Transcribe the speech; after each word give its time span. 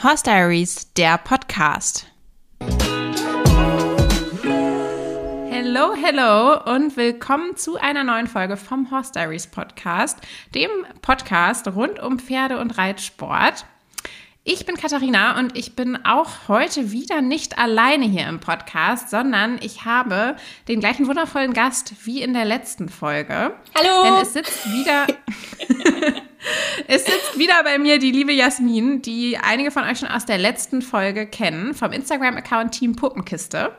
Horse 0.00 0.22
Diaries, 0.22 0.92
der 0.94 1.18
Podcast. 1.18 2.06
Hello, 5.50 5.92
hello 6.00 6.62
und 6.72 6.96
willkommen 6.96 7.56
zu 7.56 7.78
einer 7.78 8.04
neuen 8.04 8.28
Folge 8.28 8.56
vom 8.56 8.92
Horse 8.92 9.10
Diaries 9.10 9.48
Podcast, 9.48 10.18
dem 10.54 10.70
Podcast 11.02 11.66
rund 11.74 11.98
um 11.98 12.20
Pferde 12.20 12.60
und 12.60 12.78
Reitsport. 12.78 13.66
Ich 14.44 14.64
bin 14.64 14.76
Katharina 14.76 15.36
und 15.36 15.58
ich 15.58 15.74
bin 15.74 15.98
auch 16.04 16.46
heute 16.46 16.92
wieder 16.92 17.20
nicht 17.20 17.58
alleine 17.58 18.04
hier 18.04 18.28
im 18.28 18.38
Podcast, 18.38 19.10
sondern 19.10 19.58
ich 19.60 19.84
habe 19.84 20.36
den 20.68 20.78
gleichen 20.78 21.08
wundervollen 21.08 21.54
Gast 21.54 22.06
wie 22.06 22.22
in 22.22 22.34
der 22.34 22.44
letzten 22.44 22.88
Folge. 22.88 23.52
Hallo! 23.76 24.04
Denn 24.04 24.22
es 24.22 24.32
sitzt 24.32 24.64
wieder. 24.70 25.08
es 26.86 27.04
sitzt 27.04 27.38
wieder 27.38 27.62
bei 27.64 27.78
mir 27.78 27.98
die 27.98 28.10
liebe 28.10 28.32
Jasmin, 28.32 29.02
die 29.02 29.38
einige 29.38 29.70
von 29.70 29.84
euch 29.84 29.98
schon 29.98 30.08
aus 30.08 30.26
der 30.26 30.38
letzten 30.38 30.82
Folge 30.82 31.26
kennen, 31.26 31.74
vom 31.74 31.92
Instagram-Account 31.92 32.72
Team 32.72 32.96
Puppenkiste. 32.96 33.72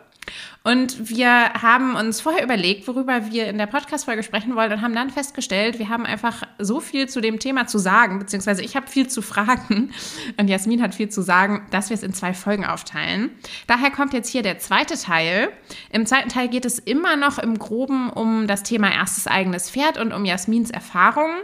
Und 0.64 1.10
wir 1.10 1.54
haben 1.54 1.96
uns 1.96 2.20
vorher 2.20 2.44
überlegt, 2.44 2.88
worüber 2.88 3.32
wir 3.32 3.48
in 3.48 3.58
der 3.58 3.66
Podcast-Folge 3.66 4.24
sprechen 4.24 4.56
wollen 4.56 4.72
und 4.74 4.82
haben 4.82 4.94
dann 4.94 5.10
festgestellt, 5.10 5.80
wir 5.80 5.88
haben 5.88 6.06
einfach 6.06 6.44
so 6.58 6.82
viel 6.82 7.08
zu 7.08 7.22
dem 7.22 7.40
Thema 7.40 7.66
zu 7.66 7.78
sagen, 7.78 8.20
beziehungsweise 8.20 8.62
ich 8.62 8.76
habe 8.76 8.88
viel 8.88 9.08
zu 9.08 9.22
fragen 9.22 9.92
und 10.38 10.48
Jasmin 10.48 10.82
hat 10.82 10.94
viel 10.94 11.10
zu 11.10 11.22
sagen, 11.22 11.66
dass 11.72 11.90
wir 11.90 11.96
es 11.96 12.04
in 12.04 12.14
zwei 12.14 12.34
Folgen 12.34 12.66
aufteilen. 12.66 13.32
Daher 13.68 13.90
kommt 13.90 14.14
jetzt 14.14 14.30
hier 14.30 14.44
der 14.44 14.60
zweite 14.60 14.96
Teil. 14.96 15.50
Im 15.92 16.06
zweiten 16.06 16.30
Teil 16.30 16.50
geht 16.50 16.66
es 16.66 16.78
immer 16.78 17.16
noch 17.16 17.40
im 17.40 17.58
Groben 17.58 18.10
um 18.10 18.46
das 18.46 18.64
Thema 18.64 18.92
erstes 18.92 19.28
eigenes 19.28 19.70
Pferd 19.70 19.98
und 19.98 20.14
um 20.14 20.26
Jasmins 20.26 20.72
Erfahrungen. 20.72 21.38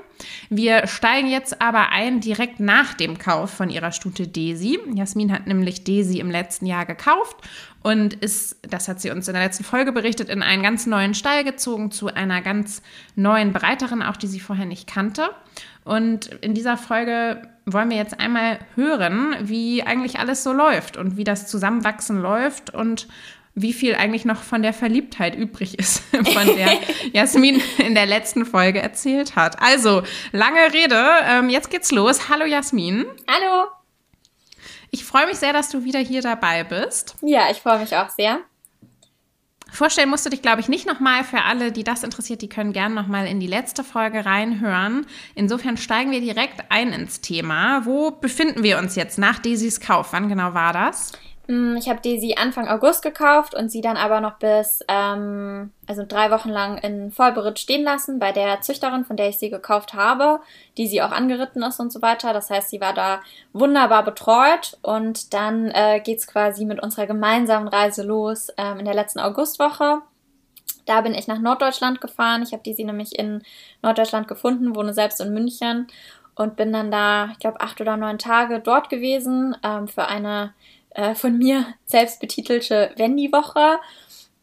Wir 0.49 0.87
steigen 0.87 1.27
jetzt 1.27 1.61
aber 1.61 1.89
ein 1.89 2.19
direkt 2.19 2.59
nach 2.59 2.93
dem 2.93 3.17
Kauf 3.17 3.49
von 3.51 3.69
ihrer 3.69 3.91
Stute 3.91 4.27
Daisy. 4.27 4.79
Jasmin 4.93 5.31
hat 5.31 5.47
nämlich 5.47 5.83
Daisy 5.83 6.19
im 6.19 6.31
letzten 6.31 6.65
Jahr 6.65 6.85
gekauft 6.85 7.37
und 7.85 8.15
ist, 8.15 8.57
das 8.67 8.87
hat 8.87 8.99
sie 8.99 9.11
uns 9.11 9.27
in 9.27 9.35
der 9.35 9.43
letzten 9.43 9.63
Folge 9.63 9.91
berichtet, 9.91 10.27
in 10.29 10.41
einen 10.41 10.63
ganz 10.63 10.87
neuen 10.87 11.13
Stall 11.13 11.43
gezogen 11.43 11.91
zu 11.91 12.07
einer 12.07 12.41
ganz 12.41 12.81
neuen 13.15 13.53
Breiterin, 13.53 14.01
auch 14.01 14.17
die 14.17 14.25
sie 14.25 14.39
vorher 14.39 14.65
nicht 14.65 14.87
kannte. 14.87 15.29
Und 15.83 16.25
in 16.41 16.55
dieser 16.55 16.77
Folge 16.77 17.47
wollen 17.67 17.91
wir 17.91 17.97
jetzt 17.97 18.19
einmal 18.19 18.57
hören, 18.73 19.35
wie 19.41 19.83
eigentlich 19.83 20.17
alles 20.17 20.41
so 20.41 20.51
läuft 20.51 20.97
und 20.97 21.15
wie 21.15 21.23
das 21.23 21.45
Zusammenwachsen 21.45 22.19
läuft 22.19 22.73
und 22.73 23.07
wie 23.53 23.71
viel 23.71 23.93
eigentlich 23.93 24.25
noch 24.25 24.41
von 24.41 24.63
der 24.63 24.73
Verliebtheit 24.73 25.35
übrig 25.35 25.77
ist, 25.77 25.99
von 26.09 26.47
der 26.55 26.79
Jasmin 27.13 27.61
in 27.77 27.93
der 27.93 28.07
letzten 28.07 28.47
Folge 28.47 28.81
erzählt 28.81 29.35
hat. 29.35 29.61
Also, 29.61 30.01
lange 30.31 30.73
Rede, 30.73 31.05
ähm, 31.29 31.51
jetzt 31.51 31.69
geht's 31.69 31.91
los. 31.91 32.29
Hallo 32.29 32.45
Jasmin. 32.45 33.05
Hallo. 33.27 33.67
Ich 34.95 35.03
freue 35.03 35.27
mich 35.27 35.35
sehr, 35.39 35.51
dass 35.51 35.67
du 35.67 35.83
wieder 35.83 35.99
hier 35.99 36.21
dabei 36.21 36.63
bist. 36.63 37.17
Ja, 37.21 37.51
ich 37.51 37.57
freue 37.57 37.79
mich 37.79 37.93
auch 37.97 38.07
sehr. 38.07 38.39
Vorstellen 39.69 40.09
musst 40.09 40.25
du 40.25 40.29
dich, 40.29 40.41
glaube 40.41 40.61
ich, 40.61 40.69
nicht 40.69 40.87
nochmal. 40.87 41.25
Für 41.25 41.41
alle, 41.41 41.73
die 41.73 41.83
das 41.83 42.03
interessiert, 42.03 42.41
die 42.41 42.47
können 42.47 42.71
gerne 42.71 42.95
nochmal 42.95 43.27
in 43.27 43.41
die 43.41 43.47
letzte 43.47 43.83
Folge 43.83 44.25
reinhören. 44.25 45.05
Insofern 45.35 45.75
steigen 45.75 46.11
wir 46.11 46.21
direkt 46.21 46.63
ein 46.71 46.93
ins 46.93 47.19
Thema. 47.19 47.85
Wo 47.85 48.11
befinden 48.11 48.63
wir 48.63 48.77
uns 48.77 48.95
jetzt 48.95 49.17
nach 49.17 49.39
Daisys 49.39 49.81
Kauf? 49.81 50.13
Wann 50.13 50.29
genau 50.29 50.53
war 50.53 50.71
das? 50.71 51.11
Mm, 51.47 51.75
ich 51.77 51.89
habe 51.89 52.01
Daisy 52.01 52.35
Anfang 52.37 52.67
August 52.67 53.03
gekauft 53.03 53.53
und 53.53 53.69
sie 53.69 53.81
dann 53.81 53.97
aber 53.97 54.19
noch 54.19 54.39
bis, 54.39 54.83
ähm, 54.87 55.71
also 55.87 56.03
drei 56.07 56.31
Wochen 56.31 56.49
lang 56.49 56.77
in 56.79 57.11
Vollberitt 57.11 57.59
stehen 57.59 57.83
lassen 57.83 58.17
bei 58.17 58.31
der 58.31 58.61
Züchterin, 58.61 59.05
von 59.05 59.15
der 59.15 59.29
ich 59.29 59.37
sie 59.37 59.49
gekauft 59.49 59.93
habe, 59.93 60.39
die 60.77 60.87
sie 60.87 61.01
auch 61.01 61.11
angeritten 61.11 61.61
ist 61.61 61.79
und 61.79 61.91
so 61.91 62.01
weiter. 62.01 62.33
Das 62.33 62.49
heißt, 62.49 62.69
sie 62.69 62.81
war 62.81 62.93
da 62.93 63.21
wunderbar 63.53 64.03
betreut 64.03 64.77
und 64.81 65.33
dann 65.33 65.69
äh, 65.71 66.01
geht's 66.03 66.25
quasi 66.25 66.65
mit 66.65 66.81
unserer 66.81 67.05
gemeinsamen 67.05 67.67
Reise 67.67 68.03
los 68.03 68.47
ähm, 68.57 68.79
in 68.79 68.85
der 68.85 68.95
letzten 68.95 69.19
Augustwoche. 69.19 69.99
Da 70.85 71.01
bin 71.01 71.13
ich 71.13 71.27
nach 71.27 71.39
Norddeutschland 71.39 72.01
gefahren. 72.01 72.43
Ich 72.43 72.53
habe 72.53 72.63
Daisy 72.63 72.83
nämlich 72.83 73.17
in 73.17 73.43
Norddeutschland 73.83 74.27
gefunden, 74.27 74.75
wohne 74.75 74.93
selbst 74.93 75.21
in 75.21 75.33
München 75.33 75.87
und 76.35 76.55
bin 76.55 76.73
dann 76.73 76.91
da, 76.91 77.29
ich 77.31 77.39
glaube, 77.39 77.61
acht 77.61 77.79
oder 77.81 77.97
neun 77.97 78.17
Tage 78.17 78.59
dort 78.59 78.89
gewesen 78.89 79.55
ähm, 79.63 79.87
für 79.87 80.07
eine 80.07 80.53
äh, 80.95 81.13
von 81.15 81.37
mir 81.37 81.65
selbst 81.85 82.19
betitelte 82.19 82.91
Wendy-Woche, 82.95 83.79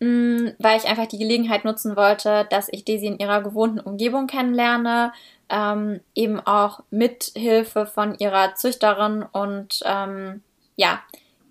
mm, 0.00 0.48
weil 0.58 0.78
ich 0.78 0.86
einfach 0.86 1.06
die 1.06 1.18
Gelegenheit 1.18 1.64
nutzen 1.64 1.96
wollte, 1.96 2.46
dass 2.50 2.68
ich 2.70 2.84
Daisy 2.84 3.06
in 3.06 3.18
ihrer 3.18 3.42
gewohnten 3.42 3.80
Umgebung 3.80 4.26
kennenlerne, 4.26 5.12
ähm, 5.48 6.00
eben 6.14 6.40
auch 6.40 6.80
mit 6.90 7.32
Hilfe 7.34 7.86
von 7.86 8.18
ihrer 8.18 8.54
Züchterin 8.54 9.24
und 9.32 9.80
ähm, 9.84 10.42
ja, 10.76 11.00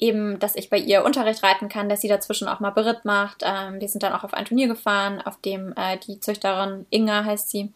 eben, 0.02 0.40
dass 0.40 0.56
ich 0.56 0.70
bei 0.70 0.78
ihr 0.78 1.06
Unterricht 1.06 1.44
reiten 1.44 1.70
kann, 1.70 1.88
dass 1.88 2.02
sie 2.02 2.08
dazwischen 2.08 2.48
auch 2.48 2.60
mal 2.60 2.72
Beritt 2.72 3.06
macht. 3.06 3.44
Ähm, 3.44 3.80
wir 3.80 3.88
sind 3.88 4.04
dann 4.04 4.14
auch 4.14 4.24
auf 4.24 4.34
ein 4.34 4.46
Turnier 4.46 4.68
gefahren, 4.68 5.22
auf 5.22 5.40
dem 5.42 5.74
äh, 5.78 5.98
die 5.98 6.20
Züchterin 6.20 6.88
Inga 6.90 7.24
heißt 7.24 7.50
sie, 7.50 7.72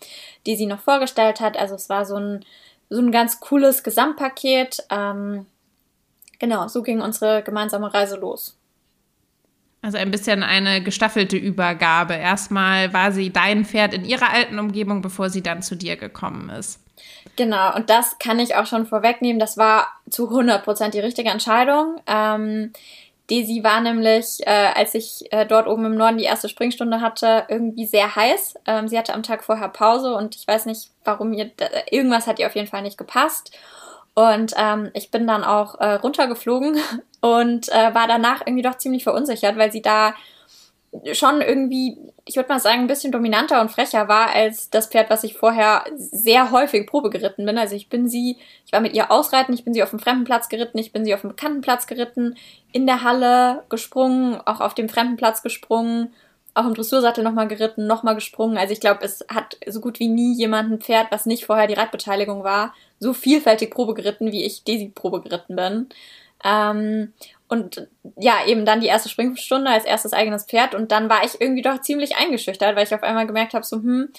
die 0.46 0.56
sie 0.56 0.66
noch 0.66 0.80
vorgestellt 0.80 1.40
hat. 1.40 1.56
Also 1.58 1.76
es 1.76 1.88
war 1.88 2.06
so 2.06 2.18
ein, 2.18 2.46
so 2.90 3.00
ein 3.00 3.12
ganz 3.12 3.40
cooles 3.40 3.84
Gesamtpaket. 3.84 4.86
Ähm, 4.90 5.46
Genau, 6.40 6.68
so 6.68 6.82
ging 6.82 7.02
unsere 7.02 7.44
gemeinsame 7.44 7.94
Reise 7.94 8.18
los. 8.18 8.58
Also 9.82 10.00
ein 10.00 10.10
bisschen 10.10 10.42
eine 10.42 10.82
gestaffelte 10.82 11.38
Übergabe. 11.38 12.16
Erstmal 12.16 12.92
war 12.92 13.12
sie 13.12 13.32
dein 13.32 13.66
Pferd 13.66 13.94
in 13.94 14.04
ihrer 14.04 14.32
alten 14.34 14.58
Umgebung, 14.58 15.04
bevor 15.04 15.30
sie 15.30 15.44
dann 15.44 15.62
zu 15.62 15.76
dir 15.76 15.96
gekommen 15.96 16.50
ist. 16.50 16.80
Genau, 17.36 17.76
und 17.76 17.90
das 17.90 18.18
kann 18.18 18.40
ich 18.40 18.56
auch 18.56 18.66
schon 18.66 18.88
vorwegnehmen. 18.88 19.40
Das 19.40 19.58
war 19.58 19.88
zu 20.10 20.30
100% 20.30 20.90
die 20.90 21.00
richtige 21.00 21.30
Entscheidung. 21.30 22.02
Ähm, 22.08 22.72
Daisy 23.30 23.64
war 23.64 23.82
nämlich, 23.82 24.40
äh, 24.46 24.72
als 24.76 24.94
ich 24.94 25.32
äh, 25.32 25.46
dort 25.46 25.68
oben 25.68 25.86
im 25.86 25.96
Norden 25.96 26.18
die 26.18 26.26
erste 26.26 26.48
Springstunde 26.48 27.02
hatte, 27.02 27.46
irgendwie 27.50 27.86
sehr 27.86 28.16
heiß. 28.16 28.56
Ähm, 28.66 28.88
sie 28.88 28.98
hatte 28.98 29.14
am 29.14 29.24
Tag 29.24 29.44
vorher 29.44 29.70
Pause 29.70 30.16
und 30.16 30.36
ich 30.36 30.48
weiß 30.48 30.68
nicht, 30.68 30.92
warum 31.04 31.34
ihr, 31.34 31.52
irgendwas 31.90 32.28
hat 32.28 32.40
ihr 32.40 32.48
auf 32.48 32.56
jeden 32.56 32.68
Fall 32.68 32.84
nicht 32.84 32.98
gepasst. 32.98 33.52
Und 34.16 34.54
ähm, 34.58 34.90
ich 34.94 35.12
bin 35.12 35.28
dann 35.28 35.44
auch 35.44 35.80
äh, 35.80 35.96
runtergeflogen 35.96 36.78
und 37.22 37.70
äh, 37.70 37.94
war 37.94 38.08
danach 38.08 38.42
irgendwie 38.46 38.64
doch 38.64 38.78
ziemlich 38.78 39.04
verunsichert, 39.04 39.58
weil 39.58 39.72
sie 39.72 39.82
da 39.82 40.14
schon 41.14 41.42
irgendwie, 41.42 41.98
ich 42.26 42.36
würde 42.36 42.50
mal 42.50 42.60
sagen, 42.60 42.82
ein 42.82 42.88
bisschen 42.88 43.12
dominanter 43.12 43.62
und 43.62 43.72
frecher 43.72 44.08
war 44.08 44.30
als 44.30 44.70
das 44.70 44.88
Pferd, 44.88 45.10
was 45.10 45.24
ich 45.24 45.36
vorher 45.36 45.84
sehr 45.96 46.52
häufig 46.52 46.88
Probe 46.88 47.10
geritten 47.10 47.46
bin. 47.46 47.58
Also 47.58 47.76
ich 47.76 47.90
bin 47.90 48.08
sie, 48.08 48.38
ich 48.66 48.72
war 48.72 48.80
mit 48.80 48.94
ihr 48.94 49.12
ausreiten, 49.12 49.54
ich 49.54 49.66
bin 49.66 49.74
sie 49.74 49.84
auf 49.84 49.90
dem 49.90 50.00
fremden 50.00 50.24
Platz 50.24 50.50
geritten, 50.50 50.78
ich 50.78 50.94
bin 50.94 51.06
sie 51.06 51.14
auf 51.14 51.22
dem 51.22 51.32
bekannten 51.32 51.62
Platz 51.62 51.88
geritten, 51.88 52.36
in 52.72 52.86
der 52.86 53.04
Halle 53.04 53.64
gesprungen, 53.70 54.40
auch 54.46 54.62
auf 54.62 54.74
dem 54.74 54.90
fremden 54.90 55.18
Platz 55.18 55.44
gesprungen, 55.44 56.14
auch 56.56 56.66
im 56.66 56.74
Dressursattel 56.74 57.24
nochmal 57.24 57.48
geritten, 57.48 57.86
nochmal 57.86 58.16
gesprungen. 58.16 58.58
Also 58.58 58.72
ich 58.72 58.80
glaube, 58.80 59.04
es 59.04 59.26
hat 59.28 59.58
so 59.68 59.82
gut 59.82 60.00
wie 60.00 60.08
nie 60.08 60.36
jemand 60.36 60.72
ein 60.72 60.80
Pferd, 60.80 61.08
was 61.12 61.26
nicht 61.26 61.46
vorher 61.46 61.68
die 61.68 61.74
Reitbeteiligung 61.74 62.44
war, 62.44 62.74
so 63.00 63.14
vielfältig 63.14 63.72
Probe 63.72 63.94
geritten, 63.94 64.32
wie 64.32 64.46
ich 64.46 64.64
Daisy 64.64 64.88
Probe 64.88 65.22
geritten 65.22 65.56
bin. 65.58 65.90
Ähm, 66.44 67.14
und 67.50 67.88
ja, 68.18 68.46
eben 68.48 68.66
dann 68.66 68.80
die 68.80 68.88
erste 68.88 69.10
Springstunde 69.10 69.70
als 69.70 69.84
erstes 69.84 70.14
eigenes 70.14 70.46
Pferd. 70.46 70.74
Und 70.76 70.92
dann 70.92 71.10
war 71.10 71.26
ich 71.26 71.40
irgendwie 71.40 71.62
doch 71.62 71.82
ziemlich 71.82 72.16
eingeschüchtert, 72.16 72.76
weil 72.76 72.86
ich 72.86 72.96
auf 72.96 73.04
einmal 73.04 73.28
gemerkt 73.28 73.54
habe, 73.54 73.66
so, 73.66 73.78
hm, 73.78 74.10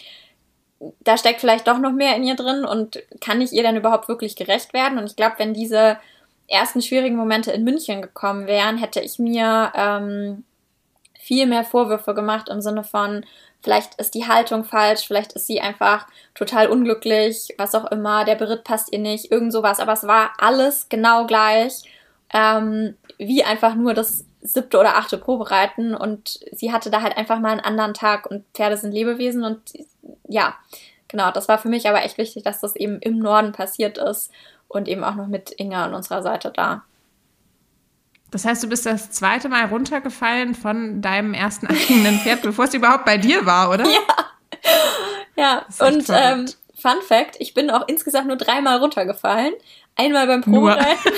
da 1.01 1.17
steckt 1.17 1.41
vielleicht 1.41 1.67
doch 1.67 1.79
noch 1.79 1.93
mehr 1.93 2.17
in 2.17 2.25
ihr 2.25 2.37
drin 2.37 2.67
und 2.67 3.03
kann 3.21 3.41
ich 3.41 3.53
ihr 3.53 3.63
dann 3.63 3.77
überhaupt 3.77 4.09
wirklich 4.09 4.37
gerecht 4.37 4.75
werden? 4.75 4.99
Und 4.99 5.07
ich 5.07 5.17
glaube, 5.17 5.37
wenn 5.39 5.55
diese 5.55 5.97
ersten 6.49 6.83
schwierigen 6.83 7.17
Momente 7.17 7.51
in 7.51 7.65
München 7.65 8.03
gekommen 8.03 8.47
wären, 8.47 8.77
hätte 8.77 9.01
ich 9.01 9.19
mir 9.19 9.73
ähm, 9.75 10.45
viel 11.27 11.47
mehr 11.47 11.65
Vorwürfe 11.65 12.15
gemacht 12.15 12.49
im 12.49 12.61
Sinne 12.61 12.85
von, 12.85 13.25
Vielleicht 13.67 13.97
ist 13.97 14.15
die 14.15 14.29
Haltung 14.29 14.63
falsch, 14.63 15.09
vielleicht 15.09 15.33
ist 15.33 15.49
sie 15.49 15.61
einfach 15.61 16.07
total 16.37 16.69
unglücklich, 16.69 17.49
was 17.59 17.75
auch 17.75 17.91
immer, 17.91 18.25
der 18.25 18.37
Beritt 18.37 18.63
passt 18.63 18.93
ihr 18.93 19.01
nicht, 19.01 19.33
irgend 19.33 19.53
sowas. 19.53 19.81
Aber 19.81 19.93
es 19.93 20.07
war 20.07 20.35
alles 20.39 20.89
genau 20.89 21.27
gleich, 21.27 21.83
ähm, 22.33 22.97
wie 23.19 23.43
einfach 23.43 23.75
nur 23.75 23.93
das 23.93 24.25
siebte 24.41 24.79
oder 24.79 24.97
achte 24.97 25.19
Probereiten 25.19 25.97
und 25.97 26.39
sie 26.53 26.73
hatte 26.73 26.91
da 26.93 27.03
halt 27.03 27.17
einfach 27.17 27.41
mal 27.41 27.51
einen 27.51 27.61
anderen 27.61 27.95
Tag 27.95 28.31
und 28.31 28.45
Pferde 28.55 28.77
sind 28.77 28.93
Lebewesen 28.93 29.43
und 29.43 29.61
ja, 30.29 30.55
genau, 31.09 31.33
das 31.33 31.49
war 31.49 31.59
für 31.59 31.69
mich 31.69 31.89
aber 31.89 32.05
echt 32.05 32.19
wichtig, 32.19 32.45
dass 32.45 32.61
das 32.61 32.77
eben 32.77 33.01
im 33.01 33.19
Norden 33.19 33.51
passiert 33.51 33.99
ist 33.99 34.31
und 34.69 34.87
eben 34.87 35.03
auch 35.03 35.17
noch 35.17 35.27
mit 35.27 35.53
Inga 35.59 35.87
an 35.87 35.95
unserer 35.95 36.23
Seite 36.23 36.53
da. 36.55 36.85
Das 38.31 38.45
heißt, 38.45 38.63
du 38.63 38.69
bist 38.69 38.87
das 38.87 39.11
zweite 39.11 39.49
Mal 39.49 39.67
runtergefallen 39.67 40.55
von 40.55 41.01
deinem 41.01 41.35
ersten 41.35 41.67
eigenen 41.69 42.19
Pferd, 42.19 42.43
bevor 42.43 42.67
es 42.67 42.75
überhaupt 42.75 43.05
bei 43.05 43.17
dir 43.19 43.47
war, 43.47 43.71
oder? 43.71 43.85
Ja. 43.85 44.01
Ja, 45.37 45.67
und 45.81 46.07
ähm, 46.09 46.47
Fun 46.79 47.03
Fact, 47.07 47.37
ich 47.39 47.53
bin 47.53 47.71
auch 47.71 47.87
insgesamt 47.89 48.27
nur 48.27 48.37
dreimal 48.37 48.79
runtergefallen. 48.79 49.53
Einmal 49.95 50.27
beim 50.27 50.41
Probereiten. 50.41 51.13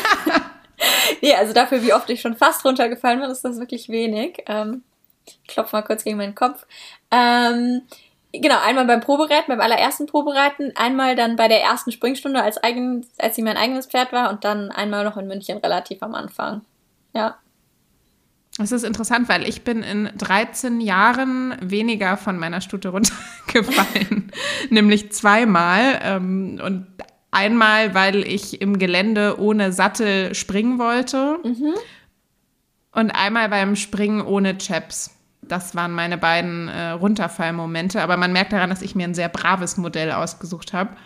nee, 1.22 1.34
also 1.34 1.52
dafür, 1.52 1.82
wie 1.82 1.92
oft 1.92 2.10
ich 2.10 2.20
schon 2.20 2.36
fast 2.36 2.64
runtergefallen 2.64 3.20
bin, 3.20 3.30
ist 3.30 3.44
das 3.44 3.58
wirklich 3.58 3.88
wenig. 3.88 4.42
Ähm, 4.46 4.82
ich 5.24 5.40
klopfe 5.46 5.76
mal 5.76 5.82
kurz 5.82 6.04
gegen 6.04 6.16
meinen 6.16 6.34
Kopf. 6.34 6.66
Ähm, 7.10 7.82
Genau, 8.32 8.58
einmal 8.60 8.84
beim 8.84 9.00
Probereiten, 9.00 9.48
beim 9.48 9.60
allerersten 9.60 10.06
Probereiten, 10.06 10.72
einmal 10.76 11.16
dann 11.16 11.36
bei 11.36 11.48
der 11.48 11.62
ersten 11.62 11.92
Springstunde, 11.92 12.42
als, 12.42 12.62
eigen, 12.62 13.06
als 13.16 13.36
sie 13.36 13.42
mein 13.42 13.56
eigenes 13.56 13.86
Pferd 13.86 14.12
war 14.12 14.28
und 14.28 14.44
dann 14.44 14.70
einmal 14.70 15.04
noch 15.04 15.16
in 15.16 15.26
München 15.26 15.58
relativ 15.58 16.02
am 16.02 16.14
Anfang. 16.14 16.60
Ja. 17.14 17.38
Es 18.60 18.72
ist 18.72 18.82
interessant, 18.82 19.28
weil 19.28 19.48
ich 19.48 19.62
bin 19.62 19.82
in 19.82 20.10
13 20.16 20.80
Jahren 20.80 21.54
weniger 21.60 22.16
von 22.16 22.38
meiner 22.38 22.60
Stute 22.60 22.88
runtergefallen. 22.90 24.32
Nämlich 24.70 25.12
zweimal. 25.12 26.00
Ähm, 26.02 26.60
und 26.62 26.86
einmal, 27.30 27.94
weil 27.94 28.26
ich 28.26 28.60
im 28.60 28.78
Gelände 28.78 29.38
ohne 29.38 29.72
Sattel 29.72 30.34
springen 30.34 30.78
wollte. 30.78 31.38
Mhm. 31.44 31.74
Und 32.92 33.10
einmal 33.12 33.48
beim 33.48 33.76
Springen 33.76 34.22
ohne 34.22 34.58
Chaps. 34.58 35.14
Das 35.42 35.76
waren 35.76 35.92
meine 35.92 36.18
beiden 36.18 36.68
äh, 36.68 36.90
Runterfallmomente. 36.90 38.02
Aber 38.02 38.16
man 38.16 38.32
merkt 38.32 38.52
daran, 38.52 38.70
dass 38.70 38.82
ich 38.82 38.96
mir 38.96 39.04
ein 39.04 39.14
sehr 39.14 39.28
braves 39.28 39.76
Modell 39.76 40.10
ausgesucht 40.10 40.72
habe. 40.72 40.96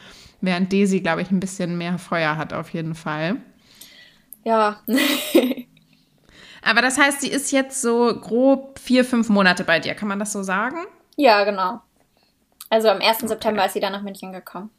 Während 0.40 0.72
Daisy, 0.72 1.00
glaube 1.00 1.20
ich, 1.20 1.30
ein 1.30 1.38
bisschen 1.38 1.76
mehr 1.76 1.98
Feuer 1.98 2.36
hat 2.38 2.54
auf 2.54 2.70
jeden 2.70 2.94
Fall. 2.94 3.36
Ja. 4.44 4.80
Aber 6.62 6.80
das 6.80 6.98
heißt, 6.98 7.20
sie 7.20 7.30
ist 7.30 7.50
jetzt 7.52 7.82
so 7.82 8.14
grob 8.20 8.78
vier, 8.78 9.04
fünf 9.04 9.28
Monate 9.28 9.64
bei 9.64 9.80
dir. 9.80 9.94
Kann 9.94 10.08
man 10.08 10.18
das 10.18 10.32
so 10.32 10.42
sagen? 10.42 10.78
Ja, 11.16 11.44
genau. 11.44 11.80
Also 12.70 12.88
am 12.88 13.00
1. 13.00 13.18
Okay. 13.18 13.28
September 13.28 13.66
ist 13.66 13.74
sie 13.74 13.80
dann 13.80 13.92
nach 13.92 14.02
München 14.02 14.32
gekommen. 14.32 14.70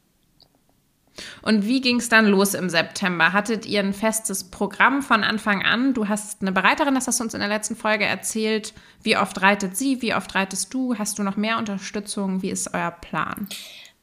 Und 1.42 1.66
wie 1.66 1.80
ging 1.80 1.98
es 1.98 2.08
dann 2.08 2.26
los 2.26 2.54
im 2.54 2.68
September? 2.68 3.32
Hattet 3.32 3.66
ihr 3.66 3.80
ein 3.80 3.92
festes 3.92 4.50
Programm 4.50 5.00
von 5.00 5.22
Anfang 5.22 5.62
an? 5.62 5.94
Du 5.94 6.08
hast 6.08 6.42
eine 6.42 6.50
Bereiterin, 6.50 6.94
das 6.94 7.06
hast 7.06 7.20
du 7.20 7.24
uns 7.24 7.34
in 7.34 7.40
der 7.40 7.48
letzten 7.48 7.76
Folge 7.76 8.04
erzählt. 8.04 8.72
Wie 9.02 9.16
oft 9.16 9.40
reitet 9.40 9.76
sie? 9.76 10.02
Wie 10.02 10.14
oft 10.14 10.34
reitest 10.34 10.74
du? 10.74 10.98
Hast 10.98 11.18
du 11.18 11.22
noch 11.22 11.36
mehr 11.36 11.58
Unterstützung? 11.58 12.42
Wie 12.42 12.50
ist 12.50 12.74
euer 12.74 12.90
Plan? 12.90 13.48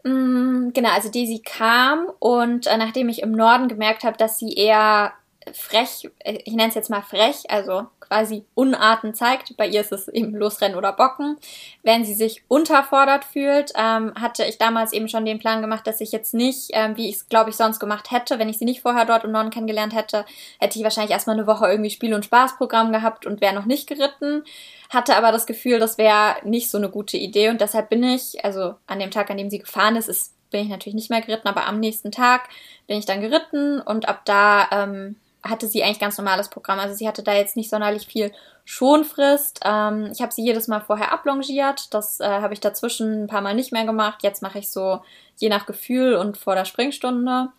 Mm, 0.03 0.69
genau, 0.73 0.89
also 0.89 1.09
Daisy 1.09 1.41
kam 1.43 2.07
und 2.19 2.67
äh, 2.67 2.77
nachdem 2.77 3.09
ich 3.09 3.21
im 3.21 3.33
Norden 3.33 3.67
gemerkt 3.67 4.03
habe, 4.03 4.17
dass 4.17 4.39
sie 4.39 4.53
eher 4.53 5.11
frech, 5.53 6.09
äh, 6.19 6.39
ich 6.45 6.53
nenne 6.53 6.69
es 6.69 6.75
jetzt 6.75 6.89
mal 6.89 7.01
frech, 7.01 7.49
also 7.49 7.87
quasi 7.99 8.45
Unarten 8.55 9.13
zeigt. 9.13 9.55
Bei 9.57 9.67
ihr 9.67 9.81
ist 9.81 9.91
es 9.91 10.07
eben 10.07 10.35
Losrennen 10.35 10.77
oder 10.77 10.93
Bocken. 10.93 11.37
Wenn 11.81 12.03
sie 12.03 12.13
sich 12.13 12.43
unterfordert 12.47 13.23
fühlt, 13.23 13.71
ähm, 13.75 14.13
hatte 14.19 14.43
ich 14.45 14.57
damals 14.57 14.93
eben 14.93 15.07
schon 15.07 15.25
den 15.25 15.39
Plan 15.39 15.61
gemacht, 15.61 15.87
dass 15.87 16.01
ich 16.01 16.11
jetzt 16.11 16.33
nicht, 16.33 16.71
ähm, 16.73 16.97
wie 16.97 17.09
ich 17.09 17.15
es 17.15 17.29
glaube 17.29 17.49
ich 17.49 17.55
sonst 17.55 17.79
gemacht 17.79 18.11
hätte, 18.11 18.37
wenn 18.37 18.49
ich 18.49 18.57
sie 18.57 18.65
nicht 18.65 18.81
vorher 18.81 19.05
dort 19.05 19.23
im 19.23 19.31
Norden 19.31 19.49
kennengelernt 19.49 19.95
hätte, 19.95 20.25
hätte 20.59 20.77
ich 20.77 20.83
wahrscheinlich 20.83 21.11
erstmal 21.11 21.37
eine 21.37 21.47
Woche 21.47 21.67
irgendwie 21.67 21.89
Spiel- 21.89 22.13
und 22.13 22.25
Spaßprogramm 22.25 22.91
gehabt 22.91 23.25
und 23.25 23.41
wäre 23.41 23.55
noch 23.55 23.65
nicht 23.65 23.87
geritten. 23.87 24.43
Hatte 24.89 25.15
aber 25.15 25.31
das 25.31 25.45
Gefühl, 25.45 25.79
das 25.79 25.97
wäre 25.97 26.35
nicht 26.43 26.69
so 26.69 26.77
eine 26.77 26.89
gute 26.89 27.17
Idee 27.17 27.49
und 27.49 27.61
deshalb 27.61 27.89
bin 27.89 28.03
ich, 28.03 28.43
also 28.43 28.75
an 28.87 28.99
dem 28.99 29.11
Tag, 29.11 29.29
an 29.29 29.37
dem 29.37 29.49
sie 29.49 29.59
gefahren 29.59 29.95
ist, 29.95 30.09
ist 30.09 30.33
bin 30.51 30.63
ich 30.63 30.69
natürlich 30.69 30.95
nicht 30.95 31.09
mehr 31.09 31.21
geritten, 31.21 31.47
aber 31.47 31.65
am 31.65 31.79
nächsten 31.79 32.11
Tag 32.11 32.49
bin 32.85 32.97
ich 32.97 33.05
dann 33.05 33.21
geritten 33.21 33.79
und 33.79 34.07
ab 34.07 34.21
da 34.25 34.67
ähm, 34.71 35.15
hatte 35.43 35.67
sie 35.67 35.83
eigentlich 35.83 35.99
ganz 35.99 36.17
normales 36.17 36.49
Programm. 36.49 36.79
Also 36.79 36.95
sie 36.95 37.07
hatte 37.07 37.23
da 37.23 37.33
jetzt 37.33 37.55
nicht 37.55 37.69
sonderlich 37.69 38.05
viel 38.05 38.31
Schonfrist. 38.65 39.61
Ähm, 39.65 40.09
ich 40.11 40.21
habe 40.21 40.31
sie 40.31 40.43
jedes 40.43 40.67
Mal 40.67 40.81
vorher 40.81 41.11
ablongiert. 41.11 41.93
Das 41.93 42.19
äh, 42.19 42.25
habe 42.25 42.53
ich 42.53 42.59
dazwischen 42.59 43.23
ein 43.23 43.27
paar 43.27 43.41
Mal 43.41 43.55
nicht 43.55 43.71
mehr 43.71 43.85
gemacht. 43.85 44.23
Jetzt 44.23 44.41
mache 44.41 44.59
ich 44.59 44.69
so 44.69 45.01
je 45.37 45.49
nach 45.49 45.65
Gefühl 45.65 46.15
und 46.15 46.37
vor 46.37 46.55
der 46.55 46.65
Springstunde. 46.65 47.49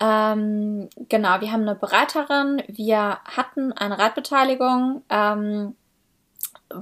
Ähm, 0.00 0.88
genau, 1.08 1.40
wir 1.40 1.52
haben 1.52 1.62
eine 1.62 1.74
Bereiterin. 1.74 2.62
Wir 2.68 3.18
hatten 3.24 3.72
eine 3.72 3.98
Reitbeteiligung, 3.98 5.02
ähm, 5.10 5.76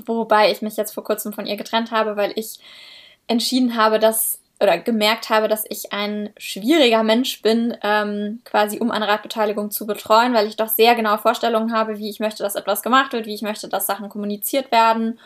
wobei 0.07 0.53
ich 0.53 0.63
mich 0.63 0.77
jetzt 0.77 0.95
vor 0.95 1.03
kurzem 1.03 1.33
von 1.33 1.47
ihr 1.47 1.57
getrennt 1.57 1.91
habe, 1.91 2.17
weil 2.17 2.33
ich 2.37 2.61
entschieden 3.27 3.77
habe, 3.77 3.99
dass 3.99 4.41
oder 4.61 4.79
gemerkt 4.79 5.31
habe, 5.31 5.49
dass 5.49 5.65
ich 5.69 5.93
ein 5.93 6.31
schwieriger 6.37 7.03
Mensch 7.03 7.43
bin, 7.43 7.77
ähm, 7.83 8.41
quasi 8.45 8.81
um 8.81 8.91
eine 8.91 9.07
Radbeteiligung 9.07 9.71
zu 9.71 9.87
betreuen, 9.87 10.35
weil 10.35 10.49
ich 10.49 10.57
doch 10.57 10.69
sehr 10.69 10.95
genaue 10.95 11.19
Vorstellungen 11.19 11.73
habe, 11.73 11.99
wie 11.99 12.11
ich 12.11 12.19
möchte, 12.19 12.43
dass 12.43 12.57
etwas 12.57 12.83
gemacht 12.83 13.13
wird, 13.13 13.27
wie 13.27 13.35
ich 13.35 13.43
möchte, 13.43 13.69
dass 13.69 13.87
Sachen 13.87 14.09
kommuniziert 14.09 14.73
werden 14.73 15.19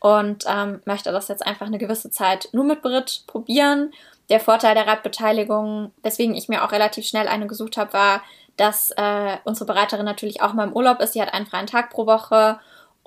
und 0.00 0.44
ähm, 0.48 0.80
möchte 0.84 1.12
das 1.12 1.28
jetzt 1.28 1.46
einfach 1.46 1.66
eine 1.66 1.78
gewisse 1.78 2.10
Zeit 2.10 2.48
nur 2.52 2.64
mit 2.64 2.82
Brit 2.82 3.24
probieren. 3.26 3.92
Der 4.30 4.40
Vorteil 4.40 4.74
der 4.74 4.86
Radbeteiligung, 4.86 5.92
weswegen 6.02 6.34
ich 6.34 6.48
mir 6.48 6.64
auch 6.64 6.72
relativ 6.72 7.06
schnell 7.06 7.28
eine 7.28 7.46
gesucht 7.46 7.76
habe, 7.76 7.92
war, 7.92 8.22
dass 8.56 8.90
äh, 8.92 9.36
unsere 9.44 9.66
Bereiterin 9.66 10.04
natürlich 10.04 10.42
auch 10.42 10.52
mal 10.52 10.66
im 10.66 10.72
Urlaub 10.72 11.00
ist. 11.00 11.12
Sie 11.12 11.22
hat 11.22 11.32
einen 11.32 11.46
freien 11.46 11.66
Tag 11.66 11.90
pro 11.90 12.06
Woche 12.06 12.58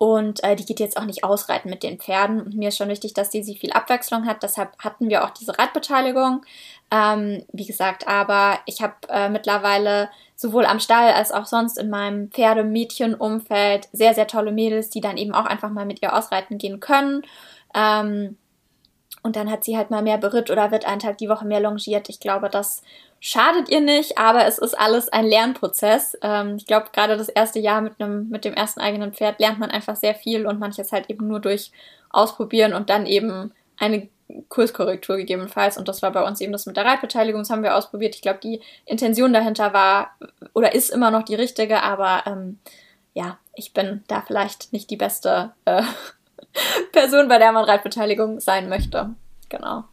und 0.01 0.43
äh, 0.43 0.55
die 0.55 0.65
geht 0.65 0.79
jetzt 0.79 0.97
auch 0.97 1.05
nicht 1.05 1.23
ausreiten 1.23 1.69
mit 1.69 1.83
den 1.83 1.99
Pferden. 1.99 2.41
Und 2.41 2.55
mir 2.55 2.69
ist 2.69 2.77
schon 2.77 2.89
wichtig, 2.89 3.13
dass 3.13 3.29
die 3.29 3.43
sie 3.43 3.55
viel 3.55 3.71
Abwechslung 3.71 4.25
hat. 4.25 4.41
Deshalb 4.41 4.75
hatten 4.79 5.09
wir 5.09 5.23
auch 5.23 5.29
diese 5.29 5.59
Reitbeteiligung. 5.59 6.43
Ähm, 6.89 7.45
wie 7.53 7.67
gesagt, 7.67 8.07
aber 8.07 8.57
ich 8.65 8.81
habe 8.81 8.95
äh, 9.09 9.29
mittlerweile 9.29 10.09
sowohl 10.35 10.65
am 10.65 10.79
Stall 10.79 11.11
als 11.11 11.31
auch 11.31 11.45
sonst 11.45 11.77
in 11.77 11.91
meinem 11.91 12.31
Pferdemädchenumfeld 12.31 13.89
sehr, 13.93 14.15
sehr 14.15 14.25
tolle 14.25 14.51
Mädels, 14.51 14.89
die 14.89 15.01
dann 15.01 15.17
eben 15.17 15.35
auch 15.35 15.45
einfach 15.45 15.69
mal 15.69 15.85
mit 15.85 16.01
ihr 16.01 16.17
ausreiten 16.17 16.57
gehen 16.57 16.79
können. 16.79 17.21
Ähm, 17.75 18.37
und 19.23 19.35
dann 19.35 19.51
hat 19.51 19.63
sie 19.63 19.77
halt 19.77 19.91
mal 19.91 20.01
mehr 20.01 20.17
beritt 20.17 20.49
oder 20.49 20.71
wird 20.71 20.85
einen 20.85 20.99
Tag 20.99 21.17
die 21.17 21.29
Woche 21.29 21.45
mehr 21.45 21.59
longiert. 21.59 22.09
Ich 22.09 22.19
glaube, 22.19 22.49
das 22.49 22.81
schadet 23.19 23.69
ihr 23.69 23.81
nicht, 23.81 24.17
aber 24.17 24.45
es 24.45 24.57
ist 24.57 24.73
alles 24.73 25.09
ein 25.09 25.25
Lernprozess. 25.25 26.17
Ähm, 26.21 26.55
ich 26.57 26.65
glaube, 26.65 26.87
gerade 26.91 27.17
das 27.17 27.29
erste 27.29 27.59
Jahr 27.59 27.81
mit 27.81 27.93
einem, 27.99 28.29
mit 28.29 28.45
dem 28.45 28.53
ersten 28.53 28.81
eigenen 28.81 29.13
Pferd 29.13 29.39
lernt 29.39 29.59
man 29.59 29.69
einfach 29.69 29.95
sehr 29.95 30.15
viel 30.15 30.47
und 30.47 30.59
manches 30.59 30.91
halt 30.91 31.09
eben 31.09 31.27
nur 31.27 31.39
durch 31.39 31.71
Ausprobieren 32.13 32.73
und 32.73 32.89
dann 32.89 33.05
eben 33.05 33.53
eine 33.77 34.09
Kurskorrektur 34.49 35.17
gegebenenfalls. 35.17 35.77
Und 35.77 35.87
das 35.87 36.01
war 36.01 36.11
bei 36.11 36.25
uns 36.25 36.41
eben 36.41 36.51
das 36.51 36.65
mit 36.65 36.75
der 36.75 36.85
Reitbeteiligung. 36.85 37.41
Das 37.41 37.49
haben 37.49 37.63
wir 37.63 37.75
ausprobiert. 37.75 38.15
Ich 38.15 38.21
glaube, 38.21 38.39
die 38.43 38.59
Intention 38.85 39.31
dahinter 39.31 39.71
war 39.71 40.11
oder 40.53 40.75
ist 40.75 40.89
immer 40.89 41.11
noch 41.11 41.23
die 41.23 41.35
richtige, 41.35 41.83
aber 41.83 42.23
ähm, 42.25 42.59
ja, 43.13 43.37
ich 43.55 43.73
bin 43.73 44.03
da 44.07 44.21
vielleicht 44.21 44.73
nicht 44.73 44.89
die 44.89 44.97
beste 44.97 45.51
äh, 45.65 45.83
Person, 46.91 47.27
bei 47.27 47.37
der 47.37 47.51
man 47.51 47.65
Reitbeteiligung 47.65 48.39
sein 48.39 48.69
möchte. 48.69 49.11
Genau. 49.49 49.85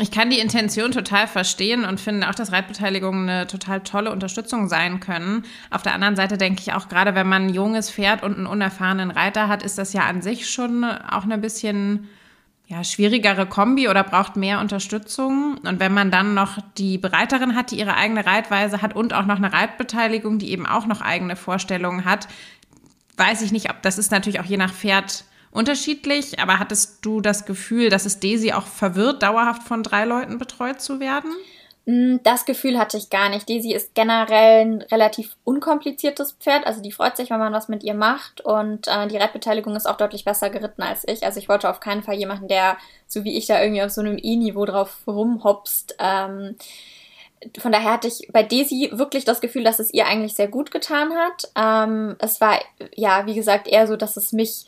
Ich 0.00 0.12
kann 0.12 0.30
die 0.30 0.38
Intention 0.38 0.92
total 0.92 1.26
verstehen 1.26 1.84
und 1.84 2.00
finde 2.00 2.28
auch, 2.28 2.34
dass 2.34 2.52
Reitbeteiligungen 2.52 3.28
eine 3.28 3.46
total 3.48 3.80
tolle 3.80 4.12
Unterstützung 4.12 4.68
sein 4.68 5.00
können. 5.00 5.44
Auf 5.70 5.82
der 5.82 5.94
anderen 5.94 6.14
Seite 6.14 6.38
denke 6.38 6.60
ich 6.60 6.72
auch, 6.72 6.88
gerade 6.88 7.16
wenn 7.16 7.28
man 7.28 7.46
ein 7.46 7.54
junges 7.54 7.90
Pferd 7.90 8.22
und 8.22 8.36
einen 8.36 8.46
unerfahrenen 8.46 9.10
Reiter 9.10 9.48
hat, 9.48 9.62
ist 9.64 9.76
das 9.76 9.92
ja 9.92 10.02
an 10.02 10.22
sich 10.22 10.48
schon 10.48 10.84
auch 10.84 11.24
eine 11.24 11.38
bisschen 11.38 12.08
ja, 12.66 12.84
schwierigere 12.84 13.46
Kombi 13.46 13.88
oder 13.88 14.04
braucht 14.04 14.36
mehr 14.36 14.60
Unterstützung. 14.60 15.58
Und 15.66 15.80
wenn 15.80 15.94
man 15.94 16.10
dann 16.10 16.34
noch 16.34 16.58
die 16.76 16.98
Bereiterin 16.98 17.56
hat, 17.56 17.70
die 17.70 17.78
ihre 17.78 17.96
eigene 17.96 18.26
Reitweise 18.26 18.82
hat 18.82 18.94
und 18.94 19.14
auch 19.14 19.24
noch 19.24 19.36
eine 19.36 19.52
Reitbeteiligung, 19.52 20.38
die 20.38 20.52
eben 20.52 20.66
auch 20.66 20.86
noch 20.86 21.00
eigene 21.00 21.34
Vorstellungen 21.34 22.04
hat, 22.04 22.28
weiß 23.18 23.42
ich 23.42 23.52
nicht, 23.52 23.70
ob 23.70 23.82
das 23.82 23.98
ist 23.98 24.10
natürlich 24.10 24.40
auch 24.40 24.44
je 24.44 24.56
nach 24.56 24.72
Pferd 24.72 25.24
unterschiedlich, 25.50 26.38
aber 26.38 26.58
hattest 26.58 27.04
du 27.04 27.20
das 27.20 27.46
Gefühl, 27.46 27.90
dass 27.90 28.06
es 28.06 28.20
Daisy 28.20 28.52
auch 28.52 28.66
verwirrt, 28.66 29.22
dauerhaft 29.22 29.62
von 29.62 29.82
drei 29.82 30.04
Leuten 30.04 30.38
betreut 30.38 30.80
zu 30.80 31.00
werden? 31.00 31.32
Mm, 31.88 32.16
das 32.22 32.44
Gefühl 32.44 32.78
hatte 32.78 32.98
ich 32.98 33.08
gar 33.08 33.30
nicht. 33.30 33.48
Daisy 33.48 33.72
ist 33.72 33.94
generell 33.94 34.66
ein 34.66 34.82
relativ 34.82 35.36
unkompliziertes 35.44 36.32
Pferd. 36.32 36.66
Also 36.66 36.82
die 36.82 36.92
freut 36.92 37.16
sich, 37.16 37.30
wenn 37.30 37.38
man 37.38 37.54
was 37.54 37.68
mit 37.68 37.82
ihr 37.82 37.94
macht. 37.94 38.42
Und 38.42 38.88
äh, 38.88 39.08
die 39.08 39.16
Reitbeteiligung 39.16 39.74
ist 39.74 39.86
auch 39.86 39.96
deutlich 39.96 40.24
besser 40.24 40.50
geritten 40.50 40.82
als 40.82 41.08
ich. 41.08 41.24
Also 41.24 41.40
ich 41.40 41.48
wollte 41.48 41.70
auf 41.70 41.80
keinen 41.80 42.02
Fall 42.02 42.16
jemanden, 42.16 42.46
der, 42.46 42.76
so 43.06 43.24
wie 43.24 43.38
ich 43.38 43.46
da 43.46 43.62
irgendwie 43.62 43.82
auf 43.82 43.90
so 43.90 44.02
einem 44.02 44.18
E-Niveau 44.22 44.66
drauf 44.66 44.98
rumhopst. 45.06 45.96
Ähm, 45.98 46.56
von 47.58 47.72
daher 47.72 47.92
hatte 47.92 48.08
ich 48.08 48.28
bei 48.32 48.42
Daisy 48.42 48.90
wirklich 48.92 49.24
das 49.24 49.40
Gefühl, 49.40 49.64
dass 49.64 49.78
es 49.78 49.92
ihr 49.92 50.06
eigentlich 50.06 50.34
sehr 50.34 50.48
gut 50.48 50.70
getan 50.70 51.12
hat. 51.14 51.50
Ähm, 51.56 52.16
es 52.18 52.40
war, 52.40 52.58
ja, 52.94 53.26
wie 53.26 53.34
gesagt, 53.34 53.68
eher 53.68 53.86
so, 53.86 53.96
dass 53.96 54.16
es 54.16 54.32
mich 54.32 54.66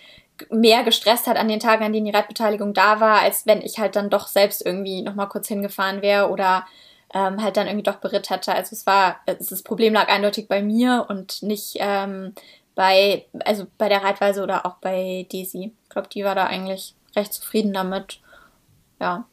mehr 0.51 0.85
gestresst 0.85 1.27
hat 1.27 1.37
an 1.37 1.49
den 1.49 1.61
Tagen, 1.61 1.85
an 1.85 1.93
denen 1.93 2.07
die 2.07 2.13
Reitbeteiligung 2.13 2.73
da 2.73 3.01
war, 3.01 3.21
als 3.21 3.47
wenn 3.47 3.61
ich 3.61 3.79
halt 3.79 3.97
dann 3.97 4.11
doch 4.11 4.27
selbst 4.27 4.65
irgendwie 4.65 5.03
nochmal 5.03 5.29
kurz 5.29 5.49
hingefahren 5.49 6.03
wäre 6.03 6.31
oder 6.31 6.67
ähm, 7.13 7.43
halt 7.43 7.57
dann 7.57 7.67
irgendwie 7.67 7.83
doch 7.83 7.97
beritt 7.97 8.31
hätte. 8.31 8.55
Also 8.55 8.75
es 8.75 8.87
war, 8.87 9.21
das 9.27 9.63
Problem 9.63 9.95
lag 9.95 10.09
eindeutig 10.09 10.49
bei 10.49 10.63
mir 10.63 11.07
und 11.09 11.43
nicht 11.43 11.77
ähm, 11.79 12.35
bei, 12.75 13.27
also 13.45 13.67
bei 13.79 13.89
der 13.89 14.03
Reitweise 14.03 14.43
oder 14.43 14.65
auch 14.65 14.77
bei 14.77 15.27
Daisy. 15.31 15.73
Ich 15.83 15.89
glaube, 15.91 16.09
die 16.09 16.25
war 16.25 16.35
da 16.35 16.47
eigentlich 16.47 16.95
recht 17.17 17.35
zufrieden 17.35 17.73
damit. 17.73 18.21
Ja. 19.01 19.25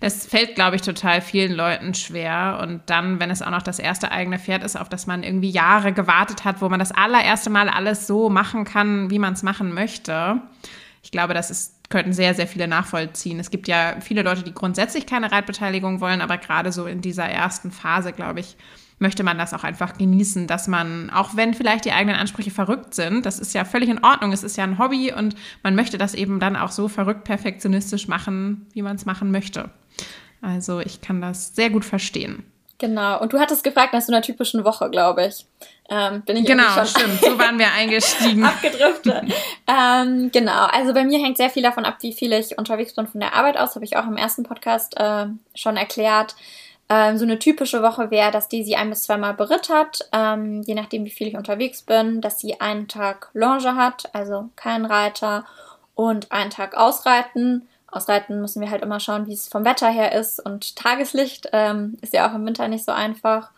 Das 0.00 0.26
fällt, 0.26 0.54
glaube 0.54 0.76
ich, 0.76 0.82
total 0.82 1.20
vielen 1.20 1.52
Leuten 1.52 1.94
schwer. 1.94 2.58
Und 2.62 2.82
dann, 2.86 3.20
wenn 3.20 3.30
es 3.30 3.42
auch 3.42 3.50
noch 3.50 3.62
das 3.62 3.78
erste 3.78 4.10
eigene 4.10 4.38
Pferd 4.38 4.64
ist, 4.64 4.76
auf 4.76 4.88
das 4.88 5.06
man 5.06 5.22
irgendwie 5.22 5.50
Jahre 5.50 5.92
gewartet 5.92 6.44
hat, 6.44 6.60
wo 6.60 6.68
man 6.68 6.78
das 6.78 6.92
allererste 6.92 7.50
Mal 7.50 7.68
alles 7.68 8.06
so 8.06 8.28
machen 8.28 8.64
kann, 8.64 9.10
wie 9.10 9.18
man 9.18 9.34
es 9.34 9.42
machen 9.42 9.72
möchte. 9.72 10.40
Ich 11.02 11.10
glaube, 11.10 11.34
das 11.34 11.50
ist, 11.50 11.90
könnten 11.90 12.12
sehr, 12.12 12.34
sehr 12.34 12.46
viele 12.46 12.68
nachvollziehen. 12.68 13.38
Es 13.38 13.50
gibt 13.50 13.68
ja 13.68 13.96
viele 14.00 14.22
Leute, 14.22 14.42
die 14.42 14.52
grundsätzlich 14.52 15.06
keine 15.06 15.30
Reitbeteiligung 15.30 16.00
wollen, 16.00 16.20
aber 16.20 16.38
gerade 16.38 16.72
so 16.72 16.86
in 16.86 17.00
dieser 17.00 17.26
ersten 17.26 17.70
Phase, 17.70 18.12
glaube 18.12 18.40
ich, 18.40 18.56
möchte 18.98 19.22
man 19.22 19.38
das 19.38 19.54
auch 19.54 19.64
einfach 19.64 19.96
genießen, 19.96 20.46
dass 20.46 20.68
man, 20.68 21.10
auch 21.10 21.36
wenn 21.36 21.54
vielleicht 21.54 21.84
die 21.84 21.92
eigenen 21.92 22.16
Ansprüche 22.16 22.50
verrückt 22.50 22.94
sind, 22.94 23.26
das 23.26 23.38
ist 23.38 23.54
ja 23.54 23.64
völlig 23.64 23.88
in 23.88 24.04
Ordnung, 24.04 24.32
es 24.32 24.42
ist 24.42 24.56
ja 24.56 24.64
ein 24.64 24.78
Hobby 24.78 25.12
und 25.12 25.34
man 25.62 25.74
möchte 25.74 25.98
das 25.98 26.14
eben 26.14 26.40
dann 26.40 26.56
auch 26.56 26.70
so 26.70 26.88
verrückt 26.88 27.24
perfektionistisch 27.24 28.08
machen, 28.08 28.66
wie 28.72 28.82
man 28.82 28.96
es 28.96 29.06
machen 29.06 29.30
möchte. 29.30 29.70
Also 30.40 30.80
ich 30.80 31.00
kann 31.00 31.20
das 31.20 31.54
sehr 31.54 31.70
gut 31.70 31.84
verstehen. 31.84 32.44
Genau, 32.80 33.20
und 33.20 33.32
du 33.32 33.40
hattest 33.40 33.64
gefragt 33.64 33.92
nach 33.92 34.00
so 34.00 34.12
einer 34.12 34.22
typischen 34.22 34.64
Woche, 34.64 34.88
glaube 34.88 35.26
ich. 35.26 35.46
Ähm, 35.90 36.22
bin 36.22 36.36
ich 36.36 36.46
genau, 36.46 36.68
schon 36.74 36.86
stimmt. 36.86 37.20
So 37.20 37.36
waren 37.36 37.58
wir 37.58 37.72
eingestiegen. 37.76 38.44
abgedriftet. 38.44 39.34
ähm, 39.66 40.30
genau, 40.32 40.66
also 40.66 40.94
bei 40.94 41.02
mir 41.02 41.18
hängt 41.18 41.38
sehr 41.38 41.50
viel 41.50 41.64
davon 41.64 41.84
ab, 41.84 41.96
wie 42.02 42.12
viel 42.12 42.32
ich 42.32 42.56
unterwegs 42.56 42.94
bin 42.94 43.08
von 43.08 43.20
der 43.20 43.34
Arbeit 43.34 43.56
aus. 43.56 43.74
Habe 43.74 43.84
ich 43.84 43.96
auch 43.96 44.06
im 44.06 44.16
ersten 44.16 44.44
Podcast 44.44 44.96
äh, 44.96 45.26
schon 45.56 45.76
erklärt. 45.76 46.36
Ähm, 46.90 47.18
so 47.18 47.24
eine 47.24 47.38
typische 47.38 47.82
Woche 47.82 48.10
wäre, 48.10 48.30
dass 48.30 48.48
die 48.48 48.64
sie 48.64 48.76
ein 48.76 48.90
bis 48.90 49.02
zweimal 49.02 49.34
beritt 49.34 49.68
hat, 49.68 50.08
ähm, 50.12 50.62
je 50.62 50.74
nachdem, 50.74 51.04
wie 51.04 51.10
viel 51.10 51.28
ich 51.28 51.36
unterwegs 51.36 51.82
bin, 51.82 52.20
dass 52.20 52.38
sie 52.38 52.60
einen 52.60 52.88
Tag 52.88 53.28
Longe 53.34 53.76
hat, 53.76 54.14
also 54.14 54.48
kein 54.56 54.84
Reiter, 54.84 55.44
und 55.94 56.30
einen 56.30 56.50
Tag 56.50 56.76
Ausreiten 56.76 57.68
Ausreiten 57.90 58.40
müssen 58.40 58.60
wir 58.60 58.70
halt 58.70 58.82
immer 58.82 59.00
schauen, 59.00 59.26
wie 59.26 59.32
es 59.32 59.48
vom 59.48 59.64
Wetter 59.64 59.88
her 59.88 60.12
ist 60.12 60.44
und 60.44 60.76
Tageslicht 60.76 61.48
ähm, 61.52 61.96
ist 62.02 62.12
ja 62.12 62.28
auch 62.28 62.34
im 62.34 62.44
Winter 62.44 62.68
nicht 62.68 62.84
so 62.84 62.92
einfach. 62.92 63.50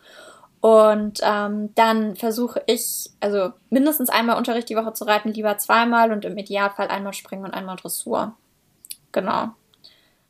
Und 0.61 1.19
ähm, 1.23 1.73
dann 1.75 2.15
versuche 2.15 2.61
ich, 2.67 3.09
also 3.19 3.51
mindestens 3.69 4.09
einmal 4.09 4.37
Unterricht 4.37 4.69
die 4.69 4.75
Woche 4.75 4.93
zu 4.93 5.05
reiten, 5.05 5.33
lieber 5.33 5.57
zweimal 5.57 6.11
und 6.11 6.23
im 6.23 6.37
Idealfall 6.37 6.87
einmal 6.87 7.13
Springen 7.13 7.45
und 7.45 7.53
einmal 7.53 7.75
Dressur. 7.75 8.33
Genau. 9.11 9.49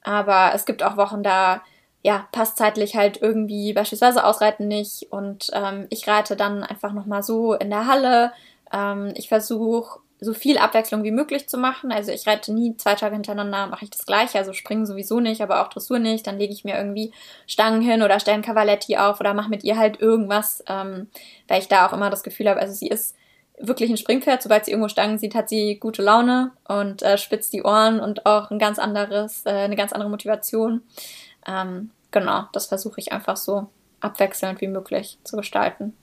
Aber 0.03 0.53
es 0.55 0.65
gibt 0.65 0.83
auch 0.83 0.97
Wochen, 0.97 1.21
da 1.21 1.61
ja, 2.03 2.27
passt 2.31 2.57
zeitlich 2.57 2.95
halt 2.95 3.21
irgendwie 3.21 3.73
beispielsweise 3.73 4.25
Ausreiten 4.25 4.67
nicht 4.67 5.11
und 5.11 5.51
ähm, 5.53 5.87
ich 5.89 6.07
reite 6.07 6.35
dann 6.35 6.63
einfach 6.63 6.93
nochmal 6.93 7.23
so 7.23 7.53
in 7.53 7.69
der 7.69 7.87
Halle. 7.87 8.31
Ähm, 8.73 9.13
ich 9.15 9.29
versuche 9.29 9.99
so 10.23 10.35
viel 10.35 10.59
Abwechslung 10.59 11.03
wie 11.03 11.11
möglich 11.11 11.49
zu 11.49 11.57
machen. 11.57 11.91
Also 11.91 12.11
ich 12.11 12.27
reite 12.27 12.53
nie 12.53 12.77
zwei 12.77 12.93
Tage 12.93 13.15
hintereinander, 13.15 13.65
mache 13.65 13.85
ich 13.85 13.89
das 13.89 14.05
gleiche. 14.05 14.37
Also 14.37 14.53
springen 14.53 14.85
sowieso 14.85 15.19
nicht, 15.19 15.41
aber 15.41 15.61
auch 15.61 15.69
Dressur 15.69 15.97
nicht. 15.97 16.27
Dann 16.27 16.37
lege 16.37 16.53
ich 16.53 16.63
mir 16.63 16.77
irgendwie 16.77 17.11
Stangen 17.47 17.81
hin 17.81 18.03
oder 18.03 18.19
stelle 18.19 18.37
ein 18.37 18.43
Cavaletti 18.43 18.97
auf 18.97 19.19
oder 19.19 19.33
mache 19.33 19.49
mit 19.49 19.63
ihr 19.63 19.77
halt 19.77 19.99
irgendwas, 19.99 20.63
ähm, 20.67 21.09
weil 21.47 21.59
ich 21.59 21.67
da 21.67 21.87
auch 21.87 21.93
immer 21.93 22.11
das 22.11 22.21
Gefühl 22.21 22.49
habe, 22.49 22.59
also 22.59 22.73
sie 22.73 22.87
ist 22.87 23.15
wirklich 23.57 23.89
ein 23.89 23.97
Springpferd. 23.97 24.43
Sobald 24.43 24.65
sie 24.65 24.71
irgendwo 24.71 24.89
Stangen 24.89 25.17
sieht, 25.17 25.33
hat 25.33 25.49
sie 25.49 25.79
gute 25.79 26.03
Laune 26.03 26.51
und 26.67 27.01
äh, 27.01 27.17
spitzt 27.17 27.51
die 27.53 27.63
Ohren 27.63 27.99
und 27.99 28.27
auch 28.27 28.51
ein 28.51 28.59
ganz 28.59 28.77
anderes, 28.77 29.45
äh, 29.45 29.49
eine 29.49 29.75
ganz 29.75 29.91
andere 29.91 30.09
Motivation. 30.09 30.83
Ähm, 31.47 31.91
genau, 32.11 32.45
das 32.53 32.67
versuche 32.67 32.99
ich 32.99 33.11
einfach 33.11 33.37
so 33.37 33.67
abwechselnd 33.99 34.61
wie 34.61 34.67
möglich 34.67 35.17
zu 35.23 35.37
gestalten. 35.37 35.93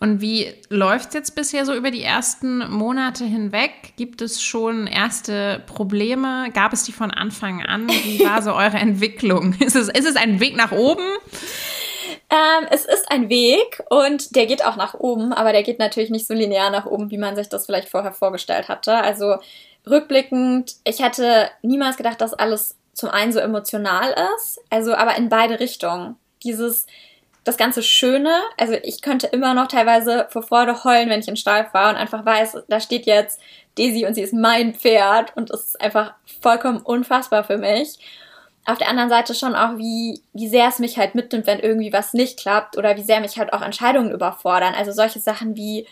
Und 0.00 0.20
wie 0.20 0.52
läuft 0.68 1.08
es 1.08 1.14
jetzt 1.14 1.34
bisher 1.34 1.64
so 1.64 1.74
über 1.74 1.90
die 1.90 2.02
ersten 2.02 2.70
Monate 2.70 3.24
hinweg? 3.24 3.94
Gibt 3.96 4.22
es 4.22 4.42
schon 4.42 4.86
erste 4.86 5.62
Probleme? 5.66 6.50
Gab 6.52 6.72
es 6.72 6.84
die 6.84 6.92
von 6.92 7.10
Anfang 7.10 7.64
an? 7.64 7.88
Wie 7.88 8.24
war 8.24 8.42
so 8.42 8.52
eure 8.54 8.76
Entwicklung? 8.76 9.54
Ist 9.60 9.76
es, 9.76 9.88
ist 9.88 10.06
es 10.06 10.16
ein 10.16 10.40
Weg 10.40 10.56
nach 10.56 10.72
oben? 10.72 11.04
Ähm, 12.30 12.66
es 12.70 12.84
ist 12.84 13.10
ein 13.10 13.28
Weg 13.28 13.82
und 13.90 14.34
der 14.34 14.46
geht 14.46 14.64
auch 14.64 14.76
nach 14.76 14.94
oben, 14.94 15.32
aber 15.32 15.52
der 15.52 15.62
geht 15.62 15.78
natürlich 15.78 16.10
nicht 16.10 16.26
so 16.26 16.34
linear 16.34 16.70
nach 16.70 16.86
oben, 16.86 17.10
wie 17.10 17.18
man 17.18 17.36
sich 17.36 17.48
das 17.48 17.66
vielleicht 17.66 17.88
vorher 17.88 18.12
vorgestellt 18.12 18.68
hatte. 18.68 18.94
Also 18.96 19.36
rückblickend, 19.88 20.74
ich 20.84 21.02
hätte 21.02 21.50
niemals 21.62 21.96
gedacht, 21.96 22.20
dass 22.20 22.34
alles 22.34 22.76
zum 22.94 23.10
einen 23.10 23.32
so 23.32 23.40
emotional 23.40 24.14
ist, 24.36 24.60
also 24.70 24.94
aber 24.94 25.16
in 25.16 25.28
beide 25.28 25.60
Richtungen. 25.60 26.16
Dieses, 26.42 26.86
das 27.44 27.56
ganze 27.56 27.82
Schöne, 27.82 28.40
also 28.58 28.74
ich 28.82 29.02
könnte 29.02 29.26
immer 29.26 29.54
noch 29.54 29.68
teilweise 29.68 30.26
vor 30.30 30.42
Freude 30.42 30.84
heulen, 30.84 31.10
wenn 31.10 31.20
ich 31.20 31.28
in 31.28 31.36
Stall 31.36 31.66
fahre 31.70 31.90
und 31.90 31.96
einfach 31.96 32.24
weiß, 32.24 32.64
da 32.68 32.80
steht 32.80 33.06
jetzt 33.06 33.40
Daisy 33.76 34.06
und 34.06 34.14
sie 34.14 34.22
ist 34.22 34.32
mein 34.32 34.74
Pferd 34.74 35.36
und 35.36 35.50
es 35.50 35.64
ist 35.64 35.80
einfach 35.80 36.14
vollkommen 36.40 36.78
unfassbar 36.78 37.44
für 37.44 37.58
mich. 37.58 37.98
Auf 38.66 38.78
der 38.78 38.88
anderen 38.88 39.10
Seite 39.10 39.34
schon 39.34 39.54
auch, 39.54 39.76
wie, 39.76 40.22
wie 40.32 40.48
sehr 40.48 40.68
es 40.68 40.78
mich 40.78 40.96
halt 40.96 41.14
mitnimmt, 41.14 41.46
wenn 41.46 41.58
irgendwie 41.58 41.92
was 41.92 42.14
nicht 42.14 42.38
klappt 42.38 42.78
oder 42.78 42.96
wie 42.96 43.02
sehr 43.02 43.20
mich 43.20 43.38
halt 43.38 43.52
auch 43.52 43.60
Entscheidungen 43.60 44.10
überfordern. 44.10 44.74
Also 44.74 44.92
solche 44.92 45.20
Sachen 45.20 45.54
wie, 45.54 45.86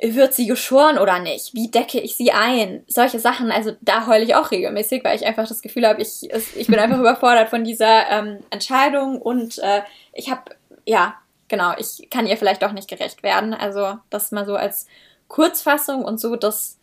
wird 0.00 0.34
sie 0.34 0.46
geschoren 0.46 0.98
oder 0.98 1.18
nicht? 1.20 1.54
Wie 1.54 1.70
decke 1.70 2.00
ich 2.00 2.16
sie 2.16 2.32
ein? 2.32 2.84
Solche 2.88 3.20
Sachen, 3.20 3.50
also 3.50 3.72
da 3.80 4.06
heule 4.06 4.24
ich 4.24 4.34
auch 4.34 4.50
regelmäßig, 4.50 5.04
weil 5.04 5.16
ich 5.16 5.24
einfach 5.24 5.46
das 5.46 5.62
Gefühl 5.62 5.86
habe, 5.86 6.02
ich, 6.02 6.28
ich 6.56 6.66
bin 6.66 6.78
einfach 6.78 6.98
überfordert 6.98 7.48
von 7.48 7.64
dieser 7.64 8.10
ähm, 8.10 8.38
Entscheidung 8.50 9.20
und 9.20 9.58
äh, 9.58 9.82
ich 10.12 10.30
habe, 10.30 10.42
ja, 10.84 11.14
genau, 11.48 11.72
ich 11.78 12.08
kann 12.10 12.26
ihr 12.26 12.36
vielleicht 12.36 12.64
auch 12.64 12.72
nicht 12.72 12.88
gerecht 12.88 13.22
werden. 13.22 13.54
Also 13.54 13.98
das 14.10 14.32
mal 14.32 14.46
so 14.46 14.56
als 14.56 14.86
Kurzfassung 15.28 16.04
und 16.04 16.20
so 16.20 16.36
das 16.36 16.78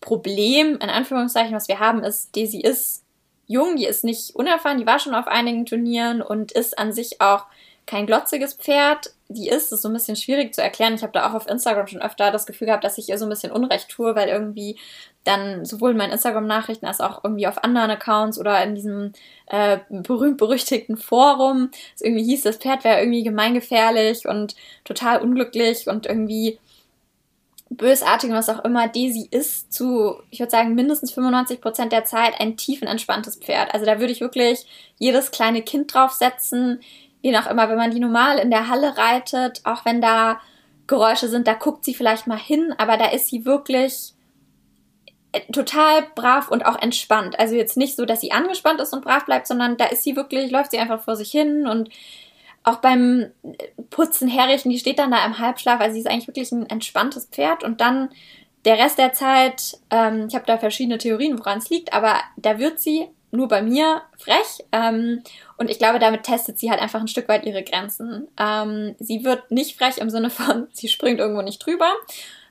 Problem, 0.00 0.74
in 0.74 0.90
Anführungszeichen, 0.90 1.54
was 1.54 1.68
wir 1.68 1.78
haben, 1.78 2.02
ist, 2.04 2.34
Daisy 2.36 2.60
ist 2.60 3.04
jung, 3.46 3.76
die 3.76 3.86
ist 3.86 4.04
nicht 4.04 4.34
unerfahren, 4.36 4.78
die 4.78 4.86
war 4.86 4.98
schon 4.98 5.14
auf 5.14 5.26
einigen 5.26 5.66
Turnieren 5.66 6.22
und 6.22 6.52
ist 6.52 6.78
an 6.78 6.92
sich 6.92 7.20
auch 7.20 7.46
kein 7.86 8.06
glotziges 8.06 8.54
Pferd. 8.54 9.12
Die 9.32 9.48
ist, 9.48 9.72
ist 9.72 9.82
so 9.82 9.88
ein 9.88 9.94
bisschen 9.94 10.16
schwierig 10.16 10.52
zu 10.54 10.60
erklären. 10.60 10.94
Ich 10.94 11.02
habe 11.02 11.12
da 11.12 11.28
auch 11.30 11.34
auf 11.34 11.48
Instagram 11.48 11.86
schon 11.86 12.02
öfter 12.02 12.32
das 12.32 12.46
Gefühl 12.46 12.66
gehabt, 12.66 12.82
dass 12.82 12.98
ich 12.98 13.08
ihr 13.08 13.16
so 13.16 13.26
ein 13.26 13.28
bisschen 13.28 13.52
Unrecht 13.52 13.88
tue, 13.88 14.16
weil 14.16 14.28
irgendwie 14.28 14.76
dann 15.22 15.64
sowohl 15.64 15.92
in 15.92 15.96
meinen 15.96 16.12
Instagram-Nachrichten 16.12 16.86
als 16.86 17.00
auch 17.00 17.22
irgendwie 17.22 17.46
auf 17.46 17.62
anderen 17.62 17.90
Accounts 17.90 18.40
oder 18.40 18.62
in 18.64 18.74
diesem 18.74 19.12
äh, 19.46 19.78
berühmt-berüchtigten 19.88 20.96
Forum 20.96 21.70
es 21.94 22.00
irgendwie 22.00 22.24
hieß, 22.24 22.42
das 22.42 22.56
Pferd 22.56 22.82
wäre 22.82 22.98
irgendwie 22.98 23.22
gemeingefährlich 23.22 24.26
und 24.26 24.56
total 24.84 25.20
unglücklich 25.20 25.86
und 25.86 26.06
irgendwie 26.06 26.58
bösartig 27.70 28.30
und 28.30 28.36
was 28.36 28.48
auch 28.48 28.64
immer, 28.64 28.88
Daisy 28.88 29.28
ist 29.30 29.72
zu, 29.72 30.16
ich 30.30 30.40
würde 30.40 30.50
sagen, 30.50 30.74
mindestens 30.74 31.12
95 31.12 31.60
Prozent 31.60 31.92
der 31.92 32.04
Zeit 32.04 32.34
ein 32.40 32.56
tiefenentspanntes 32.56 33.36
Pferd. 33.36 33.72
Also 33.72 33.86
da 33.86 34.00
würde 34.00 34.12
ich 34.12 34.20
wirklich 34.20 34.66
jedes 34.98 35.30
kleine 35.30 35.62
Kind 35.62 35.94
draufsetzen, 35.94 36.80
je 37.22 37.32
nach 37.32 37.50
immer, 37.50 37.68
wenn 37.68 37.76
man 37.76 37.90
die 37.90 38.00
normal 38.00 38.38
in 38.38 38.50
der 38.50 38.68
Halle 38.68 38.96
reitet, 38.96 39.60
auch 39.64 39.84
wenn 39.84 40.00
da 40.00 40.40
Geräusche 40.86 41.28
sind, 41.28 41.46
da 41.46 41.54
guckt 41.54 41.84
sie 41.84 41.94
vielleicht 41.94 42.26
mal 42.26 42.38
hin, 42.38 42.74
aber 42.78 42.96
da 42.96 43.06
ist 43.06 43.28
sie 43.28 43.44
wirklich 43.44 44.14
äh, 45.32 45.40
total 45.52 46.02
brav 46.14 46.50
und 46.50 46.66
auch 46.66 46.80
entspannt. 46.80 47.38
Also 47.38 47.54
jetzt 47.54 47.76
nicht 47.76 47.96
so, 47.96 48.04
dass 48.04 48.20
sie 48.20 48.32
angespannt 48.32 48.80
ist 48.80 48.92
und 48.92 49.04
brav 49.04 49.24
bleibt, 49.24 49.46
sondern 49.46 49.76
da 49.76 49.86
ist 49.86 50.02
sie 50.02 50.16
wirklich, 50.16 50.50
läuft 50.50 50.72
sie 50.72 50.78
einfach 50.78 51.00
vor 51.00 51.16
sich 51.16 51.30
hin 51.30 51.66
und 51.66 51.90
auch 52.62 52.76
beim 52.76 53.30
Putzen, 53.88 54.28
Herrichten, 54.28 54.68
die 54.68 54.78
steht 54.78 54.98
dann 54.98 55.10
da 55.10 55.24
im 55.24 55.38
Halbschlaf. 55.38 55.80
Also 55.80 55.94
sie 55.94 56.00
ist 56.00 56.06
eigentlich 56.06 56.26
wirklich 56.26 56.52
ein 56.52 56.68
entspanntes 56.68 57.26
Pferd 57.26 57.64
und 57.64 57.80
dann 57.80 58.10
der 58.64 58.78
Rest 58.78 58.98
der 58.98 59.12
Zeit, 59.12 59.78
ähm, 59.90 60.26
ich 60.28 60.34
habe 60.34 60.44
da 60.44 60.58
verschiedene 60.58 60.98
Theorien, 60.98 61.38
woran 61.38 61.58
es 61.58 61.70
liegt, 61.70 61.94
aber 61.94 62.16
da 62.36 62.58
wird 62.58 62.78
sie 62.78 63.08
nur 63.30 63.48
bei 63.48 63.62
mir 63.62 64.02
frech. 64.18 64.64
Ähm, 64.72 65.22
und 65.56 65.70
ich 65.70 65.78
glaube, 65.78 65.98
damit 65.98 66.24
testet 66.24 66.58
sie 66.58 66.70
halt 66.70 66.80
einfach 66.80 67.00
ein 67.00 67.08
Stück 67.08 67.28
weit 67.28 67.44
ihre 67.44 67.62
Grenzen. 67.62 68.28
Ähm, 68.38 68.94
sie 68.98 69.24
wird 69.24 69.50
nicht 69.50 69.78
frech 69.78 69.98
im 69.98 70.10
Sinne 70.10 70.30
von, 70.30 70.68
sie 70.72 70.88
springt 70.88 71.20
irgendwo 71.20 71.42
nicht 71.42 71.64
drüber, 71.64 71.92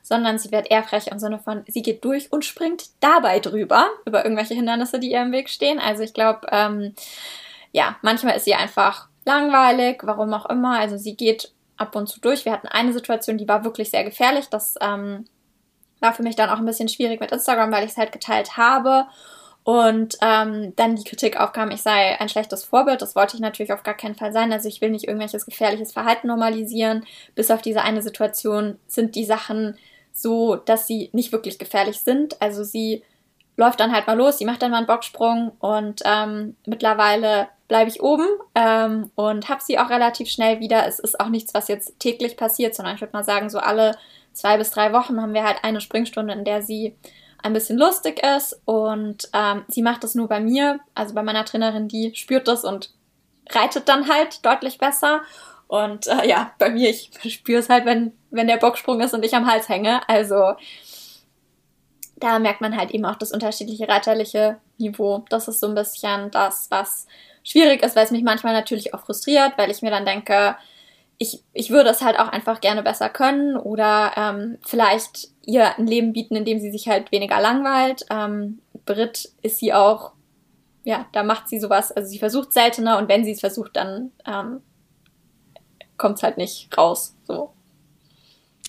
sondern 0.02 0.38
sie 0.38 0.50
wird 0.50 0.70
eher 0.70 0.82
frech 0.82 1.08
im 1.08 1.18
Sinne 1.18 1.38
von, 1.38 1.64
sie 1.68 1.82
geht 1.82 2.04
durch 2.04 2.32
und 2.32 2.44
springt 2.44 2.86
dabei 3.00 3.40
drüber, 3.40 3.88
über 4.06 4.24
irgendwelche 4.24 4.54
Hindernisse, 4.54 4.98
die 4.98 5.12
ihr 5.12 5.22
im 5.22 5.32
Weg 5.32 5.48
stehen. 5.48 5.78
Also 5.78 6.02
ich 6.02 6.14
glaube, 6.14 6.46
ähm, 6.50 6.94
ja, 7.72 7.96
manchmal 8.02 8.36
ist 8.36 8.44
sie 8.44 8.54
einfach 8.54 9.08
langweilig, 9.24 10.00
warum 10.02 10.32
auch 10.32 10.48
immer. 10.48 10.78
Also 10.78 10.96
sie 10.96 11.14
geht 11.14 11.52
ab 11.76 11.94
und 11.94 12.08
zu 12.08 12.20
durch. 12.20 12.44
Wir 12.44 12.52
hatten 12.52 12.68
eine 12.68 12.92
Situation, 12.92 13.38
die 13.38 13.48
war 13.48 13.64
wirklich 13.64 13.90
sehr 13.90 14.04
gefährlich. 14.04 14.46
Das 14.48 14.74
ähm, 14.80 15.26
war 16.00 16.14
für 16.14 16.22
mich 16.22 16.36
dann 16.36 16.50
auch 16.50 16.58
ein 16.58 16.66
bisschen 16.66 16.88
schwierig 16.88 17.20
mit 17.20 17.30
Instagram, 17.30 17.70
weil 17.70 17.84
ich 17.84 17.92
es 17.92 17.96
halt 17.96 18.12
geteilt 18.12 18.56
habe 18.56 19.06
und 19.62 20.16
ähm, 20.22 20.74
dann 20.76 20.96
die 20.96 21.04
Kritik 21.04 21.38
aufkam, 21.38 21.70
ich 21.70 21.82
sei 21.82 22.18
ein 22.18 22.28
schlechtes 22.28 22.64
Vorbild. 22.64 23.02
Das 23.02 23.14
wollte 23.14 23.36
ich 23.36 23.40
natürlich 23.40 23.72
auf 23.72 23.82
gar 23.82 23.96
keinen 23.96 24.14
Fall 24.14 24.32
sein. 24.32 24.52
Also 24.52 24.68
ich 24.68 24.80
will 24.80 24.90
nicht 24.90 25.06
irgendwelches 25.06 25.44
gefährliches 25.44 25.92
Verhalten 25.92 26.28
normalisieren. 26.28 27.04
Bis 27.34 27.50
auf 27.50 27.60
diese 27.60 27.82
eine 27.82 28.02
Situation 28.02 28.78
sind 28.86 29.14
die 29.14 29.24
Sachen 29.24 29.76
so, 30.12 30.56
dass 30.56 30.86
sie 30.86 31.10
nicht 31.12 31.32
wirklich 31.32 31.58
gefährlich 31.58 32.00
sind. 32.00 32.40
Also 32.40 32.64
sie 32.64 33.02
läuft 33.56 33.80
dann 33.80 33.92
halt 33.92 34.06
mal 34.06 34.16
los, 34.16 34.38
sie 34.38 34.46
macht 34.46 34.62
dann 34.62 34.70
mal 34.70 34.78
einen 34.78 34.86
Bocksprung 34.86 35.52
und 35.60 36.00
ähm, 36.04 36.56
mittlerweile 36.66 37.48
bleibe 37.68 37.90
ich 37.90 38.02
oben 38.02 38.26
ähm, 38.54 39.10
und 39.14 39.48
habe 39.48 39.62
sie 39.62 39.78
auch 39.78 39.90
relativ 39.90 40.28
schnell 40.30 40.60
wieder. 40.60 40.86
Es 40.86 40.98
ist 40.98 41.20
auch 41.20 41.28
nichts, 41.28 41.52
was 41.52 41.68
jetzt 41.68 42.00
täglich 42.00 42.36
passiert, 42.36 42.74
sondern 42.74 42.94
ich 42.94 43.00
würde 43.02 43.12
mal 43.12 43.22
sagen, 43.22 43.50
so 43.50 43.58
alle 43.58 43.96
zwei 44.32 44.56
bis 44.56 44.70
drei 44.70 44.92
Wochen 44.92 45.20
haben 45.20 45.34
wir 45.34 45.44
halt 45.44 45.58
eine 45.62 45.80
Springstunde, 45.80 46.32
in 46.32 46.44
der 46.44 46.62
sie 46.62 46.96
ein 47.42 47.52
bisschen 47.52 47.78
lustig 47.78 48.22
ist 48.22 48.60
und 48.64 49.28
ähm, 49.32 49.64
sie 49.68 49.82
macht 49.82 50.04
das 50.04 50.14
nur 50.14 50.28
bei 50.28 50.40
mir, 50.40 50.80
also 50.94 51.14
bei 51.14 51.22
meiner 51.22 51.44
Trainerin, 51.44 51.88
die 51.88 52.14
spürt 52.14 52.48
das 52.48 52.64
und 52.64 52.90
reitet 53.50 53.88
dann 53.88 54.08
halt 54.08 54.44
deutlich 54.44 54.78
besser. 54.78 55.22
Und 55.66 56.06
äh, 56.08 56.28
ja, 56.28 56.52
bei 56.58 56.70
mir, 56.70 56.90
ich 56.90 57.10
spüre 57.32 57.60
es 57.60 57.68
halt, 57.68 57.84
wenn, 57.84 58.12
wenn 58.30 58.48
der 58.48 58.56
Bocksprung 58.56 59.00
ist 59.00 59.14
und 59.14 59.24
ich 59.24 59.34
am 59.34 59.46
Hals 59.46 59.68
hänge. 59.68 60.00
Also 60.08 60.54
da 62.16 62.38
merkt 62.38 62.60
man 62.60 62.76
halt 62.76 62.90
eben 62.90 63.04
auch 63.04 63.16
das 63.16 63.32
unterschiedliche 63.32 63.88
reiterliche 63.88 64.58
Niveau. 64.78 65.24
Das 65.30 65.48
ist 65.48 65.60
so 65.60 65.68
ein 65.68 65.74
bisschen 65.74 66.30
das, 66.30 66.66
was 66.70 67.06
schwierig 67.42 67.82
ist, 67.82 67.96
weil 67.96 68.04
es 68.04 68.10
mich 68.10 68.22
manchmal 68.22 68.52
natürlich 68.52 68.94
auch 68.94 69.00
frustriert, 69.00 69.54
weil 69.56 69.70
ich 69.70 69.82
mir 69.82 69.90
dann 69.90 70.04
denke, 70.04 70.56
ich, 71.22 71.44
ich 71.52 71.68
würde 71.68 71.90
es 71.90 72.00
halt 72.00 72.18
auch 72.18 72.28
einfach 72.28 72.62
gerne 72.62 72.82
besser 72.82 73.10
können 73.10 73.58
oder 73.58 74.12
ähm, 74.16 74.56
vielleicht 74.66 75.28
ihr 75.44 75.76
ein 75.76 75.86
Leben 75.86 76.14
bieten, 76.14 76.34
in 76.34 76.46
dem 76.46 76.58
sie 76.58 76.70
sich 76.72 76.88
halt 76.88 77.12
weniger 77.12 77.38
langweilt. 77.42 78.06
Ähm, 78.08 78.60
Brit 78.86 79.30
ist 79.42 79.58
sie 79.58 79.74
auch, 79.74 80.12
ja, 80.82 81.06
da 81.12 81.22
macht 81.22 81.46
sie 81.46 81.60
sowas, 81.60 81.92
also 81.92 82.08
sie 82.08 82.18
versucht 82.18 82.54
seltener 82.54 82.96
und 82.96 83.10
wenn 83.10 83.22
sie 83.22 83.32
es 83.32 83.40
versucht, 83.40 83.76
dann 83.76 84.12
ähm, 84.26 84.62
kommt 85.98 86.16
es 86.16 86.22
halt 86.22 86.38
nicht 86.38 86.74
raus. 86.78 87.14
So. 87.24 87.52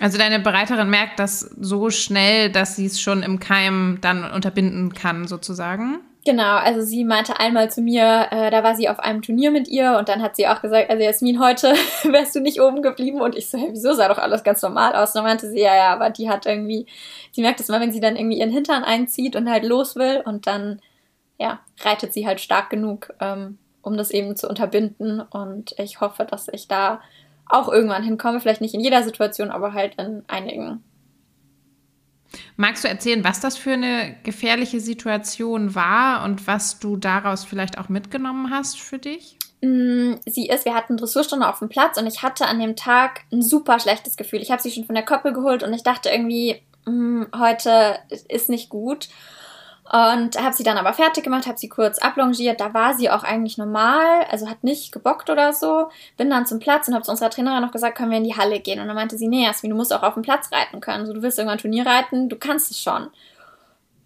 Also 0.01 0.17
deine 0.17 0.39
Bereiterin 0.39 0.89
merkt 0.89 1.19
das 1.19 1.39
so 1.39 1.89
schnell, 1.89 2.51
dass 2.51 2.75
sie 2.75 2.85
es 2.85 2.99
schon 2.99 3.23
im 3.23 3.39
Keim 3.39 3.99
dann 4.01 4.29
unterbinden 4.29 4.93
kann, 4.93 5.25
sozusagen. 5.25 6.01
Genau, 6.23 6.57
also 6.57 6.81
sie 6.83 7.03
meinte 7.03 7.39
einmal 7.39 7.71
zu 7.71 7.81
mir, 7.81 8.27
äh, 8.29 8.51
da 8.51 8.63
war 8.63 8.75
sie 8.75 8.87
auf 8.89 8.99
einem 8.99 9.23
Turnier 9.23 9.49
mit 9.49 9.67
ihr 9.67 9.97
und 9.97 10.07
dann 10.07 10.21
hat 10.21 10.35
sie 10.35 10.47
auch 10.47 10.61
gesagt, 10.61 10.91
also 10.91 11.01
Jasmin, 11.03 11.39
heute 11.39 11.69
wärst 12.03 12.35
du 12.35 12.41
nicht 12.41 12.61
oben 12.61 12.83
geblieben 12.83 13.21
und 13.21 13.35
ich 13.35 13.49
so, 13.49 13.57
hey, 13.57 13.69
wieso 13.71 13.93
sah 13.93 14.07
doch 14.07 14.19
alles 14.19 14.43
ganz 14.43 14.61
normal 14.61 14.93
aus? 14.93 15.09
Und 15.09 15.15
dann 15.15 15.23
meinte 15.23 15.49
sie, 15.49 15.59
ja, 15.59 15.75
ja, 15.75 15.93
aber 15.93 16.11
die 16.11 16.29
hat 16.29 16.45
irgendwie, 16.45 16.85
sie 17.31 17.41
merkt 17.41 17.59
es 17.59 17.69
immer, 17.69 17.79
wenn 17.79 17.91
sie 17.91 18.01
dann 18.01 18.17
irgendwie 18.17 18.37
ihren 18.37 18.51
Hintern 18.51 18.83
einzieht 18.83 19.35
und 19.35 19.49
halt 19.49 19.63
los 19.63 19.95
will 19.95 20.21
und 20.23 20.45
dann, 20.45 20.79
ja, 21.39 21.59
reitet 21.79 22.13
sie 22.13 22.27
halt 22.27 22.39
stark 22.39 22.69
genug, 22.69 23.11
ähm, 23.19 23.57
um 23.81 23.97
das 23.97 24.11
eben 24.11 24.35
zu 24.35 24.47
unterbinden 24.47 25.21
und 25.21 25.73
ich 25.79 26.01
hoffe, 26.01 26.25
dass 26.25 26.47
ich 26.49 26.67
da 26.67 27.01
auch 27.47 27.67
irgendwann 27.67 28.03
hinkomme, 28.03 28.39
vielleicht 28.39 28.61
nicht 28.61 28.75
in 28.75 28.81
jeder 28.81 29.01
Situation, 29.01 29.49
aber 29.49 29.73
halt 29.73 29.95
in 29.95 30.23
einigen. 30.27 30.83
Magst 32.55 32.83
du 32.83 32.87
erzählen, 32.87 33.23
was 33.23 33.39
das 33.39 33.57
für 33.57 33.73
eine 33.73 34.15
gefährliche 34.23 34.79
Situation 34.79 35.75
war 35.75 36.23
und 36.23 36.47
was 36.47 36.79
du 36.79 36.97
daraus 36.97 37.43
vielleicht 37.43 37.77
auch 37.77 37.89
mitgenommen 37.89 38.49
hast 38.49 38.79
für 38.79 38.99
dich? 38.99 39.37
Mm, 39.61 40.13
sie 40.25 40.47
ist, 40.47 40.65
wir 40.65 40.73
hatten 40.73 40.97
Dressurstunde 40.97 41.47
auf 41.47 41.59
dem 41.59 41.69
Platz 41.69 41.97
und 41.97 42.07
ich 42.07 42.23
hatte 42.23 42.47
an 42.47 42.59
dem 42.59 42.75
Tag 42.75 43.21
ein 43.31 43.41
super 43.41 43.79
schlechtes 43.79 44.17
Gefühl. 44.17 44.41
Ich 44.41 44.51
habe 44.51 44.61
sie 44.61 44.71
schon 44.71 44.85
von 44.85 44.95
der 44.95 45.05
Koppel 45.05 45.33
geholt 45.33 45.63
und 45.63 45.73
ich 45.73 45.83
dachte 45.83 46.09
irgendwie, 46.09 46.61
mm, 46.85 47.25
heute 47.37 47.99
ist 48.27 48.49
nicht 48.49 48.69
gut. 48.69 49.09
Und 49.91 50.41
habe 50.41 50.55
sie 50.55 50.63
dann 50.63 50.77
aber 50.77 50.93
fertig 50.93 51.25
gemacht, 51.25 51.47
habe 51.47 51.57
sie 51.57 51.67
kurz 51.67 51.97
ablongiert. 51.97 52.61
Da 52.61 52.73
war 52.73 52.93
sie 52.93 53.09
auch 53.09 53.23
eigentlich 53.23 53.57
normal, 53.57 54.25
also 54.29 54.49
hat 54.49 54.63
nicht 54.63 54.93
gebockt 54.93 55.29
oder 55.29 55.51
so. 55.51 55.89
Bin 56.15 56.29
dann 56.29 56.45
zum 56.45 56.59
Platz 56.59 56.87
und 56.87 56.93
habe 56.93 57.03
zu 57.03 57.11
unserer 57.11 57.29
Trainerin 57.29 57.61
noch 57.61 57.73
gesagt, 57.73 57.97
können 57.97 58.11
wir 58.11 58.17
in 58.17 58.23
die 58.23 58.37
Halle 58.37 58.61
gehen? 58.61 58.79
Und 58.79 58.87
dann 58.87 58.95
meinte 58.95 59.17
sie, 59.17 59.27
nee, 59.27 59.43
Jasmin, 59.43 59.71
du 59.71 59.75
musst 59.75 59.93
auch 59.93 60.03
auf 60.03 60.13
dem 60.13 60.23
Platz 60.23 60.49
reiten 60.53 60.79
können. 60.79 61.05
So, 61.05 61.13
du 61.13 61.21
willst 61.21 61.37
irgendwann 61.37 61.57
Turnier 61.57 61.85
reiten, 61.85 62.29
du 62.29 62.37
kannst 62.37 62.71
es 62.71 62.79
schon 62.79 63.09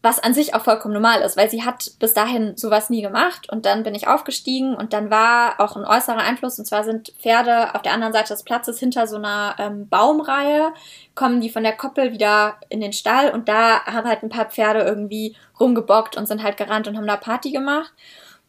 was 0.05 0.19
an 0.19 0.35
sich 0.35 0.53
auch 0.53 0.63
vollkommen 0.63 0.93
normal 0.93 1.21
ist, 1.21 1.35
weil 1.35 1.49
sie 1.49 1.63
hat 1.63 1.91
bis 1.99 2.13
dahin 2.13 2.55
sowas 2.55 2.91
nie 2.91 3.01
gemacht 3.01 3.49
und 3.51 3.65
dann 3.65 3.81
bin 3.81 3.95
ich 3.95 4.07
aufgestiegen 4.07 4.75
und 4.75 4.93
dann 4.93 5.09
war 5.09 5.59
auch 5.59 5.75
ein 5.75 5.83
äußerer 5.83 6.19
Einfluss 6.19 6.59
und 6.59 6.65
zwar 6.65 6.83
sind 6.83 7.11
Pferde 7.19 7.73
auf 7.73 7.81
der 7.81 7.91
anderen 7.91 8.13
Seite 8.13 8.33
des 8.33 8.43
Platzes 8.43 8.79
hinter 8.79 9.07
so 9.07 9.15
einer 9.15 9.55
ähm, 9.57 9.89
Baumreihe, 9.89 10.73
kommen 11.15 11.41
die 11.41 11.49
von 11.49 11.63
der 11.63 11.75
Koppel 11.75 12.11
wieder 12.11 12.57
in 12.69 12.81
den 12.81 12.93
Stall 12.93 13.31
und 13.31 13.49
da 13.49 13.83
haben 13.85 14.07
halt 14.07 14.21
ein 14.21 14.29
paar 14.29 14.45
Pferde 14.45 14.81
irgendwie 14.81 15.35
rumgebockt 15.59 16.17
und 16.17 16.27
sind 16.27 16.43
halt 16.43 16.57
gerannt 16.57 16.87
und 16.87 16.97
haben 16.97 17.07
da 17.07 17.17
Party 17.17 17.51
gemacht. 17.51 17.91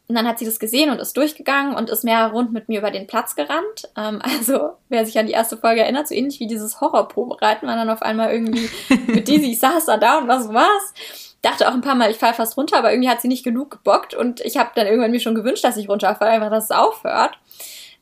Und 0.09 0.15
dann 0.15 0.25
hat 0.25 0.39
sie 0.39 0.45
das 0.45 0.59
gesehen 0.59 0.89
und 0.89 0.99
ist 0.99 1.17
durchgegangen 1.17 1.75
und 1.75 1.89
ist 1.89 2.05
mehr 2.05 2.27
rund 2.27 2.53
mit 2.53 2.69
mir 2.69 2.79
über 2.79 2.91
den 2.91 3.07
Platz 3.07 3.35
gerannt. 3.35 3.89
Ähm, 3.97 4.21
also, 4.23 4.77
wer 4.87 5.05
sich 5.05 5.19
an 5.19 5.25
die 5.25 5.33
erste 5.33 5.57
Folge 5.57 5.81
erinnert, 5.81 6.07
so 6.07 6.15
ähnlich 6.15 6.39
wie 6.39 6.47
dieses 6.47 6.79
Horrorprobereiten, 6.79 7.67
war 7.67 7.75
dann 7.75 7.89
auf 7.89 8.01
einmal 8.01 8.31
irgendwie 8.31 8.69
mit 9.07 9.27
Dizzy, 9.27 9.51
ich 9.51 9.59
saß 9.59 9.85
da 9.85 9.97
da 9.97 10.19
und 10.19 10.29
was 10.29 10.47
war's? 10.53 10.93
Dachte 11.41 11.67
auch 11.67 11.73
ein 11.73 11.81
paar 11.81 11.95
Mal, 11.95 12.11
ich 12.11 12.17
falle 12.17 12.33
fast 12.33 12.57
runter, 12.57 12.77
aber 12.77 12.91
irgendwie 12.91 13.09
hat 13.09 13.21
sie 13.21 13.27
nicht 13.27 13.43
genug 13.43 13.71
gebockt 13.71 14.13
und 14.13 14.41
ich 14.41 14.57
habe 14.57 14.71
dann 14.75 14.87
irgendwann 14.87 15.11
mir 15.11 15.19
schon 15.19 15.35
gewünscht, 15.35 15.63
dass 15.63 15.77
ich 15.77 15.89
runterfalle, 15.89 16.31
einfach, 16.31 16.49
dass 16.49 16.65
es 16.65 16.71
aufhört. 16.71 17.37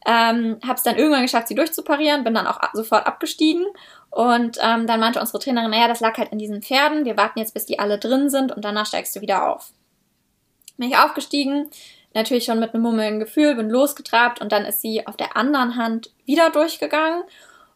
Ähm, 0.07 0.59
habe 0.63 0.75
es 0.75 0.83
dann 0.83 0.97
irgendwann 0.97 1.23
geschafft, 1.23 1.47
sie 1.47 1.55
durchzuparieren, 1.55 2.23
bin 2.23 2.35
dann 2.35 2.45
auch 2.45 2.59
sofort 2.73 3.07
abgestiegen 3.07 3.65
und 4.11 4.57
ähm, 4.61 4.85
dann 4.85 4.99
meinte 4.99 5.19
unsere 5.19 5.39
Trainerin, 5.39 5.71
naja, 5.71 5.87
das 5.87 5.99
lag 5.99 6.17
halt 6.17 6.31
in 6.31 6.37
diesen 6.37 6.61
Pferden, 6.61 7.05
wir 7.05 7.17
warten 7.17 7.39
jetzt, 7.39 7.55
bis 7.55 7.65
die 7.65 7.79
alle 7.79 7.97
drin 7.97 8.29
sind 8.29 8.51
und 8.51 8.63
danach 8.63 8.85
steigst 8.85 9.15
du 9.15 9.21
wieder 9.21 9.49
auf. 9.49 9.71
Bin 10.77 10.89
ich 10.89 10.97
aufgestiegen, 10.97 11.71
natürlich 12.13 12.45
schon 12.45 12.59
mit 12.59 12.73
einem 12.73 12.83
mummelnden 12.83 13.19
Gefühl, 13.19 13.55
bin 13.55 13.69
losgetrabt 13.69 14.41
und 14.41 14.51
dann 14.51 14.65
ist 14.65 14.81
sie 14.81 15.07
auf 15.07 15.17
der 15.17 15.35
anderen 15.35 15.75
Hand 15.75 16.11
wieder 16.25 16.51
durchgegangen 16.51 17.23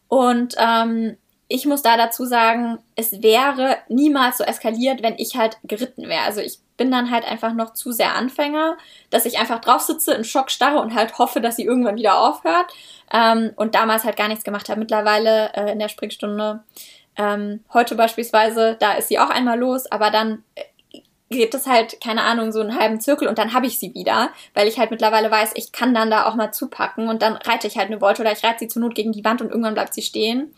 und 0.06 0.54
ähm, 0.56 1.16
ich 1.52 1.66
muss 1.66 1.82
da 1.82 1.96
dazu 1.96 2.24
sagen, 2.24 2.78
es 2.94 3.22
wäre 3.22 3.78
niemals 3.88 4.38
so 4.38 4.44
eskaliert, 4.44 5.02
wenn 5.02 5.18
ich 5.18 5.36
halt 5.36 5.58
geritten 5.64 6.08
wäre. 6.08 6.22
Also 6.22 6.40
ich 6.40 6.60
bin 6.76 6.92
dann 6.92 7.10
halt 7.10 7.24
einfach 7.24 7.52
noch 7.52 7.74
zu 7.74 7.90
sehr 7.90 8.14
Anfänger, 8.14 8.78
dass 9.10 9.26
ich 9.26 9.40
einfach 9.40 9.60
drauf 9.60 9.82
sitze, 9.82 10.14
in 10.14 10.22
Schock 10.22 10.52
starre 10.52 10.80
und 10.80 10.94
halt 10.94 11.18
hoffe, 11.18 11.40
dass 11.40 11.56
sie 11.56 11.64
irgendwann 11.64 11.96
wieder 11.96 12.20
aufhört. 12.20 12.72
Ähm, 13.12 13.50
und 13.56 13.74
damals 13.74 14.04
halt 14.04 14.16
gar 14.16 14.28
nichts 14.28 14.44
gemacht 14.44 14.68
habe. 14.68 14.78
Mittlerweile 14.78 15.52
äh, 15.54 15.72
in 15.72 15.80
der 15.80 15.88
Springstunde, 15.88 16.62
ähm, 17.16 17.64
heute 17.74 17.96
beispielsweise, 17.96 18.76
da 18.78 18.92
ist 18.92 19.08
sie 19.08 19.18
auch 19.18 19.30
einmal 19.30 19.58
los, 19.58 19.90
aber 19.90 20.12
dann 20.12 20.44
äh, 20.54 20.62
geht 21.30 21.52
es 21.54 21.66
halt, 21.66 22.00
keine 22.00 22.22
Ahnung, 22.22 22.52
so 22.52 22.60
einen 22.60 22.78
halben 22.78 23.00
Zirkel 23.00 23.26
und 23.26 23.38
dann 23.38 23.54
habe 23.54 23.66
ich 23.66 23.76
sie 23.76 23.92
wieder, 23.92 24.30
weil 24.54 24.68
ich 24.68 24.78
halt 24.78 24.92
mittlerweile 24.92 25.32
weiß, 25.32 25.50
ich 25.54 25.72
kann 25.72 25.94
dann 25.94 26.12
da 26.12 26.26
auch 26.26 26.36
mal 26.36 26.52
zupacken 26.52 27.08
und 27.08 27.22
dann 27.22 27.34
reite 27.34 27.66
ich 27.66 27.76
halt 27.76 27.88
eine 27.88 28.00
Wolte 28.00 28.22
oder 28.22 28.30
ich 28.30 28.44
reite 28.44 28.60
sie 28.60 28.68
zur 28.68 28.82
Not 28.82 28.94
gegen 28.94 29.10
die 29.10 29.24
Wand 29.24 29.40
und 29.40 29.48
irgendwann 29.48 29.74
bleibt 29.74 29.94
sie 29.94 30.02
stehen. 30.02 30.54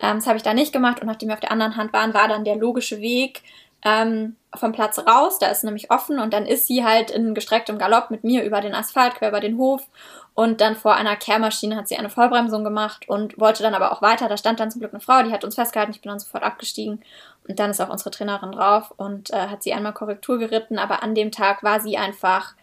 Ähm, 0.00 0.16
das 0.16 0.26
habe 0.26 0.36
ich 0.36 0.42
da 0.42 0.54
nicht 0.54 0.72
gemacht 0.72 1.00
und 1.00 1.06
nachdem 1.06 1.28
wir 1.28 1.34
auf 1.34 1.40
der 1.40 1.52
anderen 1.52 1.76
Hand 1.76 1.92
waren, 1.92 2.14
war 2.14 2.28
dann 2.28 2.44
der 2.44 2.56
logische 2.56 3.00
Weg 3.00 3.42
ähm, 3.84 4.36
vom 4.54 4.72
Platz 4.72 4.98
raus. 4.98 5.38
Da 5.38 5.48
ist 5.48 5.64
nämlich 5.64 5.90
offen 5.90 6.18
und 6.18 6.32
dann 6.32 6.46
ist 6.46 6.66
sie 6.66 6.84
halt 6.84 7.10
in 7.10 7.34
gestrecktem 7.34 7.78
Galopp 7.78 8.10
mit 8.10 8.24
mir 8.24 8.44
über 8.44 8.60
den 8.60 8.74
Asphalt, 8.74 9.14
quer 9.14 9.28
über 9.28 9.40
den 9.40 9.58
Hof 9.58 9.86
und 10.34 10.60
dann 10.60 10.74
vor 10.74 10.96
einer 10.96 11.14
Kehrmaschine 11.14 11.76
hat 11.76 11.86
sie 11.86 11.96
eine 11.96 12.10
Vollbremsung 12.10 12.64
gemacht 12.64 13.08
und 13.08 13.38
wollte 13.38 13.62
dann 13.62 13.74
aber 13.74 13.92
auch 13.92 14.02
weiter. 14.02 14.28
Da 14.28 14.36
stand 14.36 14.58
dann 14.58 14.70
zum 14.70 14.80
Glück 14.80 14.92
eine 14.92 15.00
Frau, 15.00 15.22
die 15.22 15.32
hat 15.32 15.44
uns 15.44 15.54
festgehalten. 15.54 15.92
Ich 15.92 16.00
bin 16.00 16.10
dann 16.10 16.18
sofort 16.18 16.42
abgestiegen 16.42 17.00
und 17.46 17.60
dann 17.60 17.70
ist 17.70 17.80
auch 17.80 17.88
unsere 17.88 18.10
Trainerin 18.10 18.50
drauf 18.50 18.92
und 18.96 19.30
äh, 19.30 19.46
hat 19.46 19.62
sie 19.62 19.72
einmal 19.72 19.92
Korrektur 19.92 20.38
geritten. 20.38 20.78
Aber 20.78 21.04
an 21.04 21.14
dem 21.14 21.30
Tag 21.30 21.62
war 21.62 21.78
sie 21.78 21.96
einfach 21.98 22.54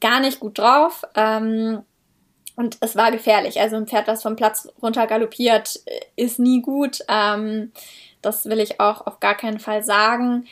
gar 0.00 0.20
nicht 0.20 0.38
gut 0.38 0.58
drauf. 0.58 1.02
Ähm, 1.16 1.82
und 2.56 2.78
es 2.80 2.96
war 2.96 3.12
gefährlich. 3.12 3.60
Also 3.60 3.76
ein 3.76 3.86
Pferd, 3.86 4.08
das 4.08 4.22
vom 4.22 4.34
Platz 4.34 4.68
runter 4.82 5.06
galoppiert, 5.06 5.80
äh, 5.86 6.00
ist 6.16 6.38
nie 6.38 6.62
gut. 6.62 7.00
Ähm, 7.08 7.72
das 8.22 8.46
will 8.46 8.60
ich 8.60 8.80
auch 8.80 9.06
auf 9.06 9.20
gar 9.20 9.36
keinen 9.36 9.60
Fall 9.60 9.84
sagen. 9.84 10.46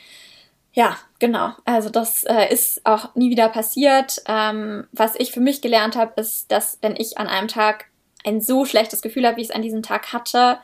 Ja, 0.74 0.98
genau. 1.18 1.52
Also 1.64 1.88
das 1.88 2.24
äh, 2.24 2.52
ist 2.52 2.84
auch 2.84 3.14
nie 3.14 3.30
wieder 3.30 3.48
passiert. 3.48 4.22
Ähm, 4.26 4.86
was 4.92 5.14
ich 5.16 5.32
für 5.32 5.40
mich 5.40 5.62
gelernt 5.62 5.96
habe, 5.96 6.20
ist, 6.20 6.52
dass 6.52 6.78
wenn 6.82 6.96
ich 6.96 7.16
an 7.16 7.26
einem 7.26 7.48
Tag 7.48 7.86
ein 8.24 8.40
so 8.40 8.64
schlechtes 8.64 9.00
Gefühl 9.00 9.26
habe, 9.26 9.36
wie 9.36 9.42
ich 9.42 9.48
es 9.48 9.54
an 9.54 9.62
diesem 9.62 9.82
Tag 9.82 10.12
hatte, 10.12 10.58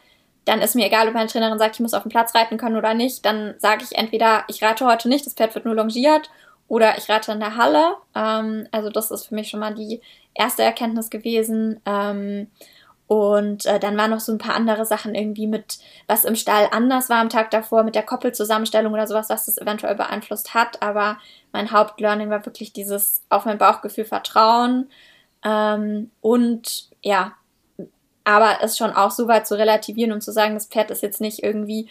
dann 0.44 0.62
ist 0.62 0.74
mir 0.74 0.86
egal, 0.86 1.06
ob 1.06 1.14
meine 1.14 1.28
Trainerin 1.28 1.58
sagt, 1.58 1.76
ich 1.76 1.80
muss 1.80 1.94
auf 1.94 2.02
dem 2.02 2.10
Platz 2.10 2.34
reiten 2.34 2.56
können 2.56 2.76
oder 2.76 2.94
nicht. 2.94 3.24
Dann 3.24 3.54
sage 3.58 3.84
ich 3.84 3.96
entweder, 3.96 4.44
ich 4.48 4.62
reite 4.62 4.84
heute 4.86 5.08
nicht, 5.08 5.26
das 5.26 5.34
Pferd 5.34 5.54
wird 5.54 5.64
nur 5.64 5.74
longiert, 5.74 6.30
oder 6.70 6.96
ich 6.96 7.08
reite 7.08 7.32
in 7.32 7.40
der 7.40 7.56
Halle. 7.56 7.96
Ähm, 8.14 8.68
also 8.70 8.90
das 8.90 9.10
ist 9.10 9.26
für 9.26 9.34
mich 9.34 9.50
schon 9.50 9.58
mal 9.58 9.74
die 9.74 10.00
erste 10.34 10.62
Erkenntnis 10.62 11.10
gewesen. 11.10 11.80
Ähm, 11.84 12.46
und 13.08 13.66
äh, 13.66 13.80
dann 13.80 13.98
waren 13.98 14.12
noch 14.12 14.20
so 14.20 14.30
ein 14.30 14.38
paar 14.38 14.54
andere 14.54 14.86
Sachen 14.86 15.16
irgendwie 15.16 15.48
mit, 15.48 15.80
was 16.06 16.24
im 16.24 16.36
Stall 16.36 16.68
anders 16.70 17.10
war 17.10 17.18
am 17.18 17.28
Tag 17.28 17.50
davor, 17.50 17.82
mit 17.82 17.96
der 17.96 18.04
Koppelzusammenstellung 18.04 18.92
oder 18.92 19.08
sowas, 19.08 19.28
was 19.30 19.46
das 19.46 19.58
eventuell 19.58 19.96
beeinflusst 19.96 20.54
hat. 20.54 20.80
Aber 20.80 21.18
mein 21.50 21.72
Hauptlearning 21.72 22.30
war 22.30 22.46
wirklich 22.46 22.72
dieses 22.72 23.24
auf 23.30 23.46
mein 23.46 23.58
Bauchgefühl 23.58 24.04
vertrauen. 24.04 24.88
Ähm, 25.44 26.12
und 26.20 26.88
ja, 27.02 27.32
aber 28.22 28.58
es 28.62 28.78
schon 28.78 28.92
auch 28.92 29.10
so 29.10 29.26
weit 29.26 29.48
zu 29.48 29.58
relativieren 29.58 30.12
und 30.12 30.20
zu 30.20 30.30
sagen, 30.30 30.54
das 30.54 30.66
Pferd 30.66 30.92
ist 30.92 31.02
jetzt 31.02 31.20
nicht 31.20 31.42
irgendwie 31.42 31.88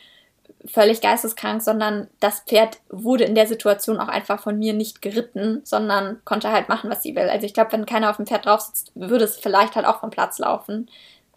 völlig 0.71 1.01
geisteskrank, 1.01 1.61
sondern 1.61 2.07
das 2.19 2.41
Pferd 2.41 2.79
wurde 2.89 3.23
in 3.23 3.35
der 3.35 3.47
Situation 3.47 3.99
auch 3.99 4.07
einfach 4.07 4.41
von 4.41 4.57
mir 4.57 4.73
nicht 4.73 5.01
geritten, 5.01 5.61
sondern 5.63 6.21
konnte 6.25 6.51
halt 6.51 6.69
machen, 6.69 6.89
was 6.89 7.03
sie 7.03 7.15
will. 7.15 7.29
Also 7.29 7.45
ich 7.45 7.53
glaube, 7.53 7.71
wenn 7.71 7.85
keiner 7.85 8.09
auf 8.09 8.17
dem 8.17 8.27
Pferd 8.27 8.45
drauf 8.45 8.61
sitzt, 8.61 8.91
würde 8.95 9.25
es 9.25 9.37
vielleicht 9.37 9.75
halt 9.75 9.85
auch 9.85 9.99
vom 9.99 10.09
Platz 10.09 10.39
laufen. 10.39 10.89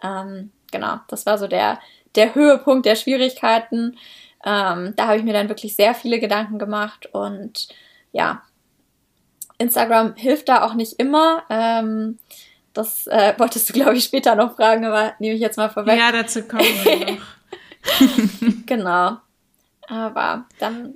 Ähm, 0.02 0.52
genau, 0.70 0.96
das 1.08 1.26
war 1.26 1.38
so 1.38 1.46
der, 1.46 1.78
der 2.14 2.34
Höhepunkt 2.34 2.86
der 2.86 2.96
Schwierigkeiten. 2.96 3.96
Ähm, 4.44 4.94
da 4.96 5.06
habe 5.06 5.16
ich 5.16 5.24
mir 5.24 5.32
dann 5.32 5.48
wirklich 5.48 5.76
sehr 5.76 5.94
viele 5.94 6.18
Gedanken 6.18 6.58
gemacht 6.58 7.08
und 7.12 7.68
ja, 8.12 8.42
Instagram 9.58 10.14
hilft 10.16 10.48
da 10.48 10.64
auch 10.64 10.74
nicht 10.74 10.98
immer. 10.98 11.44
Ähm, 11.48 12.18
das 12.72 13.06
äh, 13.06 13.34
wolltest 13.38 13.68
du, 13.68 13.72
glaube 13.72 13.96
ich, 13.96 14.04
später 14.04 14.34
noch 14.34 14.56
fragen, 14.56 14.84
aber 14.84 15.14
nehme 15.18 15.34
ich 15.34 15.40
jetzt 15.40 15.56
mal 15.56 15.70
vorweg. 15.70 15.98
Ja, 15.98 16.10
dazu 16.10 16.42
kommen 16.42 16.62
wir 16.62 17.06
noch. 17.14 17.41
genau. 18.66 19.18
Aber 19.88 20.46
dann. 20.58 20.94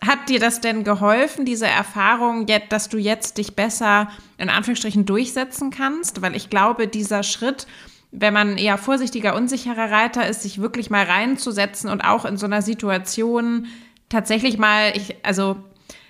Hat 0.00 0.28
dir 0.28 0.38
das 0.38 0.60
denn 0.60 0.84
geholfen, 0.84 1.46
diese 1.46 1.66
Erfahrung, 1.66 2.46
dass 2.68 2.90
du 2.90 2.98
jetzt 2.98 3.38
dich 3.38 3.56
besser 3.56 4.10
in 4.36 4.50
Anführungsstrichen 4.50 5.06
durchsetzen 5.06 5.70
kannst? 5.70 6.20
Weil 6.20 6.36
ich 6.36 6.50
glaube, 6.50 6.88
dieser 6.88 7.22
Schritt, 7.22 7.66
wenn 8.10 8.34
man 8.34 8.58
eher 8.58 8.76
vorsichtiger, 8.76 9.34
unsicherer 9.34 9.90
Reiter 9.90 10.28
ist, 10.28 10.42
sich 10.42 10.60
wirklich 10.60 10.90
mal 10.90 11.04
reinzusetzen 11.04 11.88
und 11.88 12.02
auch 12.02 12.26
in 12.26 12.36
so 12.36 12.44
einer 12.44 12.60
Situation 12.60 13.66
tatsächlich 14.10 14.58
mal, 14.58 14.92
ich, 14.94 15.16
also 15.24 15.56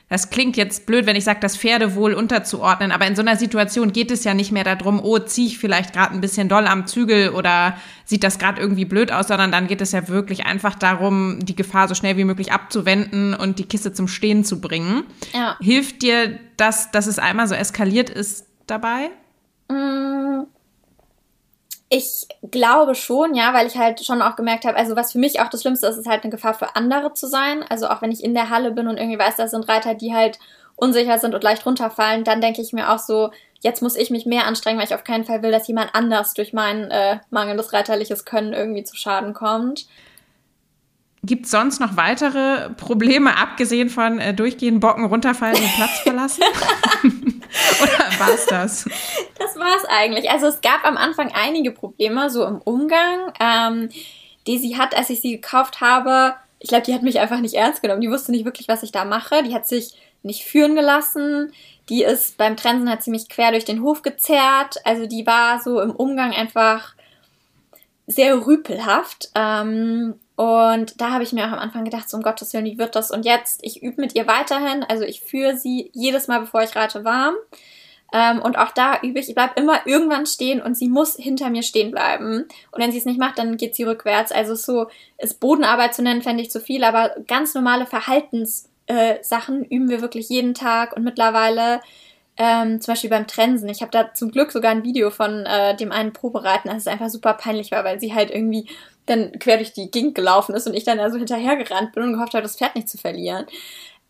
das 0.09 0.31
klingt 0.31 0.57
jetzt 0.57 0.87
blöd, 0.87 1.07
wenn 1.07 1.17
ich 1.17 1.25
sage, 1.25 1.41
das 1.41 1.57
Pferdewohl 1.57 2.13
unterzuordnen, 2.13 2.93
aber 2.93 3.07
in 3.07 3.17
so 3.17 3.23
einer 3.23 3.37
Situation 3.37 3.93
geht 3.93 4.11
es 4.11 4.25
ja 4.25 4.35
nicht 4.35 4.53
mehr 4.53 4.65
darum, 4.65 5.01
oh, 5.03 5.19
ziehe 5.19 5.47
ich 5.47 5.59
vielleicht 5.59 5.93
gerade 5.93 6.15
ein 6.15 6.21
bisschen 6.21 6.49
doll 6.49 6.67
am 6.67 6.87
Zügel 6.87 7.31
oder 7.31 7.77
sieht 8.05 8.23
das 8.23 8.39
gerade 8.39 8.61
irgendwie 8.61 8.85
blöd 8.85 9.11
aus, 9.11 9.29
sondern 9.29 9.51
dann 9.51 9.67
geht 9.67 9.81
es 9.81 9.93
ja 9.93 10.09
wirklich 10.09 10.45
einfach 10.47 10.75
darum, 10.75 11.39
die 11.41 11.57
Gefahr 11.57 11.89
so 11.89 11.95
schnell 11.95 12.17
wie 12.17 12.25
möglich 12.25 12.53
abzuwenden 12.53 13.35
und 13.35 13.59
die 13.59 13.65
Kiste 13.65 13.93
zum 13.93 14.07
Stehen 14.07 14.45
zu 14.45 14.61
bringen. 14.61 15.05
Ja. 15.33 15.57
Hilft 15.61 16.03
dir 16.03 16.39
das, 16.57 16.91
dass 16.91 17.07
es 17.07 17.19
einmal 17.19 17.49
so 17.49 17.55
eskaliert 17.55 18.11
ist 18.11 18.47
dabei? 18.67 19.11
Mm, 19.69 20.45
ich 21.97 22.27
glaube 22.51 22.97
schon, 22.97 23.37
ja, 23.37 23.55
weil 23.55 23.69
ich 23.69 23.77
halt 23.77 24.05
schon 24.05 24.21
auch 24.21 24.35
gemerkt 24.35 24.65
habe, 24.65 24.77
also 24.77 24.97
was 24.97 25.13
für 25.13 25.19
mich 25.19 25.39
auch 25.39 25.49
das 25.49 25.63
Schlimmste 25.63 25.87
ist, 25.87 25.97
ist 25.97 26.09
halt 26.09 26.25
eine 26.25 26.33
Gefahr 26.33 26.55
für 26.55 26.75
andere 26.75 27.13
zu 27.13 27.29
sein. 27.29 27.65
Also 27.69 27.87
auch 27.87 28.03
wenn 28.03 28.11
ich 28.11 28.25
in 28.25 28.35
der 28.35 28.51
Halle 28.51 28.73
bin 28.73 28.89
und 28.89 28.97
irgendwie 28.97 29.19
weiß, 29.19 29.37
das 29.37 29.53
sind 29.53 29.69
Reiter, 29.69 29.95
die 29.95 30.13
halt 30.13 30.41
unsicher 30.75 31.21
sind 31.21 31.37
und 31.37 31.45
leicht 31.45 31.65
runterfallen, 31.65 32.25
dann 32.25 32.41
denke 32.41 32.63
ich 32.63 32.73
mir 32.73 32.93
auch 32.93 32.99
so, 32.99 33.31
jetzt 33.61 33.81
muss 33.81 33.95
ich 33.95 34.11
mich 34.11 34.27
mehr 34.27 34.45
anstrengen, 34.45 34.77
weil 34.77 34.89
ich 34.89 34.95
auf 34.95 35.05
keinen 35.05 35.25
Fall 35.25 35.45
will, 35.45 35.53
dass 35.53 35.69
jemand 35.69 35.95
anders 35.95 36.35
durch 36.35 36.53
mein 36.53 36.91
äh, 36.91 37.21
mangelndes 37.31 37.73
reiterliches 37.73 38.25
Können 38.25 38.55
irgendwie 38.55 38.83
zu 38.83 38.97
Schaden 38.97 39.33
kommt. 39.33 39.87
Gibt 41.25 41.47
es 41.47 41.51
sonst 41.51 41.81
noch 41.81 41.97
weitere 41.97 42.71
Probleme, 42.71 43.37
abgesehen 43.37 43.89
von 43.89 44.19
äh, 44.19 44.35
durchgehen, 44.35 44.81
Bocken, 44.81 45.05
runterfallen 45.07 45.57
und 45.57 45.75
Platz 45.75 46.01
verlassen? 46.01 46.43
Oder 47.83 48.19
war 48.19 48.35
es 48.35 48.47
das? 48.47 48.85
Das 49.39 49.57
war 49.57 49.77
es 49.77 49.85
eigentlich. 49.89 50.31
Also 50.31 50.47
es 50.47 50.61
gab 50.61 50.85
am 50.85 50.97
Anfang 50.97 51.33
einige 51.33 51.71
Probleme, 51.71 52.29
so 52.31 52.45
im 52.45 52.59
Umgang. 52.59 53.33
Ähm, 53.41 53.89
die 54.47 54.59
sie 54.59 54.77
hat, 54.77 54.95
als 54.97 55.11
ich 55.11 55.21
sie 55.21 55.33
gekauft 55.33 55.81
habe, 55.81 56.35
ich 56.59 56.69
glaube, 56.69 56.85
die 56.85 56.95
hat 56.95 57.03
mich 57.03 57.21
einfach 57.21 57.41
nicht 57.41 57.55
ernst 57.55 57.83
genommen. 57.83 58.01
Die 58.01 58.11
wusste 58.11 58.33
nicht 58.33 58.45
wirklich, 58.45 58.69
was 58.69 58.83
ich 58.83 58.93
da 58.93 59.05
mache. 59.05 59.43
Die 59.43 59.55
hat 59.55 59.67
sich 59.67 59.95
nicht 60.23 60.45
führen 60.45 60.75
gelassen. 60.75 61.53
Die 61.91 62.03
ist 62.03 62.39
beim 62.39 62.57
Trensen 62.57 62.89
hat 62.89 63.03
sie 63.03 63.11
mich 63.11 63.29
quer 63.29 63.51
durch 63.51 63.67
den 63.67 63.83
Hof 63.83 64.03
gezerrt. 64.03 64.79
Also 64.85 65.07
die 65.07 65.27
war 65.27 65.61
so 65.61 65.81
im 65.81 65.91
Umgang 65.91 66.33
einfach 66.33 66.95
sehr 68.07 68.47
rüpelhaft. 68.47 69.31
Ähm, 69.35 70.15
und 70.37 71.01
da 71.01 71.13
habe 71.13 71.23
ich 71.23 71.33
mir 71.33 71.47
auch 71.47 71.53
am 71.53 71.59
Anfang 71.59 71.85
gedacht, 71.85 72.11
so 72.11 72.17
um 72.17 72.23
Gottes 72.23 72.53
Willen, 72.53 72.65
wie 72.65 72.79
wird 72.79 72.97
das? 72.97 73.11
Und 73.11 73.25
jetzt, 73.25 73.61
ich 73.63 73.83
übe 73.83 74.01
mit 74.01 74.17
ihr 74.17 74.27
weiterhin. 74.27 74.83
Also 74.83 75.05
ich 75.05 75.21
führe 75.21 75.57
sie 75.57 75.91
jedes 75.93 76.27
Mal, 76.27 76.41
bevor 76.41 76.63
ich 76.63 76.75
reite, 76.75 77.05
warm. 77.05 77.35
Ähm, 78.13 78.43
und 78.43 78.59
auch 78.59 78.73
da 78.73 79.01
übe 79.03 79.21
ich, 79.21 79.29
ich 79.29 79.35
bleibe 79.35 79.61
immer 79.61 79.87
irgendwann 79.87 80.27
stehen 80.27 80.61
und 80.61 80.77
sie 80.77 80.89
muss 80.89 81.17
hinter 81.17 81.51
mir 81.51 81.63
stehen 81.63 81.93
bleiben. 81.93 82.47
Und 82.73 82.83
wenn 82.83 82.91
sie 82.91 82.99
es 82.99 83.05
nicht 83.05 83.19
macht, 83.19 83.39
dann 83.39 83.57
geht 83.57 83.77
sie 83.77 83.85
rückwärts. 83.85 84.33
Also 84.33 84.57
so 84.57 84.89
ist 85.19 85.39
Bodenarbeit 85.39 85.95
zu 85.95 86.03
nennen, 86.03 86.23
fände 86.23 86.43
ich 86.43 86.51
zu 86.51 86.61
viel, 86.61 86.83
aber 86.83 87.15
ganz 87.29 87.55
normale 87.55 87.87
Verhaltenssachen 87.87 89.65
äh, 89.65 89.75
üben 89.75 89.89
wir 89.89 90.01
wirklich 90.01 90.29
jeden 90.29 90.55
Tag. 90.55 90.97
Und 90.97 91.05
mittlerweile 91.05 91.81
ähm, 92.37 92.81
zum 92.81 92.93
Beispiel 92.93 93.11
beim 93.11 93.27
Trensen. 93.27 93.69
Ich 93.69 93.81
habe 93.81 93.93
da 93.93 94.13
zum 94.13 94.31
Glück 94.31 94.51
sogar 94.51 94.73
ein 94.73 94.85
Video 94.85 95.11
von 95.11 95.47
äh, 95.47 95.77
dem 95.77 95.93
einen 95.93 96.13
Probereiten, 96.13 96.69
das 96.69 96.79
ist 96.79 96.89
einfach 96.89 97.09
super 97.09 97.35
peinlich 97.35 97.71
war, 97.71 97.85
weil 97.85 98.01
sie 98.01 98.13
halt 98.13 98.31
irgendwie 98.31 98.69
dann 99.07 99.39
quer 99.39 99.57
durch 99.57 99.73
die 99.73 99.91
Gegend 99.91 100.15
gelaufen 100.15 100.55
ist 100.55 100.67
und 100.67 100.75
ich 100.75 100.85
dann 100.85 101.01
also 101.01 101.19
hinterhergerannt 101.19 101.93
bin 101.93 102.03
und 102.05 102.13
gehofft 102.15 102.35
habe, 102.35 102.43
das 102.43 102.57
Pferd 102.57 102.75
nicht 102.75 102.89
zu 102.89 102.99
verlieren. 102.99 103.47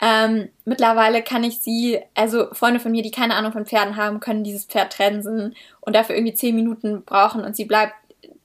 Ähm, 0.00 0.48
mittlerweile 0.64 1.22
kann 1.22 1.44
ich 1.44 1.60
sie, 1.60 2.00
also 2.14 2.52
Freunde 2.52 2.80
von 2.80 2.92
mir, 2.92 3.02
die 3.02 3.10
keine 3.10 3.34
Ahnung 3.36 3.52
von 3.52 3.66
Pferden 3.66 3.96
haben, 3.96 4.20
können 4.20 4.44
dieses 4.44 4.64
Pferd 4.64 4.92
trensen 4.92 5.54
und 5.80 5.94
dafür 5.94 6.16
irgendwie 6.16 6.34
zehn 6.34 6.54
Minuten 6.54 7.04
brauchen 7.04 7.44
und 7.44 7.56
sie 7.56 7.64
bleibt 7.64 7.94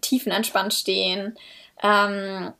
tiefenentspannt 0.02 0.74
stehen. 0.74 1.36
Ähm, 1.82 2.54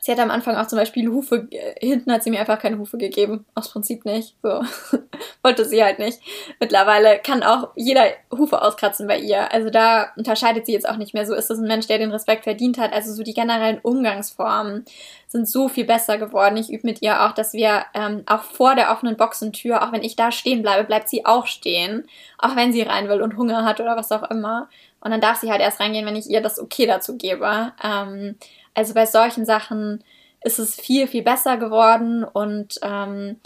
Sie 0.00 0.12
hat 0.12 0.20
am 0.20 0.30
Anfang 0.30 0.54
auch 0.54 0.68
zum 0.68 0.78
Beispiel 0.78 1.08
Hufe, 1.08 1.48
äh, 1.50 1.74
hinten 1.84 2.12
hat 2.12 2.22
sie 2.22 2.30
mir 2.30 2.38
einfach 2.38 2.60
keine 2.60 2.78
Hufe 2.78 2.98
gegeben. 2.98 3.44
Aus 3.54 3.70
Prinzip 3.70 4.04
nicht. 4.04 4.36
So. 4.42 4.62
Wollte 5.42 5.64
sie 5.64 5.82
halt 5.82 5.98
nicht. 5.98 6.20
Mittlerweile 6.60 7.18
kann 7.18 7.42
auch 7.42 7.70
jeder 7.74 8.04
Hufe 8.30 8.62
auskratzen 8.62 9.08
bei 9.08 9.18
ihr. 9.18 9.52
Also 9.52 9.70
da 9.70 10.12
unterscheidet 10.16 10.66
sie 10.66 10.72
jetzt 10.72 10.88
auch 10.88 10.96
nicht 10.96 11.14
mehr. 11.14 11.26
So 11.26 11.34
ist 11.34 11.50
es 11.50 11.58
ein 11.58 11.66
Mensch, 11.66 11.88
der 11.88 11.98
den 11.98 12.12
Respekt 12.12 12.44
verdient 12.44 12.78
hat. 12.78 12.92
Also 12.92 13.12
so 13.12 13.24
die 13.24 13.34
generellen 13.34 13.80
Umgangsformen 13.82 14.84
sind 15.26 15.48
so 15.48 15.68
viel 15.68 15.84
besser 15.84 16.16
geworden. 16.16 16.56
Ich 16.56 16.72
übe 16.72 16.86
mit 16.86 17.02
ihr 17.02 17.24
auch, 17.24 17.32
dass 17.32 17.52
wir 17.52 17.84
ähm, 17.92 18.22
auch 18.26 18.42
vor 18.42 18.76
der 18.76 18.92
offenen 18.92 19.16
Boxentür, 19.16 19.82
auch 19.82 19.92
wenn 19.92 20.04
ich 20.04 20.14
da 20.14 20.30
stehen 20.30 20.62
bleibe, 20.62 20.84
bleibt 20.84 21.08
sie 21.08 21.26
auch 21.26 21.46
stehen. 21.46 22.06
Auch 22.38 22.54
wenn 22.54 22.72
sie 22.72 22.82
rein 22.82 23.08
will 23.08 23.20
und 23.20 23.36
Hunger 23.36 23.64
hat 23.64 23.80
oder 23.80 23.96
was 23.96 24.12
auch 24.12 24.30
immer. 24.30 24.68
Und 25.00 25.10
dann 25.10 25.20
darf 25.20 25.38
sie 25.38 25.50
halt 25.50 25.60
erst 25.60 25.80
reingehen, 25.80 26.06
wenn 26.06 26.16
ich 26.16 26.28
ihr 26.30 26.40
das 26.40 26.58
okay 26.60 26.86
dazu 26.86 27.16
gebe. 27.16 27.72
Ähm, 27.82 28.36
also 28.78 28.94
bei 28.94 29.06
solchen 29.06 29.44
Sachen 29.44 30.04
ist 30.44 30.60
es 30.60 30.76
viel, 30.76 31.08
viel 31.08 31.24
besser 31.24 31.56
geworden 31.56 32.22
und 32.22 32.78
ähm, 32.82 33.40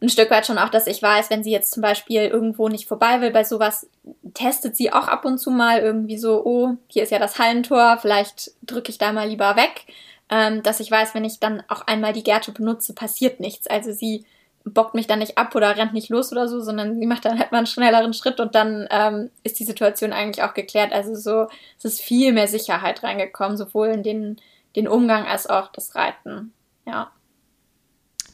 ein 0.00 0.08
Stück 0.08 0.32
weit 0.32 0.46
schon 0.46 0.58
auch, 0.58 0.68
dass 0.68 0.88
ich 0.88 1.00
weiß, 1.00 1.30
wenn 1.30 1.44
sie 1.44 1.52
jetzt 1.52 1.70
zum 1.70 1.80
Beispiel 1.80 2.22
irgendwo 2.22 2.68
nicht 2.68 2.88
vorbei 2.88 3.20
will, 3.20 3.30
bei 3.30 3.44
sowas 3.44 3.88
testet 4.34 4.76
sie 4.76 4.92
auch 4.92 5.06
ab 5.06 5.24
und 5.24 5.38
zu 5.38 5.52
mal 5.52 5.78
irgendwie 5.78 6.18
so, 6.18 6.44
oh, 6.44 6.70
hier 6.88 7.04
ist 7.04 7.12
ja 7.12 7.20
das 7.20 7.38
Hallentor, 7.38 7.98
vielleicht 8.02 8.50
drücke 8.62 8.90
ich 8.90 8.98
da 8.98 9.12
mal 9.12 9.28
lieber 9.28 9.54
weg. 9.54 9.86
Ähm, 10.30 10.62
dass 10.62 10.80
ich 10.80 10.90
weiß, 10.90 11.14
wenn 11.14 11.24
ich 11.24 11.38
dann 11.38 11.62
auch 11.68 11.86
einmal 11.86 12.12
die 12.12 12.24
Gerte 12.24 12.52
benutze, 12.52 12.94
passiert 12.94 13.40
nichts. 13.40 13.66
Also 13.66 13.92
sie 13.92 14.26
bockt 14.64 14.94
mich 14.94 15.06
dann 15.06 15.20
nicht 15.20 15.38
ab 15.38 15.54
oder 15.54 15.76
rennt 15.76 15.92
nicht 15.92 16.08
los 16.08 16.32
oder 16.32 16.48
so, 16.48 16.60
sondern 16.60 16.98
sie 16.98 17.06
macht 17.06 17.24
dann 17.24 17.38
halt 17.38 17.52
mal 17.52 17.58
einen 17.58 17.66
schnelleren 17.66 18.12
Schritt 18.12 18.40
und 18.40 18.54
dann 18.54 18.86
ähm, 18.90 19.30
ist 19.42 19.58
die 19.58 19.64
Situation 19.64 20.12
eigentlich 20.12 20.44
auch 20.44 20.54
geklärt. 20.54 20.92
Also 20.92 21.14
so, 21.14 21.48
es 21.78 21.84
ist 21.84 22.00
viel 22.00 22.32
mehr 22.32 22.48
Sicherheit 22.48 23.02
reingekommen, 23.02 23.56
sowohl 23.56 23.88
in 23.88 24.02
den, 24.02 24.36
den 24.78 24.86
Umgang 24.88 25.26
als 25.26 25.48
auch 25.48 25.72
das 25.72 25.96
Reiten. 25.96 26.52
Ja. 26.86 27.10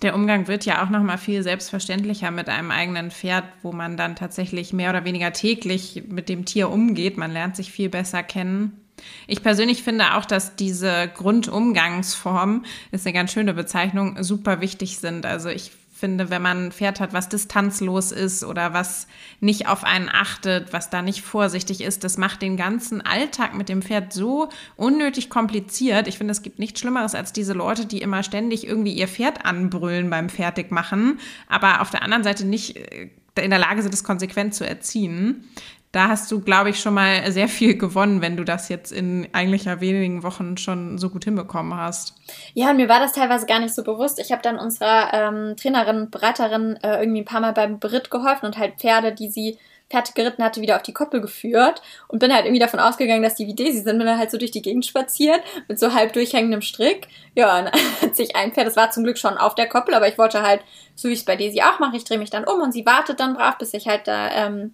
Der 0.02 0.14
Umgang 0.14 0.46
wird 0.46 0.66
ja 0.66 0.85
auch 0.85 0.90
noch 0.90 1.02
mal 1.02 1.16
viel 1.16 1.42
selbstverständlicher 1.42 2.30
mit 2.30 2.50
einem 2.50 2.70
eigenen 2.70 3.11
Pferd, 3.11 3.44
wo 3.62 3.72
man 3.72 3.96
dann 3.96 4.14
tatsächlich 4.14 4.74
mehr 4.74 4.90
oder 4.90 5.07
weniger 5.07 5.33
täglich 5.33 6.04
mit 6.07 6.28
dem 6.28 6.44
Tier 6.44 6.68
umgeht. 6.68 7.16
Man 7.16 7.33
lernt 7.33 7.57
sich 7.57 7.72
viel 7.72 7.88
besser 7.88 8.22
kennen. 8.22 8.78
Ich 9.26 9.42
persönlich 9.42 9.83
finde 9.83 10.14
auch, 10.16 10.26
dass 10.26 10.54
diese 10.57 11.09
Grundumgangsformen, 11.09 12.66
ist 12.92 13.07
eine 13.07 13.14
ganz 13.14 13.33
schöne 13.33 13.54
Bezeichnung, 13.54 14.22
super 14.22 14.61
wichtig 14.61 14.98
sind. 14.98 15.24
Also 15.24 15.48
ich 15.48 15.72
finde, 15.94 16.28
wenn 16.28 16.42
man 16.42 16.66
ein 16.66 16.72
Pferd 16.72 16.98
hat, 16.98 17.12
was 17.12 17.28
distanzlos 17.28 18.11
ist 18.11 18.44
oder 18.44 18.74
was 18.74 19.07
nicht 19.40 19.68
auf 19.68 19.85
einen 19.85 20.09
achtet, 20.09 20.72
was 20.72 20.90
da 20.90 21.02
nicht 21.02 21.22
vorsichtig 21.22 21.80
ist, 21.83 22.02
das 22.02 22.18
macht 22.18 22.42
den 22.42 22.57
ganzen 22.57 23.00
Alltag 23.00 23.54
mit 23.54 23.68
dem 23.68 23.80
Pferd 23.80 24.12
so 24.12 24.48
unnötig 24.76 25.30
kompliziert. 25.30 26.09
Ich 26.09 26.18
finde, 26.18 26.33
es 26.33 26.42
gibt 26.42 26.59
nichts 26.59 26.80
Schlimmeres 26.80 27.14
als 27.14 27.33
diese 27.33 27.52
Leute, 27.52 27.87
die 27.87 28.02
immer 28.02 28.24
ständig 28.24 28.66
irgendwie 28.66 28.92
ihr 28.92 29.09
Pferd 29.09 29.46
anbrüllen 29.46 30.11
beim 30.11 30.28
Fertigmachen, 30.28 31.20
aber 31.48 31.80
auf 31.80 31.90
der 31.90 32.02
anderen 32.02 32.24
Seite 32.24 32.44
nicht 32.44 32.76
äh, 32.76 33.09
in 33.40 33.50
der 33.50 33.59
Lage 33.59 33.83
sind, 33.83 33.94
es 33.94 34.04
konsequent 34.04 34.54
zu 34.54 34.66
erziehen 34.66 35.48
da 35.94 36.09
hast 36.09 36.30
du, 36.33 36.40
glaube 36.40 36.70
ich, 36.70 36.80
schon 36.80 36.94
mal 36.94 37.30
sehr 37.30 37.46
viel 37.46 37.78
gewonnen, 37.78 38.20
wenn 38.20 38.37
du 38.37 38.44
das 38.44 38.68
jetzt 38.68 38.90
in 38.90 39.28
eigentlich 39.33 39.64
ja 39.64 39.80
wenigen 39.80 40.24
Wochen 40.24 40.57
schon 40.57 40.98
so 40.98 41.09
gut 41.09 41.24
hinbekommen 41.24 41.76
hast. 41.76 42.14
Ja, 42.52 42.70
und 42.70 42.76
mir 42.76 42.88
war 42.88 42.98
das 42.98 43.12
teilweise 43.12 43.46
gar 43.46 43.61
nicht 43.61 43.74
so 43.74 43.85
bewusst. 43.85 44.18
Ich 44.18 44.33
habe 44.33 44.42
dann 44.42 44.59
unserer 44.59 45.12
ähm, 45.14 45.57
Trainerin, 45.57 46.11
Beraterin 46.11 46.76
äh, 46.83 46.98
irgendwie 47.00 47.20
ein 47.20 47.24
paar 47.26 47.40
Mal 47.40 47.52
beim 47.52 47.78
Beritt 47.78 48.11
geholfen 48.11 48.46
und 48.46 48.59
halt 48.59 48.80
Pferde, 48.80 49.12
die 49.12 49.30
sie 49.30 49.57
fertig 49.88 50.14
geritten 50.14 50.42
hatte, 50.42 50.61
wieder 50.61 50.76
auf 50.76 50.83
die 50.83 50.94
Koppel 50.94 51.20
geführt 51.20 51.80
und 52.09 52.18
bin 52.18 52.33
halt 52.33 52.46
irgendwie 52.46 52.61
davon 52.61 52.80
ausgegangen, 52.80 53.22
dass 53.22 53.37
die 53.37 53.46
wie 53.46 53.54
Daisy 53.54 53.80
sind, 53.80 53.98
bin 53.98 54.07
dann 54.07 54.18
halt 54.18 54.30
so 54.30 54.38
durch 54.38 54.50
die 54.50 54.62
Gegend 54.62 54.87
spaziert 54.87 55.40
mit 55.68 55.78
so 55.78 55.94
halb 55.94 56.12
durchhängendem 56.14 56.62
Strick. 56.62 57.07
Ja, 57.37 57.59
und 57.59 57.70
hat 58.02 58.16
sich 58.16 58.35
ein 58.35 58.52
Pferd, 58.52 58.66
das 58.66 58.76
war 58.76 58.90
zum 58.90 59.04
Glück 59.04 59.18
schon 59.18 59.38
auf 59.38 59.54
der 59.54 59.68
Koppel, 59.68 59.94
aber 59.94 60.09
ich 60.09 60.18
wollte 60.18 60.42
halt, 60.42 60.62
so 60.96 61.09
wie 61.09 61.12
ich 61.12 61.20
es 61.20 61.24
bei 61.24 61.37
Daisy 61.37 61.61
auch 61.61 61.78
mache, 61.78 61.96
ich 61.96 62.04
drehe 62.04 62.18
mich 62.18 62.30
dann 62.30 62.44
um 62.44 62.62
und 62.62 62.72
sie 62.72 62.85
wartet 62.85 63.20
dann 63.20 63.35
brav, 63.35 63.59
bis 63.59 63.74
ich 63.74 63.87
halt 63.87 64.09
da 64.09 64.30
ähm, 64.33 64.72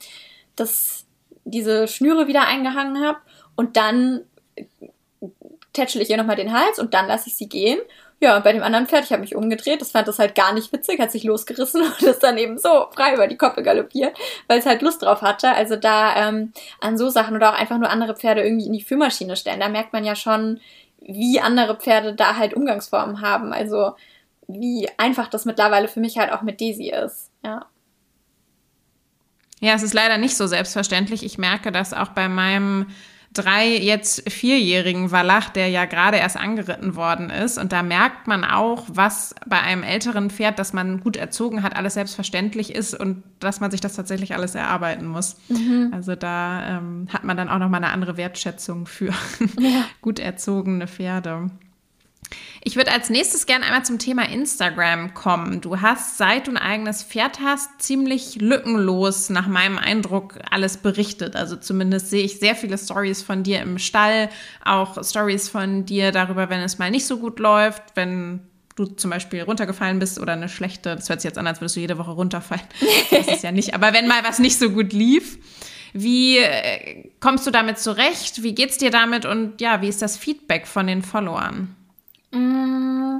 das 0.57 1.07
diese 1.51 1.89
Schnüre 1.89 2.27
wieder 2.27 2.47
eingehangen 2.47 3.05
habe 3.05 3.19
und 3.57 3.77
dann 3.77 4.23
tätschel 5.73 6.03
ich 6.03 6.11
ihr 6.11 6.17
nochmal 6.17 6.37
den 6.37 6.53
Hals 6.53 6.79
und 6.79 6.95
dann 6.95 7.07
lasse 7.07 7.29
ich 7.29 7.37
sie 7.37 7.49
gehen. 7.49 7.79
Ja, 8.23 8.37
und 8.37 8.45
bei 8.45 8.53
dem 8.53 8.63
anderen 8.63 8.87
Pferd, 8.87 9.05
ich 9.05 9.13
habe 9.13 9.23
mich 9.23 9.35
umgedreht, 9.35 9.81
das 9.81 9.93
fand 9.93 10.07
das 10.07 10.19
halt 10.19 10.35
gar 10.35 10.53
nicht 10.53 10.73
witzig, 10.75 11.01
hat 11.01 11.11
sich 11.11 11.25
losgerissen 11.25 11.83
und 12.01 12.03
ist 12.03 12.23
dann 12.23 12.37
eben 12.37 12.59
so 12.59 12.87
frei 12.95 13.15
über 13.15 13.27
die 13.27 13.39
Koppel 13.39 13.63
galoppiert, 13.63 14.15
weil 14.47 14.59
es 14.59 14.67
halt 14.67 14.83
Lust 14.83 15.03
drauf 15.03 15.23
hatte. 15.23 15.53
Also 15.53 15.77
da 15.77 16.29
ähm, 16.29 16.53
an 16.81 16.99
so 16.99 17.09
Sachen 17.09 17.35
oder 17.35 17.51
auch 17.51 17.59
einfach 17.59 17.79
nur 17.79 17.89
andere 17.89 18.15
Pferde 18.15 18.43
irgendwie 18.43 18.67
in 18.67 18.75
die 18.75 18.83
Führmaschine 18.83 19.37
stellen, 19.37 19.61
da 19.61 19.69
merkt 19.69 19.95
man 19.95 20.05
ja 20.05 20.15
schon, 20.17 20.61
wie 21.01 21.41
andere 21.41 21.77
Pferde 21.77 22.15
da 22.15 22.37
halt 22.37 22.53
Umgangsformen 22.53 23.23
haben. 23.23 23.55
Also 23.55 23.93
wie 24.49 24.89
einfach 24.99 25.29
das 25.29 25.47
mittlerweile 25.47 25.89
für 25.89 26.01
mich 26.01 26.19
halt 26.19 26.33
auch 26.33 26.43
mit 26.43 26.61
Daisy 26.61 26.91
ist. 26.91 27.31
Ja. 27.43 27.67
Ja, 29.61 29.75
es 29.75 29.83
ist 29.83 29.95
leider 29.95 30.19
nicht 30.19 30.37
so 30.37 30.47
selbstverständlich. 30.47 31.23
Ich 31.23 31.39
merke 31.39 31.71
das 31.71 31.93
auch 31.93 32.09
bei 32.09 32.29
meinem 32.29 32.87
drei, 33.33 33.77
jetzt 33.77 34.29
vierjährigen 34.31 35.13
Wallach, 35.13 35.51
der 35.51 35.69
ja 35.69 35.85
gerade 35.85 36.17
erst 36.17 36.37
angeritten 36.37 36.97
worden 36.97 37.31
ist. 37.31 37.59
Und 37.59 37.73
da 37.73 37.83
merkt 37.83 38.27
man 38.27 38.45
auch, 38.45 38.87
was 38.89 39.35
bei 39.47 39.61
einem 39.61 39.83
älteren 39.83 40.31
Pferd, 40.31 40.59
das 40.59 40.73
man 40.73 41.01
gut 41.01 41.17
erzogen 41.17 41.63
hat, 41.63 41.77
alles 41.77 41.95
selbstverständlich 41.95 42.75
ist 42.75 42.95
und 42.95 43.23
dass 43.39 43.61
man 43.61 43.71
sich 43.71 43.81
das 43.81 43.95
tatsächlich 43.95 44.35
alles 44.35 44.55
erarbeiten 44.55 45.07
muss. 45.07 45.37
Mhm. 45.49 45.91
Also 45.93 46.17
da 46.17 46.79
ähm, 46.79 47.07
hat 47.13 47.23
man 47.23 47.37
dann 47.37 47.49
auch 47.49 47.59
nochmal 47.59 47.85
eine 47.85 47.93
andere 47.93 48.17
Wertschätzung 48.17 48.87
für 48.87 49.13
ja. 49.61 49.85
gut 50.03 50.19
erzogene 50.19 50.89
Pferde. 50.89 51.51
Ich 52.63 52.77
würde 52.77 52.93
als 52.93 53.09
nächstes 53.09 53.47
gerne 53.47 53.65
einmal 53.65 53.85
zum 53.85 53.99
Thema 53.99 54.29
Instagram 54.29 55.15
kommen. 55.15 55.61
Du 55.61 55.81
hast, 55.81 56.19
seit 56.19 56.47
du 56.47 56.53
ein 56.53 56.57
eigenes 56.59 57.03
Pferd 57.03 57.41
hast, 57.41 57.81
ziemlich 57.81 58.37
lückenlos 58.37 59.31
nach 59.31 59.47
meinem 59.47 59.79
Eindruck 59.79 60.39
alles 60.51 60.77
berichtet. 60.77 61.37
Also 61.37 61.57
zumindest 61.57 62.11
sehe 62.11 62.23
ich 62.23 62.39
sehr 62.39 62.55
viele 62.55 62.77
Stories 62.77 63.23
von 63.23 63.43
dir 63.43 63.61
im 63.61 63.79
Stall, 63.79 64.29
auch 64.65 65.03
Stories 65.03 65.49
von 65.49 65.87
dir 65.87 66.13
darüber, 66.13 66.51
wenn 66.51 66.61
es 66.61 66.79
mal 66.79 66.91
nicht 66.91 67.07
so 67.07 67.19
gut 67.19 67.39
läuft, 67.39 67.83
wenn 67.95 68.41
du 68.77 68.87
zum 68.87 69.11
Beispiel 69.11 69.43
runtergefallen 69.43 69.99
bist 69.99 70.21
oder 70.21 70.33
eine 70.35 70.49
schlechte, 70.49 70.97
das 70.97 71.09
hört 71.09 71.21
sich 71.21 71.29
jetzt 71.29 71.39
an, 71.39 71.47
als 71.47 71.61
würdest 71.61 71.77
du 71.77 71.81
jede 71.81 71.99
Woche 71.99 72.13
runterfallen. 72.13 72.65
Das 73.11 73.27
ist 73.27 73.43
ja 73.43 73.53
nicht, 73.53 73.75
aber 73.75 73.93
wenn 73.93 74.07
mal 74.07 74.23
was 74.23 74.39
nicht 74.39 74.59
so 74.59 74.71
gut 74.71 74.93
lief. 74.93 75.39
Wie 75.93 76.39
äh, 76.39 77.11
kommst 77.19 77.47
du 77.47 77.51
damit 77.51 77.79
zurecht? 77.79 78.45
Wie 78.45 78.55
geht's 78.55 78.79
dir 78.79 78.91
damit? 78.91 79.27
Und 79.27 79.61
ja, 79.61 79.83
wie 79.83 79.89
ist 79.89 80.03
das 80.03 80.17
Feedback 80.17 80.69
von 80.69 80.87
den 80.87 81.03
Followern? 81.03 81.75
Mm, 82.31 83.19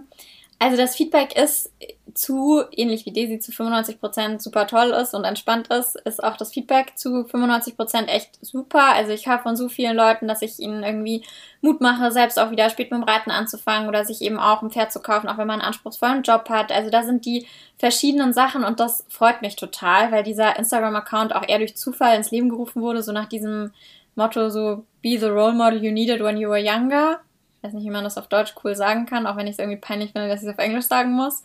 also 0.59 0.77
das 0.77 0.95
Feedback 0.95 1.37
ist 1.37 1.73
zu, 2.15 2.63
ähnlich 2.73 3.07
wie 3.07 3.13
Daisy 3.13 3.39
zu 3.39 3.51
95% 3.51 4.41
super 4.41 4.67
toll 4.67 4.91
ist 4.91 5.15
und 5.15 5.25
entspannt 5.25 5.69
ist, 5.69 5.97
ist 6.05 6.23
auch 6.23 6.37
das 6.37 6.53
Feedback 6.53 6.99
zu 6.99 7.25
95% 7.25 8.09
echt 8.09 8.45
super. 8.45 8.93
Also 8.95 9.13
ich 9.13 9.27
höre 9.27 9.39
von 9.39 9.57
so 9.57 9.71
vielen 9.71 9.97
Leuten, 9.97 10.29
dass 10.29 10.43
ich 10.43 10.59
ihnen 10.59 10.83
irgendwie 10.83 11.25
Mut 11.63 11.81
mache, 11.81 12.11
selbst 12.11 12.39
auch 12.39 12.51
wieder 12.51 12.69
spät 12.69 12.91
mit 12.91 13.01
dem 13.01 13.09
Reiten 13.09 13.31
anzufangen 13.31 13.89
oder 13.89 14.05
sich 14.05 14.21
eben 14.21 14.39
auch 14.39 14.61
ein 14.61 14.71
Pferd 14.71 14.93
zu 14.93 15.01
kaufen, 15.01 15.29
auch 15.29 15.39
wenn 15.39 15.47
man 15.47 15.61
einen 15.61 15.69
anspruchsvollen 15.69 16.23
Job 16.23 16.51
hat. 16.51 16.73
Also 16.73 16.91
da 16.91 17.03
sind 17.05 17.25
die 17.25 17.47
verschiedenen 17.79 18.33
Sachen 18.33 18.63
und 18.63 18.81
das 18.81 19.07
freut 19.09 19.41
mich 19.41 19.57
total, 19.57 20.13
weil 20.13 20.25
dieser 20.25 20.59
Instagram-Account 20.59 21.35
auch 21.35 21.49
eher 21.49 21.59
durch 21.59 21.77
Zufall 21.77 22.17
ins 22.17 22.31
Leben 22.31 22.51
gerufen 22.51 22.83
wurde, 22.83 23.03
so 23.03 23.13
nach 23.13 23.31
diesem 23.31 23.73
Motto 24.15 24.51
so, 24.51 24.85
be 25.01 25.19
the 25.19 25.27
role 25.27 25.53
model 25.53 25.83
you 25.83 25.91
needed 25.93 26.21
when 26.23 26.37
you 26.37 26.51
were 26.51 26.61
younger 26.61 27.21
weiß 27.63 27.73
nicht, 27.73 27.85
wie 27.85 27.91
man 27.91 28.05
das 28.05 28.19
auf 28.19 28.29
Deutsch 28.29 28.55
cool 28.65 28.75
sagen 28.75 29.07
kann, 29.07 29.27
auch 29.27 29.37
wenn 29.37 29.47
ich 29.47 29.53
es 29.53 29.59
irgendwie 29.59 29.81
peinlich 29.81 30.13
finde, 30.13 30.29
dass 30.29 30.43
ich 30.43 30.49
es 30.49 30.55
auf 30.55 30.59
Englisch 30.59 30.87
sagen 30.87 31.13
muss. 31.13 31.43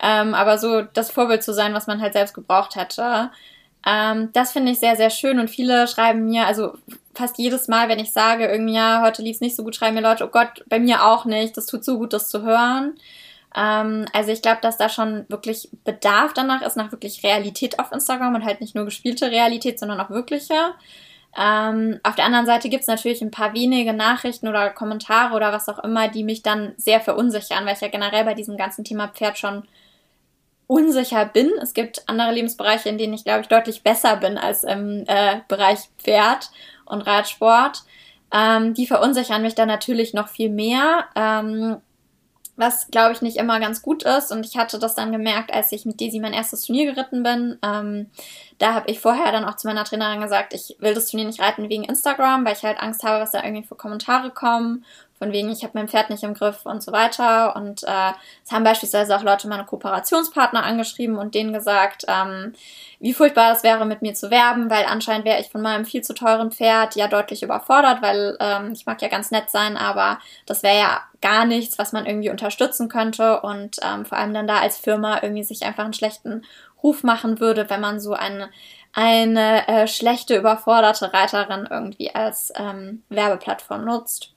Ähm, 0.00 0.34
aber 0.34 0.58
so 0.58 0.82
das 0.82 1.10
Vorbild 1.10 1.42
zu 1.42 1.52
sein, 1.52 1.74
was 1.74 1.86
man 1.86 2.00
halt 2.00 2.12
selbst 2.12 2.34
gebraucht 2.34 2.76
hätte. 2.76 3.30
Ähm, 3.86 4.30
das 4.32 4.52
finde 4.52 4.72
ich 4.72 4.80
sehr, 4.80 4.96
sehr 4.96 5.10
schön 5.10 5.38
und 5.38 5.48
viele 5.48 5.86
schreiben 5.86 6.26
mir, 6.26 6.46
also 6.46 6.74
fast 7.14 7.38
jedes 7.38 7.68
Mal, 7.68 7.88
wenn 7.88 7.98
ich 7.98 8.12
sage, 8.12 8.46
irgendwie, 8.46 8.74
ja, 8.74 9.02
heute 9.02 9.22
lief 9.22 9.36
es 9.36 9.40
nicht 9.40 9.56
so 9.56 9.64
gut, 9.64 9.74
schreiben 9.74 9.94
mir 9.94 10.02
Leute, 10.02 10.24
oh 10.24 10.28
Gott, 10.28 10.64
bei 10.68 10.78
mir 10.78 11.04
auch 11.04 11.24
nicht, 11.24 11.56
das 11.56 11.66
tut 11.66 11.84
so 11.84 11.98
gut, 11.98 12.12
das 12.12 12.28
zu 12.28 12.42
hören. 12.42 12.94
Ähm, 13.56 14.06
also 14.12 14.30
ich 14.30 14.42
glaube, 14.42 14.58
dass 14.62 14.76
da 14.76 14.88
schon 14.88 15.24
wirklich 15.28 15.68
Bedarf 15.84 16.32
danach 16.34 16.62
ist, 16.62 16.76
nach 16.76 16.92
wirklich 16.92 17.22
Realität 17.24 17.78
auf 17.78 17.92
Instagram 17.92 18.34
und 18.34 18.44
halt 18.44 18.60
nicht 18.60 18.74
nur 18.74 18.84
gespielte 18.84 19.30
Realität, 19.30 19.78
sondern 19.78 20.00
auch 20.00 20.10
wirkliche. 20.10 20.54
Ähm, 21.40 22.00
auf 22.02 22.16
der 22.16 22.24
anderen 22.24 22.46
Seite 22.46 22.68
gibt 22.68 22.82
es 22.82 22.88
natürlich 22.88 23.22
ein 23.22 23.30
paar 23.30 23.54
wenige 23.54 23.92
Nachrichten 23.92 24.48
oder 24.48 24.70
Kommentare 24.70 25.34
oder 25.34 25.52
was 25.52 25.68
auch 25.68 25.78
immer, 25.78 26.08
die 26.08 26.24
mich 26.24 26.42
dann 26.42 26.74
sehr 26.76 27.00
verunsichern, 27.00 27.64
weil 27.64 27.74
ich 27.74 27.80
ja 27.80 27.88
generell 27.88 28.24
bei 28.24 28.34
diesem 28.34 28.56
ganzen 28.56 28.82
Thema 28.82 29.08
Pferd 29.08 29.38
schon 29.38 29.62
unsicher 30.66 31.24
bin. 31.26 31.50
Es 31.62 31.74
gibt 31.74 32.02
andere 32.08 32.32
Lebensbereiche, 32.32 32.88
in 32.88 32.98
denen 32.98 33.14
ich, 33.14 33.24
glaube 33.24 33.42
ich, 33.42 33.48
deutlich 33.48 33.82
besser 33.82 34.16
bin 34.16 34.36
als 34.36 34.64
im 34.64 35.04
äh, 35.06 35.40
Bereich 35.46 35.88
Pferd 35.98 36.50
und 36.84 37.02
Radsport. 37.02 37.82
Ähm, 38.32 38.74
die 38.74 38.86
verunsichern 38.86 39.42
mich 39.42 39.54
dann 39.54 39.68
natürlich 39.68 40.14
noch 40.14 40.28
viel 40.28 40.50
mehr. 40.50 41.06
Ähm, 41.14 41.76
was 42.58 42.88
glaube 42.88 43.12
ich 43.12 43.22
nicht 43.22 43.36
immer 43.36 43.60
ganz 43.60 43.80
gut 43.80 44.02
ist. 44.02 44.32
Und 44.32 44.44
ich 44.44 44.56
hatte 44.56 44.78
das 44.78 44.94
dann 44.94 45.12
gemerkt, 45.12 45.52
als 45.52 45.72
ich 45.72 45.86
mit 45.86 46.00
Daisy 46.00 46.18
mein 46.18 46.32
erstes 46.32 46.62
Turnier 46.62 46.92
geritten 46.92 47.22
bin. 47.22 47.58
Ähm, 47.62 48.10
da 48.58 48.74
habe 48.74 48.90
ich 48.90 49.00
vorher 49.00 49.30
dann 49.32 49.44
auch 49.44 49.56
zu 49.56 49.68
meiner 49.68 49.84
Trainerin 49.84 50.20
gesagt, 50.20 50.52
ich 50.52 50.76
will 50.80 50.92
das 50.92 51.06
Turnier 51.06 51.26
nicht 51.26 51.40
reiten 51.40 51.68
wegen 51.68 51.84
Instagram, 51.84 52.44
weil 52.44 52.54
ich 52.54 52.64
halt 52.64 52.80
Angst 52.80 53.04
habe, 53.04 53.22
was 53.22 53.30
da 53.30 53.44
irgendwie 53.44 53.66
für 53.66 53.76
Kommentare 53.76 54.30
kommen 54.30 54.84
von 55.18 55.32
wegen, 55.32 55.50
ich 55.50 55.62
habe 55.62 55.72
mein 55.74 55.88
Pferd 55.88 56.10
nicht 56.10 56.22
im 56.22 56.34
Griff 56.34 56.64
und 56.64 56.82
so 56.82 56.92
weiter. 56.92 57.56
Und 57.56 57.82
äh, 57.82 58.12
es 58.44 58.52
haben 58.52 58.64
beispielsweise 58.64 59.16
auch 59.16 59.22
Leute 59.22 59.48
meine 59.48 59.64
Kooperationspartner 59.64 60.62
angeschrieben 60.62 61.18
und 61.18 61.34
denen 61.34 61.52
gesagt, 61.52 62.04
ähm, 62.08 62.54
wie 63.00 63.12
furchtbar 63.12 63.52
es 63.52 63.62
wäre, 63.62 63.84
mit 63.84 64.02
mir 64.02 64.14
zu 64.14 64.30
werben, 64.30 64.70
weil 64.70 64.84
anscheinend 64.84 65.24
wäre 65.24 65.40
ich 65.40 65.48
von 65.48 65.60
meinem 65.60 65.84
viel 65.84 66.02
zu 66.02 66.14
teuren 66.14 66.50
Pferd 66.50 66.96
ja 66.96 67.08
deutlich 67.08 67.42
überfordert, 67.42 68.02
weil 68.02 68.36
ähm, 68.40 68.72
ich 68.72 68.86
mag 68.86 69.00
ja 69.02 69.08
ganz 69.08 69.30
nett 69.30 69.50
sein, 69.50 69.76
aber 69.76 70.18
das 70.46 70.62
wäre 70.62 70.78
ja 70.78 71.00
gar 71.20 71.44
nichts, 71.44 71.78
was 71.78 71.92
man 71.92 72.06
irgendwie 72.06 72.30
unterstützen 72.30 72.88
könnte 72.88 73.40
und 73.40 73.76
ähm, 73.82 74.04
vor 74.04 74.18
allem 74.18 74.34
dann 74.34 74.46
da 74.46 74.58
als 74.58 74.78
Firma 74.78 75.20
irgendwie 75.22 75.44
sich 75.44 75.64
einfach 75.64 75.84
einen 75.84 75.92
schlechten 75.92 76.44
Ruf 76.82 77.02
machen 77.02 77.40
würde, 77.40 77.68
wenn 77.70 77.80
man 77.80 78.00
so 78.00 78.14
eine 78.14 78.50
eine 78.92 79.68
äh, 79.68 79.86
schlechte, 79.86 80.36
überforderte 80.36 81.12
Reiterin 81.12 81.68
irgendwie 81.70 82.14
als 82.14 82.52
ähm, 82.56 83.02
Werbeplattform 83.08 83.84
nutzt. 83.84 84.32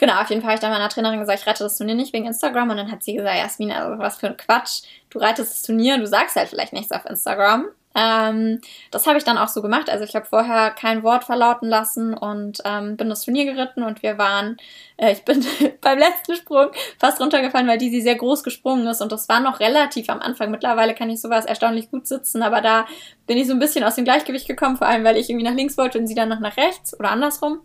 Genau, 0.00 0.18
auf 0.18 0.30
jeden 0.30 0.40
Fall 0.40 0.52
habe 0.52 0.54
ich 0.54 0.60
dann 0.60 0.70
meiner 0.70 0.88
Trainerin 0.88 1.20
gesagt, 1.20 1.40
ich 1.40 1.46
rette 1.46 1.62
das 1.62 1.76
Turnier 1.76 1.94
nicht 1.94 2.14
wegen 2.14 2.24
Instagram. 2.24 2.70
Und 2.70 2.78
dann 2.78 2.90
hat 2.90 3.02
sie 3.02 3.12
gesagt, 3.12 3.36
Jasmin, 3.36 3.70
also 3.70 3.98
was 3.98 4.16
für 4.16 4.28
ein 4.28 4.36
Quatsch. 4.38 4.84
Du 5.10 5.18
reitest 5.18 5.52
das 5.52 5.62
Turnier 5.62 5.96
und 5.96 6.00
du 6.00 6.06
sagst 6.06 6.36
halt 6.36 6.48
vielleicht 6.48 6.72
nichts 6.72 6.90
auf 6.90 7.04
Instagram. 7.04 7.66
Ähm, 7.94 8.60
das 8.92 9.06
habe 9.06 9.18
ich 9.18 9.24
dann 9.24 9.38
auch 9.38 9.48
so 9.48 9.62
gemacht. 9.62 9.90
Also 9.90 10.04
ich 10.04 10.14
habe 10.14 10.24
vorher 10.24 10.70
kein 10.70 11.02
Wort 11.02 11.24
verlauten 11.24 11.68
lassen 11.68 12.14
und 12.14 12.58
ähm, 12.64 12.96
bin 12.96 13.08
das 13.08 13.22
Turnier 13.22 13.44
geritten 13.44 13.82
und 13.82 14.02
wir 14.02 14.16
waren, 14.16 14.58
äh, 14.96 15.12
ich 15.12 15.24
bin 15.24 15.44
beim 15.80 15.98
letzten 15.98 16.36
Sprung 16.36 16.68
fast 17.00 17.20
runtergefallen, 17.20 17.66
weil 17.66 17.78
die 17.78 17.90
sie 17.90 18.00
sehr 18.00 18.14
groß 18.14 18.44
gesprungen 18.44 18.86
ist 18.86 19.02
und 19.02 19.10
das 19.10 19.28
war 19.28 19.40
noch 19.40 19.58
relativ 19.58 20.08
am 20.08 20.20
Anfang. 20.20 20.52
Mittlerweile 20.52 20.94
kann 20.94 21.10
ich 21.10 21.20
sowas 21.20 21.46
erstaunlich 21.46 21.90
gut 21.90 22.06
sitzen, 22.06 22.42
aber 22.42 22.60
da 22.60 22.86
bin 23.26 23.36
ich 23.38 23.48
so 23.48 23.52
ein 23.52 23.58
bisschen 23.58 23.84
aus 23.84 23.96
dem 23.96 24.04
Gleichgewicht 24.04 24.46
gekommen, 24.46 24.76
vor 24.76 24.86
allem 24.86 25.02
weil 25.02 25.16
ich 25.16 25.28
irgendwie 25.28 25.48
nach 25.48 25.56
links 25.56 25.76
wollte 25.76 25.98
und 25.98 26.06
sie 26.06 26.14
dann 26.14 26.28
noch 26.28 26.40
nach 26.40 26.56
rechts 26.56 26.98
oder 26.98 27.10
andersrum. 27.10 27.60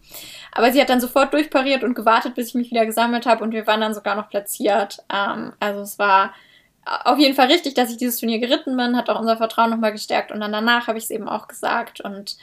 Aber 0.52 0.72
sie 0.72 0.82
hat 0.82 0.90
dann 0.90 1.02
sofort 1.02 1.34
durchpariert 1.34 1.84
und 1.84 1.94
gewartet, 1.94 2.34
bis 2.34 2.50
ich 2.50 2.56
mich 2.56 2.72
wieder 2.72 2.86
gesammelt 2.88 3.28
habe 3.28 3.44
und 3.44 3.52
wir 3.52 3.68
waren 3.68 3.82
dann 3.82 3.94
sogar 3.94 4.16
noch 4.16 4.30
platziert. 4.30 5.04
Ähm, 5.14 5.54
also 5.60 5.82
es 5.82 6.00
war 6.00 6.34
auf 6.86 7.18
jeden 7.18 7.36
Fall 7.36 7.48
richtig, 7.48 7.74
dass 7.74 7.90
ich 7.90 7.98
dieses 7.98 8.20
Turnier 8.20 8.40
geritten 8.40 8.78
bin, 8.78 8.96
hat 8.96 9.10
auch 9.10 9.20
unser 9.20 9.38
Vertrauen 9.38 9.72
nochmal 9.72 9.92
gestärkt 9.92 10.32
und 10.32 10.40
dann 10.40 10.52
danach 10.52 10.88
habe 10.88 10.98
ich 10.98 11.06
es 11.06 11.10
eben 11.10 11.28
auch 11.28 11.48
gesagt 11.48 12.02
und 12.02 12.38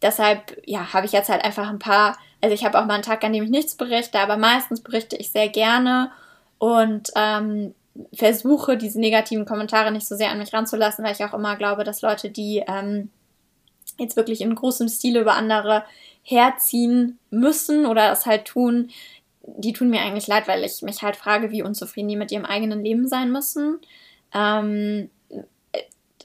deshalb, 0.00 0.60
ja, 0.66 0.92
habe 0.92 1.06
ich 1.06 1.12
jetzt 1.12 1.28
halt 1.28 1.44
einfach 1.44 1.68
ein 1.68 1.78
paar, 1.78 2.16
also 2.40 2.54
ich 2.54 2.64
habe 2.64 2.78
auch 2.78 2.86
mal 2.86 2.94
einen 2.94 3.02
Tag, 3.02 3.22
an 3.24 3.32
dem 3.32 3.44
ich 3.44 3.50
nichts 3.50 3.76
berichte, 3.76 4.18
aber 4.18 4.36
meistens 4.36 4.80
berichte 4.80 5.16
ich 5.16 5.30
sehr 5.30 5.48
gerne 5.48 6.10
und 6.58 7.10
ähm, 7.16 7.74
versuche, 8.14 8.76
diese 8.76 8.98
negativen 8.98 9.44
Kommentare 9.44 9.92
nicht 9.92 10.08
so 10.08 10.16
sehr 10.16 10.30
an 10.30 10.38
mich 10.38 10.52
ranzulassen, 10.52 11.04
weil 11.04 11.12
ich 11.12 11.24
auch 11.24 11.34
immer 11.34 11.56
glaube, 11.56 11.84
dass 11.84 12.02
Leute, 12.02 12.30
die 12.30 12.64
ähm, 12.66 13.10
jetzt 13.98 14.16
wirklich 14.16 14.40
in 14.40 14.54
großem 14.54 14.88
Stile 14.88 15.20
über 15.20 15.34
andere 15.34 15.84
herziehen 16.22 17.18
müssen 17.30 17.84
oder 17.84 18.08
das 18.08 18.26
halt 18.26 18.46
tun, 18.46 18.90
die 19.44 19.72
tun 19.72 19.90
mir 19.90 20.00
eigentlich 20.00 20.26
leid, 20.26 20.48
weil 20.48 20.64
ich 20.64 20.82
mich 20.82 21.02
halt 21.02 21.16
frage, 21.16 21.50
wie 21.50 21.62
unzufrieden 21.62 22.08
die 22.08 22.16
mit 22.16 22.30
ihrem 22.30 22.44
eigenen 22.44 22.82
Leben 22.82 23.08
sein 23.08 23.30
müssen. 23.30 23.80
Ähm, 24.34 25.10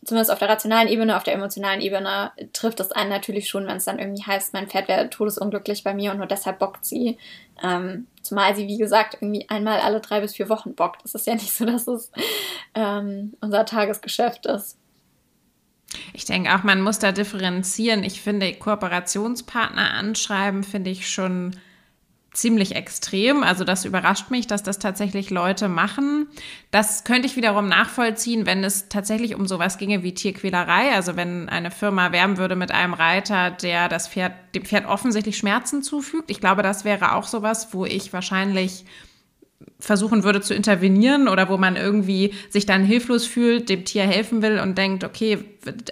zumindest 0.07 0.31
auf 0.31 0.39
der 0.39 0.49
rationalen 0.49 0.87
Ebene, 0.87 1.17
auf 1.17 1.23
der 1.23 1.33
emotionalen 1.33 1.81
Ebene 1.81 2.31
trifft 2.53 2.79
es 2.79 2.91
einen 2.91 3.09
natürlich 3.09 3.49
schon, 3.49 3.67
wenn 3.67 3.77
es 3.77 3.85
dann 3.85 3.99
irgendwie 3.99 4.23
heißt, 4.23 4.53
mein 4.53 4.67
Pferd 4.67 4.87
wäre 4.87 5.09
todesunglücklich 5.09 5.83
bei 5.83 5.93
mir 5.93 6.11
und 6.11 6.17
nur 6.17 6.27
deshalb 6.27 6.59
bockt 6.59 6.85
sie. 6.85 7.17
Ähm, 7.61 8.07
zumal 8.21 8.55
sie, 8.55 8.67
wie 8.67 8.77
gesagt, 8.77 9.17
irgendwie 9.19 9.49
einmal 9.49 9.81
alle 9.81 9.99
drei 9.99 10.21
bis 10.21 10.35
vier 10.35 10.49
Wochen 10.49 10.75
bockt. 10.75 11.03
Das 11.03 11.15
ist 11.15 11.27
ja 11.27 11.33
nicht 11.33 11.51
so, 11.51 11.65
dass 11.65 11.87
es 11.87 12.11
ähm, 12.73 13.33
unser 13.41 13.65
Tagesgeschäft 13.65 14.45
ist. 14.45 14.77
Ich 16.13 16.25
denke 16.25 16.53
auch, 16.55 16.63
man 16.63 16.81
muss 16.81 16.99
da 16.99 17.11
differenzieren. 17.11 18.03
Ich 18.03 18.21
finde, 18.21 18.53
Kooperationspartner 18.53 19.93
anschreiben, 19.93 20.63
finde 20.63 20.91
ich 20.91 21.09
schon 21.09 21.55
ziemlich 22.37 22.75
extrem. 22.75 23.41
Also 23.41 23.63
das 23.63 23.83
überrascht 23.83 24.29
mich, 24.29 24.45
dass 24.45 24.61
das 24.61 24.77
tatsächlich 24.77 25.31
Leute 25.31 25.69
machen. 25.69 26.27
Das 26.69 27.03
könnte 27.03 27.27
ich 27.27 27.35
wiederum 27.35 27.67
nachvollziehen, 27.67 28.45
wenn 28.45 28.63
es 28.63 28.89
tatsächlich 28.89 29.33
um 29.33 29.47
sowas 29.47 29.79
ginge 29.79 30.03
wie 30.03 30.13
Tierquälerei. 30.13 30.93
Also 30.93 31.15
wenn 31.15 31.49
eine 31.49 31.71
Firma 31.71 32.11
werben 32.11 32.37
würde 32.37 32.55
mit 32.55 32.71
einem 32.71 32.93
Reiter, 32.93 33.49
der 33.49 33.89
das 33.89 34.07
Pferd, 34.07 34.33
dem 34.53 34.65
Pferd 34.65 34.85
offensichtlich 34.85 35.35
Schmerzen 35.35 35.81
zufügt. 35.81 36.29
Ich 36.29 36.39
glaube, 36.39 36.61
das 36.61 36.85
wäre 36.85 37.15
auch 37.15 37.27
sowas, 37.27 37.69
wo 37.73 37.85
ich 37.85 38.13
wahrscheinlich 38.13 38.85
versuchen 39.79 40.23
würde 40.23 40.41
zu 40.41 40.53
intervenieren 40.53 41.27
oder 41.27 41.49
wo 41.49 41.57
man 41.57 41.75
irgendwie 41.75 42.35
sich 42.49 42.67
dann 42.67 42.83
hilflos 42.83 43.25
fühlt, 43.25 43.69
dem 43.69 43.83
Tier 43.83 44.03
helfen 44.03 44.43
will 44.43 44.59
und 44.59 44.77
denkt, 44.77 45.03
okay, 45.03 45.39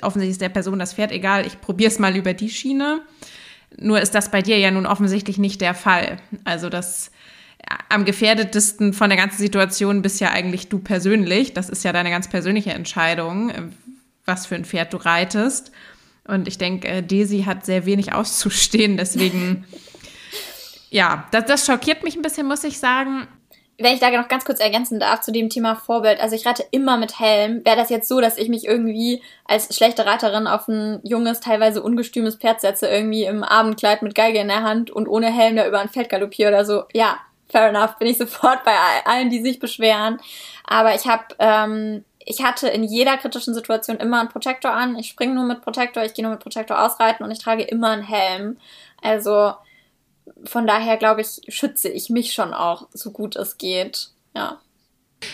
offensichtlich 0.03 0.33
ist 0.33 0.41
der 0.41 0.49
Person 0.49 0.77
das 0.77 0.93
Pferd 0.93 1.11
egal, 1.11 1.47
ich 1.47 1.59
probiere 1.59 1.89
es 1.89 1.97
mal 1.97 2.15
über 2.15 2.33
die 2.33 2.49
Schiene. 2.49 3.01
Nur 3.77 3.99
ist 4.01 4.15
das 4.15 4.31
bei 4.31 4.41
dir 4.41 4.57
ja 4.57 4.71
nun 4.71 4.85
offensichtlich 4.85 5.37
nicht 5.37 5.61
der 5.61 5.73
Fall. 5.73 6.17
Also 6.43 6.69
das 6.69 7.11
am 7.89 8.05
gefährdetesten 8.05 8.93
von 8.93 9.09
der 9.09 9.17
ganzen 9.17 9.39
Situation 9.39 10.01
bist 10.01 10.21
ja 10.21 10.31
eigentlich 10.31 10.69
du 10.69 10.79
persönlich. 10.79 11.53
Das 11.53 11.69
ist 11.69 11.83
ja 11.83 11.93
deine 11.93 12.09
ganz 12.09 12.29
persönliche 12.29 12.71
Entscheidung, 12.71 13.51
was 14.25 14.45
für 14.45 14.55
ein 14.55 14.65
Pferd 14.65 14.93
du 14.93 14.97
reitest. 14.97 15.71
Und 16.27 16.47
ich 16.47 16.57
denke, 16.57 16.87
äh, 16.87 17.03
Daisy 17.03 17.43
hat 17.43 17.65
sehr 17.65 17.85
wenig 17.85 18.13
auszustehen. 18.13 18.97
Deswegen, 18.97 19.65
ja, 20.89 21.27
das, 21.31 21.45
das 21.45 21.65
schockiert 21.65 22.03
mich 22.03 22.15
ein 22.15 22.21
bisschen, 22.21 22.47
muss 22.47 22.63
ich 22.63 22.79
sagen 22.79 23.27
wenn 23.77 23.93
ich 23.93 23.99
da 23.99 24.09
noch 24.09 24.29
ganz 24.29 24.45
kurz 24.45 24.59
ergänzen 24.59 24.99
darf 24.99 25.21
zu 25.21 25.31
dem 25.31 25.49
Thema 25.49 25.75
Vorbild, 25.75 26.21
also 26.21 26.35
ich 26.35 26.45
reite 26.45 26.65
immer 26.71 26.97
mit 26.97 27.19
Helm. 27.19 27.65
Wäre 27.65 27.75
das 27.75 27.89
jetzt 27.89 28.07
so, 28.07 28.21
dass 28.21 28.37
ich 28.37 28.47
mich 28.47 28.65
irgendwie 28.65 29.21
als 29.45 29.75
schlechte 29.75 30.05
Reiterin 30.05 30.47
auf 30.47 30.67
ein 30.67 31.01
junges, 31.03 31.41
teilweise 31.41 31.83
ungestümes 31.83 32.35
Pferd 32.35 32.61
setze, 32.61 32.87
irgendwie 32.87 33.25
im 33.25 33.43
Abendkleid 33.43 34.01
mit 34.01 34.15
Geige 34.15 34.39
in 34.39 34.47
der 34.47 34.63
Hand 34.63 34.91
und 34.91 35.07
ohne 35.07 35.27
Helm 35.27 35.57
da 35.57 35.67
über 35.67 35.79
ein 35.79 35.89
Feld 35.89 36.09
galoppiere 36.09 36.49
oder 36.49 36.65
so, 36.65 36.83
ja, 36.93 37.17
fair 37.49 37.69
enough, 37.69 37.97
bin 37.97 38.07
ich 38.07 38.17
sofort 38.19 38.63
bei 38.63 38.73
allen, 39.05 39.29
die 39.29 39.41
sich 39.41 39.59
beschweren. 39.59 40.19
Aber 40.65 40.95
ich 40.95 41.05
habe, 41.05 41.23
ähm, 41.39 42.05
ich 42.19 42.43
hatte 42.43 42.69
in 42.69 42.83
jeder 42.83 43.17
kritischen 43.17 43.53
Situation 43.53 43.97
immer 43.97 44.21
einen 44.21 44.29
Protektor 44.29 44.71
an. 44.71 44.95
Ich 44.97 45.07
springe 45.07 45.35
nur 45.35 45.43
mit 45.43 45.61
Protektor, 45.61 46.03
ich 46.03 46.13
gehe 46.13 46.23
nur 46.23 46.31
mit 46.31 46.41
Protektor 46.41 46.81
ausreiten 46.81 47.25
und 47.25 47.31
ich 47.31 47.39
trage 47.39 47.63
immer 47.63 47.89
einen 47.89 48.03
Helm. 48.03 48.57
Also 49.01 49.53
von 50.43 50.67
daher 50.67 50.97
glaube 50.97 51.21
ich, 51.21 51.41
schütze 51.47 51.89
ich 51.89 52.09
mich 52.09 52.33
schon 52.33 52.53
auch, 52.53 52.87
so 52.93 53.11
gut 53.11 53.35
es 53.35 53.57
geht. 53.57 54.09
Ja. 54.35 54.59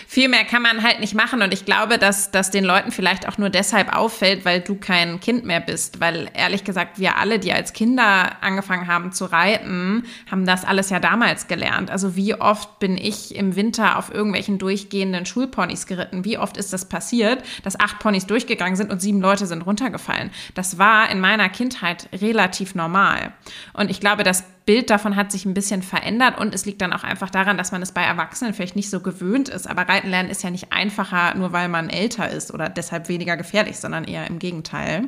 Viel 0.08 0.30
mehr 0.30 0.46
kann 0.46 0.62
man 0.62 0.84
halt 0.84 1.00
nicht 1.00 1.16
machen 1.16 1.42
und 1.42 1.54
ich 1.54 1.66
glaube, 1.66 1.98
dass 1.98 2.32
das 2.32 2.52
den 2.52 2.64
Leuten 2.64 2.92
vielleicht 2.92 3.28
auch 3.28 3.38
nur 3.38 3.50
deshalb 3.50 3.96
auffällt, 3.96 4.46
weil 4.46 4.62
du 4.62 4.76
kein 4.76 5.20
Kind 5.20 5.46
mehr 5.46 5.60
bist, 5.60 6.00
weil 6.00 6.30
ehrlich 6.34 6.64
gesagt, 6.64 7.00
wir 7.00 7.18
alle, 7.18 7.40
die 7.40 7.52
als 7.52 7.74
Kinder 7.74 8.42
angefangen 8.42 8.88
haben 8.88 9.12
zu 9.12 9.26
reiten, 9.26 10.04
haben 10.30 10.46
das 10.46 10.66
alles 10.66 10.90
ja 10.90 11.00
damals 11.00 11.48
gelernt. 11.48 11.90
Also 11.90 12.16
wie 12.16 12.36
oft 12.36 12.80
bin 12.80 12.98
ich 12.98 13.36
im 13.36 13.56
Winter 13.56 13.98
auf 13.98 14.14
irgendwelchen 14.14 14.60
durchgehenden 14.60 15.26
Schulponys 15.26 15.88
geritten? 15.88 16.26
Wie 16.26 16.38
oft 16.38 16.58
ist 16.58 16.74
das 16.74 16.88
passiert, 16.88 17.44
dass 17.64 17.80
acht 17.80 18.00
Ponys 18.00 18.28
durchgegangen 18.28 18.76
sind 18.76 18.92
und 18.92 19.02
sieben 19.02 19.22
Leute 19.22 19.46
sind 19.46 19.64
runtergefallen? 19.64 20.32
Das 20.54 20.78
war 20.78 21.10
in 21.10 21.20
meiner 21.20 21.50
Kindheit 21.50 22.08
relativ 22.14 22.76
normal. 22.76 23.34
Und 23.74 23.90
ich 23.90 24.00
glaube, 24.00 24.24
dass 24.24 24.44
Bild 24.66 24.90
davon 24.90 25.16
hat 25.16 25.32
sich 25.32 25.46
ein 25.46 25.54
bisschen 25.54 25.82
verändert 25.82 26.40
und 26.40 26.54
es 26.54 26.66
liegt 26.66 26.82
dann 26.82 26.94
auch 26.94 27.04
einfach 27.04 27.30
daran, 27.30 27.58
dass 27.58 27.72
man 27.72 27.82
es 27.82 27.92
bei 27.92 28.04
Erwachsenen 28.04 28.54
vielleicht 28.54 28.76
nicht 28.76 28.90
so 28.90 29.00
gewöhnt 29.00 29.50
ist. 29.50 29.68
Aber 29.68 29.84
Reiten 29.84 30.10
lernen 30.10 30.30
ist 30.30 30.44
ja 30.44 30.52
nicht 30.52 30.72
einfacher, 30.72 31.36
nur 31.36 31.52
weil 31.52 31.68
man 31.68 31.90
älter 31.90 32.30
ist 32.30 32.54
oder 32.54 32.70
deshalb 32.70 33.10
weniger 33.10 33.38
gefährlich, 33.38 33.78
sondern 33.78 34.04
eher 34.04 34.28
im 34.28 34.40
Gegenteil. 34.40 35.08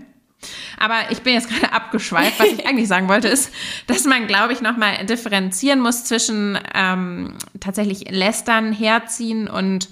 Aber 0.78 0.96
ich 1.12 1.22
bin 1.22 1.34
jetzt 1.34 1.50
gerade 1.50 1.72
abgeschweift. 1.74 2.39
Was 2.39 2.48
ich 2.48 2.68
eigentlich 2.68 2.88
sagen 2.88 3.08
wollte, 3.08 3.28
ist, 3.28 3.54
dass 3.88 4.06
man, 4.06 4.28
glaube 4.28 4.54
ich, 4.54 4.62
nochmal 4.62 5.06
differenzieren 5.06 5.80
muss 5.80 6.06
zwischen 6.06 6.58
ähm, 6.74 7.38
tatsächlich 7.60 8.10
Lästern, 8.10 8.74
Herziehen 8.74 9.48
und 9.48 9.89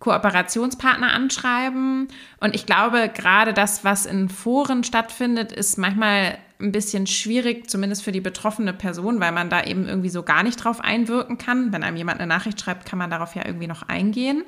Kooperationspartner 0.00 1.12
anschreiben. 1.12 2.08
Und 2.40 2.54
ich 2.54 2.66
glaube, 2.66 3.10
gerade 3.14 3.54
das, 3.54 3.84
was 3.84 4.06
in 4.06 4.28
Foren 4.28 4.84
stattfindet, 4.84 5.52
ist 5.52 5.78
manchmal 5.78 6.38
ein 6.60 6.72
bisschen 6.72 7.06
schwierig, 7.06 7.68
zumindest 7.68 8.04
für 8.04 8.12
die 8.12 8.20
betroffene 8.20 8.72
Person, 8.72 9.20
weil 9.20 9.32
man 9.32 9.50
da 9.50 9.64
eben 9.64 9.88
irgendwie 9.88 10.08
so 10.08 10.22
gar 10.22 10.42
nicht 10.42 10.56
drauf 10.56 10.80
einwirken 10.80 11.38
kann. 11.38 11.72
Wenn 11.72 11.82
einem 11.82 11.96
jemand 11.96 12.20
eine 12.20 12.28
Nachricht 12.28 12.60
schreibt, 12.60 12.86
kann 12.86 12.98
man 12.98 13.10
darauf 13.10 13.34
ja 13.34 13.44
irgendwie 13.44 13.66
noch 13.66 13.82
eingehen. 13.82 14.44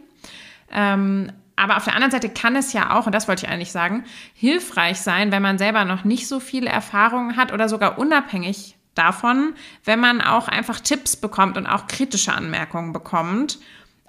Ähm, 0.72 1.32
aber 1.56 1.78
auf 1.78 1.84
der 1.84 1.94
anderen 1.94 2.10
Seite 2.10 2.28
kann 2.28 2.54
es 2.54 2.72
ja 2.72 2.94
auch, 2.94 3.06
und 3.06 3.14
das 3.14 3.28
wollte 3.28 3.46
ich 3.46 3.52
eigentlich 3.52 3.72
sagen, 3.72 4.04
hilfreich 4.34 5.00
sein, 5.00 5.32
wenn 5.32 5.42
man 5.42 5.58
selber 5.58 5.84
noch 5.84 6.04
nicht 6.04 6.28
so 6.28 6.38
viel 6.38 6.66
Erfahrung 6.66 7.36
hat 7.36 7.52
oder 7.52 7.68
sogar 7.68 7.98
unabhängig 7.98 8.76
davon, 8.94 9.54
wenn 9.84 9.98
man 9.98 10.20
auch 10.20 10.48
einfach 10.48 10.80
Tipps 10.80 11.16
bekommt 11.16 11.56
und 11.56 11.66
auch 11.66 11.86
kritische 11.86 12.32
Anmerkungen 12.32 12.92
bekommt 12.92 13.58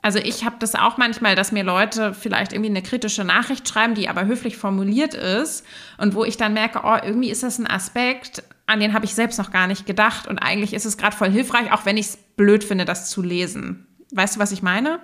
also 0.07 0.19
ich 0.19 0.45
habe 0.45 0.55
das 0.59 0.73
auch 0.73 0.95
manchmal, 0.95 1.35
dass 1.35 1.51
mir 1.51 1.65
Leute 1.65 2.13
vielleicht 2.13 2.53
irgendwie 2.53 2.69
eine 2.69 2.81
kritische 2.81 3.25
Nachricht 3.25 3.67
schreiben, 3.67 3.93
die 3.93 4.07
aber 4.07 4.25
höflich 4.25 4.55
formuliert 4.55 5.13
ist 5.13 5.65
und 5.97 6.15
wo 6.15 6.23
ich 6.23 6.37
dann 6.37 6.53
merke, 6.53 6.79
oh, 6.85 6.95
irgendwie 7.03 7.29
ist 7.29 7.43
das 7.43 7.59
ein 7.59 7.67
Aspekt, 7.67 8.41
an 8.67 8.79
den 8.79 8.93
habe 8.93 9.03
ich 9.03 9.13
selbst 9.13 9.37
noch 9.37 9.51
gar 9.51 9.67
nicht 9.67 9.85
gedacht 9.85 10.25
und 10.25 10.39
eigentlich 10.39 10.73
ist 10.73 10.85
es 10.85 10.97
gerade 10.97 11.13
voll 11.13 11.29
hilfreich, 11.29 11.73
auch 11.73 11.85
wenn 11.85 11.97
ich 11.97 12.05
es 12.05 12.15
blöd 12.15 12.63
finde, 12.63 12.85
das 12.85 13.09
zu 13.09 13.21
lesen. 13.21 13.85
Weißt 14.13 14.37
du, 14.37 14.39
was 14.39 14.53
ich 14.53 14.61
meine? 14.61 15.01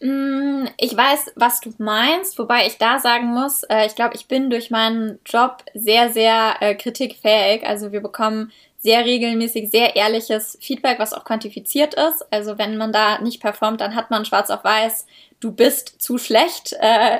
Mm, 0.00 0.64
ich 0.78 0.96
weiß, 0.96 1.32
was 1.36 1.60
du 1.60 1.74
meinst, 1.76 2.38
wobei 2.38 2.66
ich 2.66 2.78
da 2.78 2.98
sagen 2.98 3.34
muss, 3.34 3.62
äh, 3.64 3.84
ich 3.84 3.94
glaube, 3.94 4.14
ich 4.14 4.26
bin 4.26 4.48
durch 4.48 4.70
meinen 4.70 5.18
Job 5.26 5.64
sehr, 5.74 6.14
sehr 6.14 6.56
äh, 6.60 6.74
kritikfähig. 6.76 7.66
Also 7.66 7.92
wir 7.92 8.00
bekommen 8.00 8.52
sehr 8.86 9.04
regelmäßig 9.04 9.72
sehr 9.72 9.96
ehrliches 9.96 10.56
Feedback, 10.60 11.00
was 11.00 11.12
auch 11.12 11.24
quantifiziert 11.24 11.94
ist. 11.94 12.24
Also 12.30 12.56
wenn 12.56 12.76
man 12.76 12.92
da 12.92 13.20
nicht 13.20 13.42
performt, 13.42 13.80
dann 13.80 13.96
hat 13.96 14.12
man 14.12 14.24
schwarz 14.24 14.48
auf 14.48 14.62
weiß, 14.62 15.06
du 15.40 15.50
bist 15.50 16.00
zu 16.00 16.18
schlecht, 16.18 16.72
äh, 16.78 17.18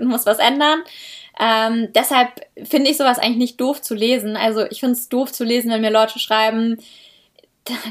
musst 0.00 0.26
was 0.26 0.38
ändern. 0.38 0.84
Ähm, 1.40 1.88
deshalb 1.92 2.46
finde 2.62 2.88
ich 2.90 2.98
sowas 2.98 3.18
eigentlich 3.18 3.36
nicht 3.36 3.60
doof 3.60 3.82
zu 3.82 3.96
lesen. 3.96 4.36
Also 4.36 4.64
ich 4.70 4.78
finde 4.78 4.94
es 4.94 5.08
doof 5.08 5.32
zu 5.32 5.42
lesen, 5.42 5.72
wenn 5.72 5.80
mir 5.80 5.90
Leute 5.90 6.20
schreiben, 6.20 6.78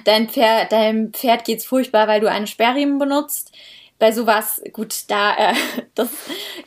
dein 0.05 0.29
Pferd, 0.29 0.71
deinem 0.71 1.11
Pferd 1.11 1.43
geht's 1.43 1.65
furchtbar, 1.65 2.07
weil 2.07 2.21
du 2.21 2.29
einen 2.29 2.47
Sperrriemen 2.47 2.97
benutzt 2.97 3.51
bei 3.99 4.11
sowas, 4.11 4.61
gut, 4.73 5.09
da, 5.09 5.35
äh, 5.35 5.53
das, 5.95 6.09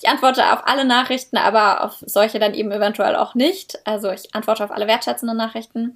ich 0.00 0.08
antworte 0.08 0.52
auf 0.52 0.66
alle 0.66 0.84
Nachrichten, 0.84 1.36
aber 1.36 1.84
auf 1.84 1.96
solche 2.04 2.38
dann 2.38 2.54
eben 2.54 2.72
eventuell 2.72 3.14
auch 3.14 3.34
nicht. 3.34 3.78
Also 3.84 4.10
ich 4.10 4.34
antworte 4.34 4.64
auf 4.64 4.72
alle 4.72 4.88
wertschätzenden 4.88 5.36
Nachrichten. 5.36 5.94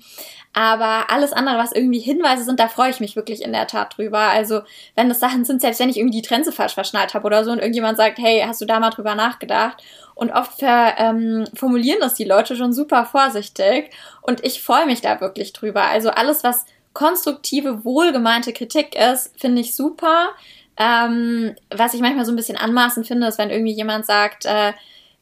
Aber 0.53 1.11
alles 1.11 1.33
andere, 1.33 1.59
was 1.59 1.73
irgendwie 1.73 1.99
Hinweise 1.99 2.45
sind, 2.45 2.61
da 2.61 2.69
freue 2.69 2.91
ich 2.91 3.01
mich 3.01 3.17
wirklich 3.17 3.43
in 3.43 3.53
der 3.53 3.67
Tat 3.67 3.97
drüber. 3.97 4.19
Also 4.19 4.61
wenn 4.95 5.09
das 5.09 5.19
Sachen 5.19 5.45
sind, 5.45 5.61
selbst 5.61 5.81
wenn 5.81 5.89
ich 5.89 5.97
irgendwie 5.97 6.21
die 6.21 6.27
Trense 6.27 6.53
falsch 6.53 6.75
verschnallt 6.75 7.15
habe 7.15 7.27
oder 7.27 7.45
so 7.45 7.51
und 7.51 7.59
irgendjemand 7.59 7.97
sagt, 7.97 8.19
hey, 8.19 8.45
hast 8.47 8.61
du 8.61 8.65
da 8.65 8.79
mal 8.79 8.91
drüber 8.91 9.17
nachgedacht? 9.17 9.83
Und 10.15 10.31
oft 10.31 10.61
ver, 10.61 10.95
ähm, 10.99 11.45
formulieren 11.55 11.99
das 12.01 12.15
die 12.15 12.23
Leute 12.23 12.55
schon 12.55 12.73
super 12.73 13.05
vorsichtig 13.05 13.91
und 14.23 14.45
ich 14.45 14.63
freue 14.63 14.87
mich 14.87 15.01
da 15.01 15.21
wirklich 15.21 15.53
drüber. 15.53 15.83
Also 15.83 16.11
alles, 16.11 16.45
was 16.45 16.67
konstruktive, 16.93 17.85
wohlgemeinte 17.85 18.53
Kritik 18.53 18.95
ist, 18.95 19.33
finde 19.37 19.61
ich 19.61 19.75
super. 19.75 20.31
Ähm, 20.77 21.55
was 21.71 21.95
ich 21.95 22.01
manchmal 22.01 22.25
so 22.25 22.33
ein 22.33 22.37
bisschen 22.37 22.57
anmaßend 22.57 23.07
finde, 23.07 23.29
ist, 23.29 23.39
wenn 23.39 23.51
irgendwie 23.51 23.73
jemand 23.73 24.07
sagt, 24.07 24.45
äh, 24.45 24.73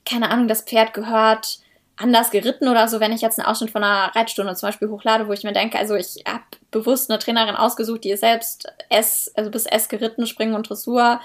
keine 0.05 0.31
Ahnung, 0.31 0.49
das 0.49 0.63
Pferd 0.63 0.95
gehört 0.95 1.59
anders 1.97 2.31
geritten 2.31 2.69
oder 2.69 2.89
so, 2.89 3.01
wenn 3.01 3.13
ich 3.13 3.21
jetzt 3.21 3.39
einen 3.39 3.47
Ausschnitt 3.47 3.71
von 3.71 3.85
einer 3.85 4.15
Reitstunde 4.15 4.55
zum 4.55 4.69
Beispiel 4.69 4.89
hochlade, 4.89 5.29
wo 5.29 5.33
ich 5.33 5.45
mir 5.45 5.53
denke, 5.53 5.79
also 5.79 5.95
ich 5.95 6.25
habe 6.27 6.43
bewusst 6.71 7.11
eine 7.11 7.19
Trainerin 7.19 7.55
ausgesucht, 7.55 8.05
die 8.05 8.11
ist 8.11 8.21
selbst 8.21 8.67
S, 8.89 9.31
also 9.37 9.51
bis 9.51 9.67
S 9.67 9.89
geritten, 9.89 10.27
Springen 10.27 10.55
und 10.55 10.69
Dressur. 10.69 11.21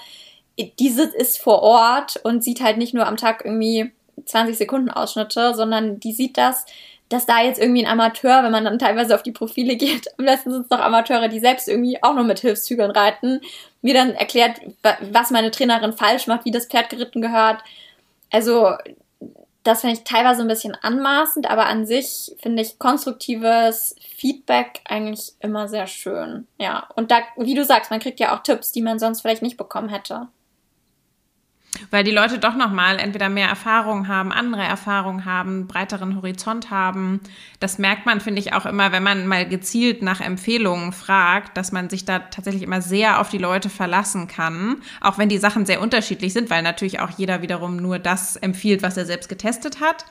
Diese 0.78 1.04
ist 1.04 1.40
vor 1.40 1.62
Ort 1.62 2.20
und 2.22 2.44
sieht 2.44 2.60
halt 2.60 2.76
nicht 2.76 2.94
nur 2.94 3.06
am 3.06 3.16
Tag 3.16 3.44
irgendwie 3.44 3.92
20 4.24 4.58
Sekunden 4.58 4.90
Ausschnitte, 4.90 5.54
sondern 5.54 6.00
die 6.00 6.12
sieht 6.12 6.36
das, 6.36 6.66
dass 7.08 7.26
da 7.26 7.42
jetzt 7.42 7.60
irgendwie 7.60 7.84
ein 7.84 7.90
Amateur, 7.90 8.42
wenn 8.42 8.52
man 8.52 8.64
dann 8.64 8.78
teilweise 8.78 9.14
auf 9.14 9.22
die 9.22 9.32
Profile 9.32 9.76
geht, 9.76 10.08
am 10.18 10.26
besten 10.26 10.50
sind 10.50 10.62
es 10.62 10.70
noch 10.70 10.80
Amateure, 10.80 11.28
die 11.28 11.40
selbst 11.40 11.68
irgendwie 11.68 12.02
auch 12.02 12.14
nur 12.14 12.24
mit 12.24 12.40
Hilfszügeln 12.40 12.90
reiten, 12.90 13.40
mir 13.82 13.94
dann 13.94 14.14
erklärt, 14.14 14.60
was 15.12 15.30
meine 15.30 15.50
Trainerin 15.50 15.92
falsch 15.92 16.26
macht, 16.26 16.44
wie 16.44 16.50
das 16.50 16.66
Pferd 16.66 16.90
geritten 16.90 17.22
gehört. 17.22 17.62
Also, 18.30 18.72
das 19.62 19.82
finde 19.82 19.96
ich 19.96 20.04
teilweise 20.04 20.42
ein 20.42 20.48
bisschen 20.48 20.74
anmaßend, 20.74 21.50
aber 21.50 21.66
an 21.66 21.86
sich 21.86 22.34
finde 22.40 22.62
ich 22.62 22.78
konstruktives 22.78 23.94
Feedback 24.16 24.80
eigentlich 24.84 25.32
immer 25.40 25.68
sehr 25.68 25.86
schön. 25.86 26.46
Ja, 26.58 26.88
und 26.96 27.10
da, 27.10 27.18
wie 27.36 27.54
du 27.54 27.64
sagst, 27.64 27.90
man 27.90 28.00
kriegt 28.00 28.20
ja 28.20 28.34
auch 28.34 28.42
Tipps, 28.42 28.72
die 28.72 28.82
man 28.82 28.98
sonst 28.98 29.20
vielleicht 29.20 29.42
nicht 29.42 29.56
bekommen 29.56 29.88
hätte. 29.88 30.28
Weil 31.90 32.04
die 32.04 32.10
Leute 32.10 32.38
doch 32.38 32.54
nochmal 32.54 32.98
entweder 32.98 33.28
mehr 33.28 33.48
Erfahrung 33.48 34.08
haben, 34.08 34.32
andere 34.32 34.62
Erfahrungen 34.62 35.24
haben, 35.24 35.66
breiteren 35.66 36.16
Horizont 36.16 36.70
haben. 36.70 37.20
Das 37.60 37.78
merkt 37.78 38.06
man, 38.06 38.20
finde 38.20 38.40
ich, 38.40 38.52
auch 38.52 38.66
immer, 38.66 38.92
wenn 38.92 39.02
man 39.02 39.26
mal 39.26 39.48
gezielt 39.48 40.02
nach 40.02 40.20
Empfehlungen 40.20 40.92
fragt, 40.92 41.56
dass 41.56 41.72
man 41.72 41.90
sich 41.90 42.04
da 42.04 42.18
tatsächlich 42.18 42.62
immer 42.62 42.82
sehr 42.82 43.20
auf 43.20 43.30
die 43.30 43.38
Leute 43.38 43.70
verlassen 43.70 44.28
kann. 44.28 44.76
Auch 45.00 45.18
wenn 45.18 45.28
die 45.28 45.38
Sachen 45.38 45.66
sehr 45.66 45.80
unterschiedlich 45.80 46.32
sind, 46.32 46.50
weil 46.50 46.62
natürlich 46.62 47.00
auch 47.00 47.10
jeder 47.10 47.42
wiederum 47.42 47.76
nur 47.76 47.98
das 47.98 48.36
empfiehlt, 48.36 48.82
was 48.82 48.96
er 48.96 49.06
selbst 49.06 49.28
getestet 49.28 49.80
hat. 49.80 50.04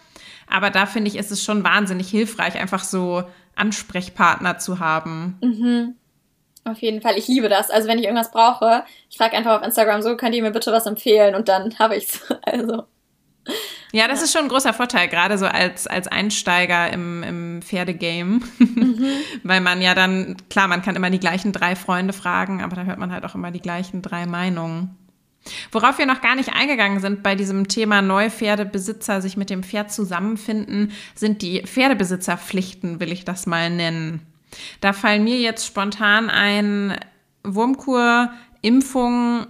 Aber 0.50 0.70
da 0.70 0.86
finde 0.86 1.10
ich, 1.10 1.18
ist 1.18 1.32
es 1.32 1.44
schon 1.44 1.64
wahnsinnig 1.64 2.10
hilfreich, 2.10 2.56
einfach 2.56 2.84
so 2.84 3.24
Ansprechpartner 3.56 4.60
zu 4.60 4.80
haben. 4.80 5.38
Mhm. 5.42 5.96
Auf 6.68 6.80
jeden 6.80 7.02
Fall. 7.02 7.18
Ich 7.18 7.28
liebe 7.28 7.50
das. 7.50 7.70
Also 7.70 7.88
wenn 7.88 7.98
ich 7.98 8.06
irgendwas 8.06 8.32
brauche, 8.32 8.84
ich 9.10 9.18
frage 9.18 9.38
einfach 9.38 9.60
auf 9.60 9.66
Instagram 9.66 10.02
so, 10.02 10.18
könnt 10.18 10.36
ihr 10.36 10.44
mir 10.44 10.52
bitte 10.52 10.72
was 10.72 10.86
empfehlen 10.86 11.36
und 11.36 11.48
dann 11.48 11.74
habe 11.80 11.96
ich's. 11.96 12.22
Also. 12.44 12.84
Ja, 13.94 14.08
das 14.10 14.20
ja. 14.20 14.26
ist 14.26 14.34
schon 14.34 14.44
ein 14.44 14.50
großer 14.50 14.74
Vorteil, 14.74 15.08
gerade 15.08 15.38
so 15.38 15.46
als, 15.46 15.88
als 15.88 16.08
Einsteiger 16.08 16.92
im, 16.92 17.24
im 17.24 17.62
Pferdegame. 17.62 18.42
Mhm. 18.60 19.08
Weil 19.44 19.62
man 19.62 19.82
ja 19.82 19.96
dann, 19.96 20.36
klar, 20.50 20.68
man 20.68 20.82
kann 20.82 20.98
immer 20.98 21.10
die 21.10 21.20
gleichen 21.20 21.54
drei 21.54 21.76
Freunde 21.76 22.12
fragen, 22.12 22.62
aber 22.62 22.76
da 22.76 22.84
hört 22.84 23.00
man 23.00 23.12
halt 23.14 23.24
auch 23.24 23.36
immer 23.36 23.52
die 23.52 23.62
gleichen 23.62 24.02
drei 24.02 24.26
Meinungen. 24.26 24.98
Worauf 25.72 25.98
wir 25.98 26.06
noch 26.06 26.20
gar 26.20 26.36
nicht 26.36 26.54
eingegangen 26.54 27.00
sind 27.00 27.24
bei 27.24 27.36
diesem 27.36 27.70
Thema 27.70 28.02
Neupferdebesitzer 28.02 29.22
sich 29.22 29.38
mit 29.38 29.50
dem 29.50 29.64
Pferd 29.64 29.94
zusammenfinden, 29.94 30.92
sind 31.16 31.42
die 31.42 31.62
Pferdebesitzerpflichten, 31.62 33.00
will 33.00 33.14
ich 33.14 33.24
das 33.24 33.46
mal 33.46 33.70
nennen. 33.70 34.28
Da 34.82 34.94
fallen 34.94 35.24
mir 35.24 35.38
jetzt 35.40 35.66
spontan 35.66 36.30
ein 36.30 36.98
Wurmkur, 37.44 38.32
Impfung, 38.62 39.48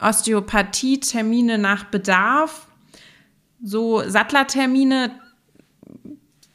Osteopathie, 0.00 1.00
Termine 1.00 1.58
nach 1.58 1.84
Bedarf, 1.84 2.66
so 3.62 4.02
Sattlertermine. 4.06 5.10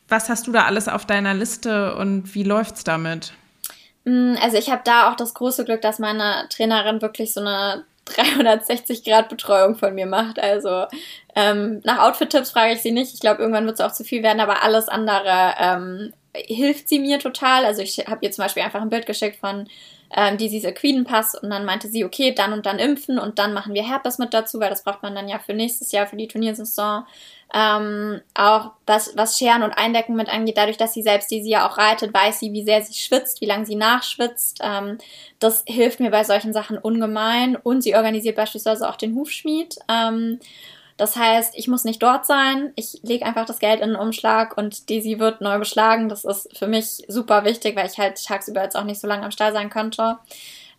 Was 0.07 0.29
hast 0.29 0.47
du 0.47 0.51
da 0.51 0.65
alles 0.65 0.87
auf 0.87 1.05
deiner 1.05 1.33
Liste 1.33 1.95
und 1.95 2.35
wie 2.35 2.43
läuft's 2.43 2.83
damit? 2.83 3.33
Mm, 4.05 4.35
also 4.41 4.57
ich 4.57 4.69
habe 4.69 4.81
da 4.83 5.11
auch 5.11 5.15
das 5.15 5.33
große 5.33 5.65
Glück, 5.65 5.81
dass 5.81 5.99
meine 5.99 6.47
Trainerin 6.49 7.01
wirklich 7.01 7.33
so 7.33 7.41
eine 7.41 7.85
360-Grad-Betreuung 8.07 9.75
von 9.75 9.95
mir 9.95 10.05
macht. 10.05 10.39
Also 10.39 10.85
ähm, 11.35 11.81
nach 11.83 11.99
Outfit-Tipps 11.99 12.51
frage 12.51 12.73
ich 12.73 12.81
sie 12.81 12.91
nicht. 12.91 13.13
Ich 13.13 13.19
glaube, 13.19 13.41
irgendwann 13.41 13.65
wird 13.65 13.79
es 13.79 13.85
auch 13.85 13.93
zu 13.93 14.03
viel 14.03 14.23
werden, 14.23 14.41
aber 14.41 14.63
alles 14.63 14.87
andere 14.89 15.55
ähm, 15.57 16.13
hilft 16.35 16.89
sie 16.89 16.99
mir 16.99 17.19
total. 17.19 17.65
Also 17.65 17.81
ich 17.81 17.97
habe 18.07 18.19
ihr 18.21 18.31
zum 18.31 18.43
Beispiel 18.43 18.63
einfach 18.63 18.81
ein 18.81 18.89
Bild 18.89 19.05
geschickt 19.05 19.37
von 19.37 19.67
ähm, 20.15 20.37
dieses 20.37 20.63
Equidenpass 20.63 21.35
und 21.35 21.49
dann 21.49 21.65
meinte 21.65 21.87
sie, 21.87 22.05
okay, 22.05 22.33
dann 22.33 22.53
und 22.53 22.65
dann 22.65 22.79
impfen 22.79 23.17
und 23.17 23.39
dann 23.39 23.53
machen 23.53 23.73
wir 23.73 23.87
Herpes 23.87 24.19
mit 24.19 24.33
dazu, 24.33 24.59
weil 24.59 24.69
das 24.69 24.83
braucht 24.83 25.01
man 25.01 25.15
dann 25.15 25.27
ja 25.27 25.39
für 25.39 25.53
nächstes 25.53 25.91
Jahr, 25.91 26.07
für 26.07 26.17
die 26.17 26.27
Turniersaison. 26.27 27.05
Ähm, 27.55 28.21
auch 28.33 28.71
was, 28.87 29.15
was 29.15 29.37
Scheren 29.37 29.61
und 29.61 29.73
Eindecken 29.73 30.15
mit 30.15 30.27
angeht, 30.27 30.57
dadurch, 30.57 30.77
dass 30.77 30.93
sie 30.93 31.03
selbst 31.03 31.29
die 31.29 31.43
sie 31.43 31.51
ja 31.51 31.67
auch 31.67 31.77
reitet, 31.77 32.13
weiß 32.13 32.39
sie, 32.39 32.51
wie 32.51 32.63
sehr 32.63 32.81
sie 32.81 32.95
schwitzt, 32.95 33.41
wie 33.41 33.45
lange 33.45 33.65
sie 33.65 33.75
nachschwitzt. 33.75 34.59
Ähm, 34.63 34.97
das 35.39 35.63
hilft 35.67 35.99
mir 35.99 36.09
bei 36.09 36.23
solchen 36.23 36.53
Sachen 36.53 36.77
ungemein. 36.77 37.55
Und 37.55 37.81
sie 37.81 37.95
organisiert 37.95 38.35
beispielsweise 38.35 38.89
auch 38.89 38.95
den 38.95 39.15
Hufschmied. 39.15 39.77
Ähm, 39.87 40.39
das 41.03 41.17
heißt, 41.17 41.55
ich 41.57 41.67
muss 41.67 41.83
nicht 41.83 42.01
dort 42.01 42.25
sein. 42.25 42.71
Ich 42.77 43.01
lege 43.03 43.25
einfach 43.25 43.45
das 43.45 43.59
Geld 43.59 43.81
in 43.81 43.89
einen 43.89 43.97
Umschlag 43.97 44.55
und 44.57 44.89
Daisy 44.89 45.19
wird 45.19 45.41
neu 45.41 45.59
beschlagen. 45.59 46.07
Das 46.07 46.23
ist 46.23 46.57
für 46.57 46.65
mich 46.65 47.03
super 47.09 47.43
wichtig, 47.43 47.75
weil 47.75 47.87
ich 47.87 47.97
halt 47.99 48.23
tagsüber 48.23 48.63
jetzt 48.63 48.77
auch 48.77 48.85
nicht 48.85 49.01
so 49.01 49.07
lange 49.07 49.25
am 49.25 49.31
Stall 49.31 49.51
sein 49.51 49.69
könnte. 49.69 50.17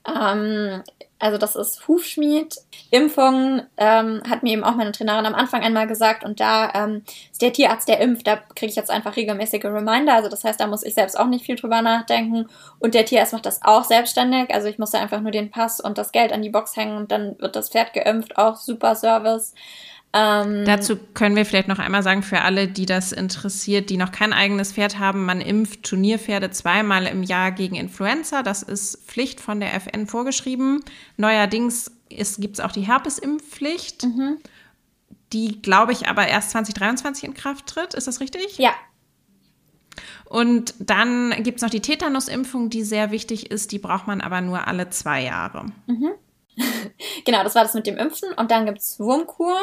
Ähm, 0.08 0.82
also 1.18 1.36
das 1.36 1.56
ist 1.56 1.86
Hufschmied. 1.88 2.56
Impfungen 2.90 3.66
ähm, 3.76 4.22
hat 4.26 4.42
mir 4.42 4.54
eben 4.54 4.64
auch 4.64 4.76
meine 4.76 4.92
Trainerin 4.92 5.26
am 5.26 5.34
Anfang 5.34 5.62
einmal 5.62 5.86
gesagt 5.86 6.24
und 6.24 6.40
da 6.40 6.72
ähm, 6.74 7.02
ist 7.30 7.42
der 7.42 7.52
Tierarzt, 7.52 7.86
der 7.86 8.00
impft, 8.00 8.26
da 8.26 8.36
kriege 8.36 8.70
ich 8.70 8.76
jetzt 8.76 8.90
einfach 8.90 9.16
regelmäßige 9.16 9.64
Reminder. 9.64 10.14
Also 10.14 10.30
das 10.30 10.42
heißt, 10.42 10.58
da 10.58 10.66
muss 10.66 10.84
ich 10.84 10.94
selbst 10.94 11.20
auch 11.20 11.26
nicht 11.26 11.44
viel 11.44 11.56
drüber 11.56 11.82
nachdenken 11.82 12.48
und 12.78 12.94
der 12.94 13.04
Tierarzt 13.04 13.34
macht 13.34 13.44
das 13.44 13.60
auch 13.62 13.84
selbstständig. 13.84 14.54
Also 14.54 14.68
ich 14.68 14.78
muss 14.78 14.92
da 14.92 15.00
einfach 15.00 15.20
nur 15.20 15.32
den 15.32 15.50
Pass 15.50 15.80
und 15.80 15.98
das 15.98 16.12
Geld 16.12 16.32
an 16.32 16.40
die 16.40 16.48
Box 16.48 16.76
hängen 16.76 16.96
und 16.96 17.12
dann 17.12 17.38
wird 17.38 17.56
das 17.56 17.68
Pferd 17.68 17.92
geimpft. 17.92 18.38
Auch 18.38 18.56
super 18.56 18.94
Service. 18.94 19.52
Ähm, 20.16 20.64
Dazu 20.64 20.96
können 21.12 21.34
wir 21.34 21.44
vielleicht 21.44 21.66
noch 21.66 21.80
einmal 21.80 22.04
sagen, 22.04 22.22
für 22.22 22.42
alle, 22.42 22.68
die 22.68 22.86
das 22.86 23.10
interessiert, 23.10 23.90
die 23.90 23.96
noch 23.96 24.12
kein 24.12 24.32
eigenes 24.32 24.70
Pferd 24.72 25.00
haben, 25.00 25.24
man 25.24 25.40
impft 25.40 25.82
Turnierpferde 25.82 26.50
zweimal 26.50 27.06
im 27.06 27.24
Jahr 27.24 27.50
gegen 27.50 27.74
Influenza. 27.74 28.44
Das 28.44 28.62
ist 28.62 29.04
Pflicht 29.08 29.40
von 29.40 29.58
der 29.58 29.74
FN 29.74 30.06
vorgeschrieben. 30.06 30.84
Neuerdings 31.16 31.90
gibt 32.38 32.58
es 32.58 32.60
auch 32.60 32.70
die 32.70 32.82
Herpesimpfpflicht, 32.82 34.04
mhm. 34.04 34.36
die, 35.32 35.60
glaube 35.60 35.90
ich, 35.90 36.06
aber 36.06 36.28
erst 36.28 36.50
2023 36.50 37.24
in 37.24 37.34
Kraft 37.34 37.66
tritt. 37.66 37.94
Ist 37.94 38.06
das 38.06 38.20
richtig? 38.20 38.56
Ja. 38.58 38.70
Und 40.26 40.74
dann 40.78 41.34
gibt 41.42 41.56
es 41.56 41.62
noch 41.62 41.70
die 41.70 41.80
Tetanusimpfung, 41.80 42.70
die 42.70 42.84
sehr 42.84 43.10
wichtig 43.10 43.50
ist. 43.50 43.72
Die 43.72 43.80
braucht 43.80 44.06
man 44.06 44.20
aber 44.20 44.40
nur 44.42 44.68
alle 44.68 44.90
zwei 44.90 45.24
Jahre. 45.24 45.66
Mhm. 45.88 46.12
genau, 47.24 47.42
das 47.42 47.54
war 47.54 47.62
das 47.62 47.74
mit 47.74 47.86
dem 47.86 47.96
Impfen. 47.96 48.32
Und 48.34 48.50
dann 48.50 48.66
gibt 48.66 48.78
es 48.78 48.98
Wurmkur. 49.00 49.56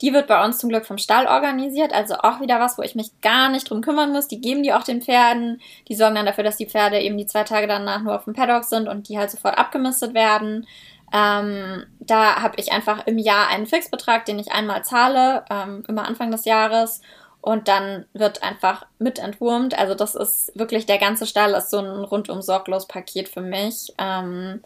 Die 0.00 0.12
wird 0.12 0.26
bei 0.26 0.44
uns 0.44 0.58
zum 0.58 0.70
Glück 0.70 0.86
vom 0.86 0.98
Stall 0.98 1.26
organisiert. 1.26 1.92
Also 1.92 2.14
auch 2.14 2.40
wieder 2.40 2.60
was, 2.60 2.78
wo 2.78 2.82
ich 2.82 2.94
mich 2.94 3.20
gar 3.20 3.48
nicht 3.48 3.70
drum 3.70 3.80
kümmern 3.80 4.12
muss. 4.12 4.28
Die 4.28 4.40
geben 4.40 4.62
die 4.62 4.72
auch 4.72 4.82
den 4.82 5.02
Pferden. 5.02 5.60
Die 5.88 5.94
sorgen 5.94 6.16
dann 6.16 6.26
dafür, 6.26 6.44
dass 6.44 6.56
die 6.56 6.68
Pferde 6.68 7.00
eben 7.00 7.16
die 7.16 7.26
zwei 7.26 7.44
Tage 7.44 7.66
danach 7.66 8.02
nur 8.02 8.16
auf 8.16 8.24
dem 8.24 8.34
Paddock 8.34 8.64
sind 8.64 8.88
und 8.88 9.08
die 9.08 9.18
halt 9.18 9.30
sofort 9.30 9.56
abgemistet 9.56 10.14
werden. 10.14 10.66
Ähm, 11.12 11.86
da 12.00 12.42
habe 12.42 12.56
ich 12.58 12.72
einfach 12.72 13.06
im 13.06 13.18
Jahr 13.18 13.48
einen 13.48 13.66
Fixbetrag, 13.66 14.24
den 14.24 14.38
ich 14.38 14.50
einmal 14.50 14.84
zahle, 14.84 15.44
ähm, 15.50 15.84
immer 15.86 16.06
Anfang 16.06 16.30
des 16.30 16.44
Jahres. 16.44 17.00
Und 17.40 17.68
dann 17.68 18.06
wird 18.14 18.42
einfach 18.42 18.86
mit 18.98 19.18
entwurmt. 19.18 19.78
Also 19.78 19.94
das 19.94 20.14
ist 20.14 20.50
wirklich, 20.54 20.86
der 20.86 20.98
ganze 20.98 21.26
Stall 21.26 21.52
ist 21.52 21.70
so 21.70 21.78
ein 21.78 22.04
rundum 22.04 22.40
sorglos 22.40 22.88
Paket 22.88 23.28
für 23.28 23.42
mich. 23.42 23.92
Ähm, 23.98 24.62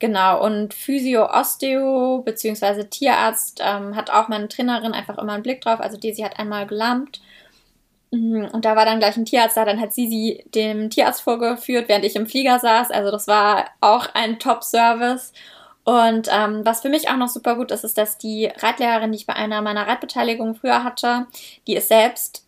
Genau, 0.00 0.42
und 0.42 0.72
Physio, 0.72 1.26
Osteo 1.30 2.22
beziehungsweise 2.24 2.88
Tierarzt 2.88 3.60
ähm, 3.62 3.94
hat 3.94 4.10
auch 4.10 4.28
meine 4.28 4.48
Trainerin 4.48 4.94
einfach 4.94 5.18
immer 5.18 5.34
einen 5.34 5.42
Blick 5.42 5.60
drauf. 5.60 5.78
Also 5.80 5.98
Daisy 5.98 6.22
hat 6.22 6.38
einmal 6.38 6.66
gelammt. 6.66 7.20
Mhm, 8.10 8.48
und 8.52 8.64
da 8.64 8.76
war 8.76 8.86
dann 8.86 8.98
gleich 8.98 9.16
ein 9.16 9.26
Tierarzt 9.26 9.56
da, 9.58 9.64
dann 9.64 9.80
hat 9.80 9.92
sie 9.94 10.08
sie 10.08 10.44
dem 10.54 10.90
Tierarzt 10.90 11.20
vorgeführt, 11.22 11.88
während 11.88 12.04
ich 12.06 12.16
im 12.16 12.26
Flieger 12.26 12.58
saß. 12.58 12.90
Also 12.90 13.10
das 13.10 13.28
war 13.28 13.66
auch 13.80 14.08
ein 14.14 14.38
Top-Service. 14.38 15.32
Und 15.84 16.28
ähm, 16.32 16.64
was 16.64 16.80
für 16.82 16.88
mich 16.88 17.10
auch 17.10 17.16
noch 17.16 17.28
super 17.28 17.56
gut 17.56 17.70
ist, 17.70 17.84
ist, 17.84 17.98
dass 17.98 18.18
die 18.18 18.46
Reitlehrerin, 18.46 19.12
die 19.12 19.18
ich 19.18 19.26
bei 19.26 19.34
einer 19.36 19.60
meiner 19.62 19.86
Reitbeteiligungen 19.86 20.54
früher 20.54 20.82
hatte, 20.82 21.26
die 21.66 21.76
ist 21.76 21.88
selbst 21.88 22.46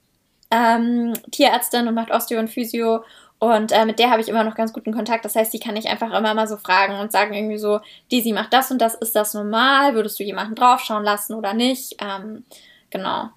ähm, 0.51 1.15
Tierärztin 1.31 1.89
und 1.89 1.95
macht 1.95 2.11
Osteo 2.11 2.39
und 2.39 2.49
Physio 2.49 3.05
und 3.43 3.73
äh, 3.73 3.85
mit 3.85 3.99
der 3.99 4.11
habe 4.11 4.21
ich 4.21 4.29
immer 4.29 4.45
noch 4.45 4.55
ganz 4.55 4.73
guten 4.73 4.93
Kontakt. 4.93 5.25
Das 5.25 5.35
heißt, 5.35 5.53
die 5.53 5.59
kann 5.59 5.75
ich 5.75 5.89
einfach 5.89 6.17
immer 6.17 6.33
mal 6.33 6.47
so 6.47 6.57
fragen 6.57 7.01
und 7.01 7.11
sagen 7.11 7.35
irgendwie 7.35 7.59
so, 7.59 7.81
Disi 8.13 8.33
macht 8.33 8.53
das 8.53 8.71
und 8.71 8.81
das, 8.81 8.95
ist 8.95 9.17
das 9.17 9.35
normal? 9.35 9.97
Würdest 9.97 10.21
du 10.21 10.23
jemanden 10.23 10.55
draufschauen 10.55 11.03
lassen 11.03 11.35
oder 11.35 11.53
nicht? 11.53 11.97
Ähm, 12.01 12.45
genau. 12.91 13.31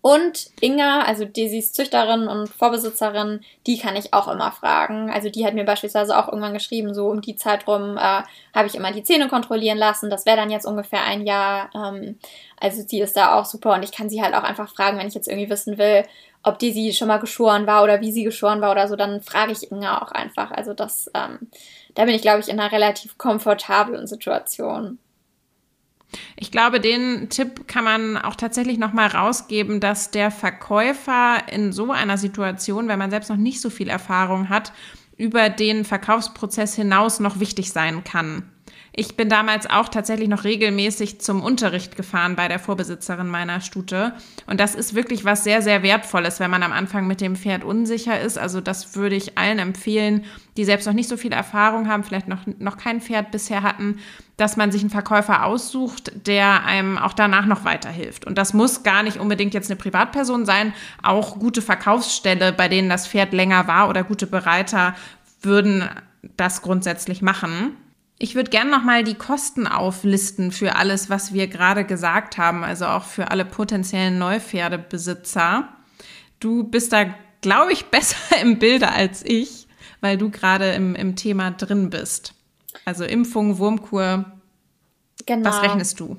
Und 0.00 0.46
Inga, 0.60 1.02
also 1.02 1.26
Daisys 1.26 1.74
Züchterin 1.74 2.28
und 2.28 2.48
Vorbesitzerin, 2.48 3.42
die 3.66 3.78
kann 3.78 3.94
ich 3.94 4.14
auch 4.14 4.26
immer 4.26 4.50
fragen. 4.50 5.10
Also 5.10 5.28
die 5.28 5.44
hat 5.44 5.52
mir 5.52 5.64
beispielsweise 5.64 6.18
auch 6.18 6.28
irgendwann 6.28 6.54
geschrieben, 6.54 6.94
so 6.94 7.08
um 7.08 7.20
die 7.20 7.36
Zeit 7.36 7.68
rum 7.68 7.98
äh, 7.98 8.22
habe 8.54 8.66
ich 8.66 8.74
immer 8.74 8.90
die 8.90 9.04
Zähne 9.04 9.28
kontrollieren 9.28 9.76
lassen. 9.76 10.08
Das 10.08 10.24
wäre 10.24 10.38
dann 10.38 10.50
jetzt 10.50 10.64
ungefähr 10.64 11.04
ein 11.04 11.26
Jahr. 11.26 11.68
Ähm, 11.74 12.18
also 12.58 12.82
sie 12.86 13.00
ist 13.00 13.18
da 13.18 13.38
auch 13.38 13.44
super 13.44 13.74
und 13.74 13.82
ich 13.82 13.92
kann 13.92 14.08
sie 14.08 14.22
halt 14.22 14.34
auch 14.34 14.44
einfach 14.44 14.70
fragen, 14.70 14.98
wenn 14.98 15.08
ich 15.08 15.14
jetzt 15.14 15.28
irgendwie 15.28 15.50
wissen 15.50 15.76
will, 15.76 16.04
ob 16.42 16.58
die 16.58 16.72
sie 16.72 16.92
schon 16.92 17.08
mal 17.08 17.18
geschoren 17.18 17.66
war 17.66 17.82
oder 17.82 18.00
wie 18.00 18.12
sie 18.12 18.24
geschoren 18.24 18.60
war 18.60 18.72
oder 18.72 18.88
so, 18.88 18.96
dann 18.96 19.20
frage 19.20 19.52
ich 19.52 19.70
Inga 19.70 20.02
auch 20.02 20.12
einfach. 20.12 20.50
Also 20.50 20.74
das, 20.74 21.10
ähm, 21.14 21.48
da 21.94 22.04
bin 22.04 22.14
ich, 22.14 22.22
glaube 22.22 22.40
ich, 22.40 22.48
in 22.48 22.58
einer 22.58 22.72
relativ 22.72 23.16
komfortablen 23.18 24.06
Situation. 24.06 24.98
Ich 26.36 26.50
glaube, 26.50 26.80
den 26.80 27.28
Tipp 27.30 27.66
kann 27.68 27.84
man 27.84 28.18
auch 28.18 28.36
tatsächlich 28.36 28.78
noch 28.78 28.92
mal 28.92 29.06
rausgeben, 29.06 29.80
dass 29.80 30.10
der 30.10 30.30
Verkäufer 30.30 31.38
in 31.50 31.72
so 31.72 31.90
einer 31.90 32.18
Situation, 32.18 32.88
wenn 32.88 32.98
man 32.98 33.10
selbst 33.10 33.30
noch 33.30 33.36
nicht 33.36 33.60
so 33.60 33.70
viel 33.70 33.88
Erfahrung 33.88 34.48
hat, 34.48 34.72
über 35.16 35.48
den 35.48 35.84
Verkaufsprozess 35.84 36.74
hinaus 36.74 37.20
noch 37.20 37.40
wichtig 37.40 37.72
sein 37.72 38.04
kann. 38.04 38.51
Ich 38.94 39.16
bin 39.16 39.30
damals 39.30 39.70
auch 39.70 39.88
tatsächlich 39.88 40.28
noch 40.28 40.44
regelmäßig 40.44 41.18
zum 41.18 41.42
Unterricht 41.42 41.96
gefahren 41.96 42.36
bei 42.36 42.48
der 42.48 42.58
Vorbesitzerin 42.58 43.26
meiner 43.26 43.62
Stute. 43.62 44.12
Und 44.46 44.60
das 44.60 44.74
ist 44.74 44.94
wirklich 44.94 45.24
was 45.24 45.44
sehr, 45.44 45.62
sehr 45.62 45.82
Wertvolles, 45.82 46.40
wenn 46.40 46.50
man 46.50 46.62
am 46.62 46.72
Anfang 46.72 47.06
mit 47.06 47.22
dem 47.22 47.34
Pferd 47.34 47.64
unsicher 47.64 48.20
ist. 48.20 48.36
Also 48.36 48.60
das 48.60 48.94
würde 48.94 49.16
ich 49.16 49.38
allen 49.38 49.58
empfehlen, 49.58 50.26
die 50.58 50.66
selbst 50.66 50.86
noch 50.86 50.92
nicht 50.92 51.08
so 51.08 51.16
viel 51.16 51.32
Erfahrung 51.32 51.88
haben, 51.88 52.04
vielleicht 52.04 52.28
noch, 52.28 52.40
noch 52.58 52.76
kein 52.76 53.00
Pferd 53.00 53.30
bisher 53.30 53.62
hatten, 53.62 53.98
dass 54.36 54.58
man 54.58 54.70
sich 54.70 54.82
einen 54.82 54.90
Verkäufer 54.90 55.46
aussucht, 55.46 56.12
der 56.26 56.66
einem 56.66 56.98
auch 56.98 57.14
danach 57.14 57.46
noch 57.46 57.64
weiterhilft. 57.64 58.26
Und 58.26 58.36
das 58.36 58.52
muss 58.52 58.82
gar 58.82 59.02
nicht 59.02 59.16
unbedingt 59.16 59.54
jetzt 59.54 59.70
eine 59.70 59.80
Privatperson 59.80 60.44
sein. 60.44 60.74
Auch 61.02 61.38
gute 61.38 61.62
Verkaufsstelle, 61.62 62.52
bei 62.52 62.68
denen 62.68 62.90
das 62.90 63.08
Pferd 63.08 63.32
länger 63.32 63.66
war 63.68 63.88
oder 63.88 64.04
gute 64.04 64.26
Bereiter 64.26 64.94
würden 65.40 65.88
das 66.36 66.60
grundsätzlich 66.60 67.22
machen. 67.22 67.76
Ich 68.18 68.34
würde 68.34 68.50
gerne 68.50 68.70
nochmal 68.70 69.02
die 69.02 69.14
Kosten 69.14 69.66
auflisten 69.66 70.52
für 70.52 70.76
alles, 70.76 71.10
was 71.10 71.32
wir 71.32 71.48
gerade 71.48 71.84
gesagt 71.84 72.38
haben, 72.38 72.62
also 72.62 72.86
auch 72.86 73.04
für 73.04 73.30
alle 73.30 73.44
potenziellen 73.44 74.18
Neupferdebesitzer. 74.18 75.68
Du 76.38 76.64
bist 76.64 76.92
da, 76.92 77.06
glaube 77.40 77.72
ich, 77.72 77.86
besser 77.90 78.40
im 78.40 78.58
Bilde 78.58 78.90
als 78.90 79.24
ich, 79.24 79.66
weil 80.00 80.18
du 80.18 80.30
gerade 80.30 80.72
im, 80.72 80.94
im 80.94 81.16
Thema 81.16 81.50
drin 81.50 81.90
bist. 81.90 82.34
Also 82.84 83.04
Impfung, 83.04 83.58
Wurmkur. 83.58 84.24
Genau. 85.26 85.48
Was 85.48 85.62
rechnest 85.62 86.00
du? 86.00 86.16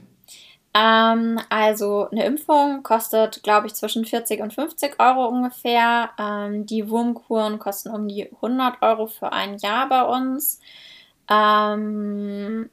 Ähm, 0.76 1.40
also 1.50 2.10
eine 2.10 2.26
Impfung 2.26 2.82
kostet, 2.82 3.44
glaube 3.44 3.68
ich, 3.68 3.76
zwischen 3.76 4.06
40 4.06 4.42
und 4.42 4.54
50 4.54 5.00
Euro 5.00 5.28
ungefähr. 5.28 6.10
Ähm, 6.18 6.66
die 6.66 6.90
Wurmkuren 6.90 7.60
kosten 7.60 7.90
um 7.90 8.08
die 8.08 8.32
100 8.32 8.82
Euro 8.82 9.08
für 9.08 9.32
ein 9.32 9.58
Jahr 9.58 9.88
bei 9.88 10.04
uns. 10.04 10.60
Ähm, 11.30 12.70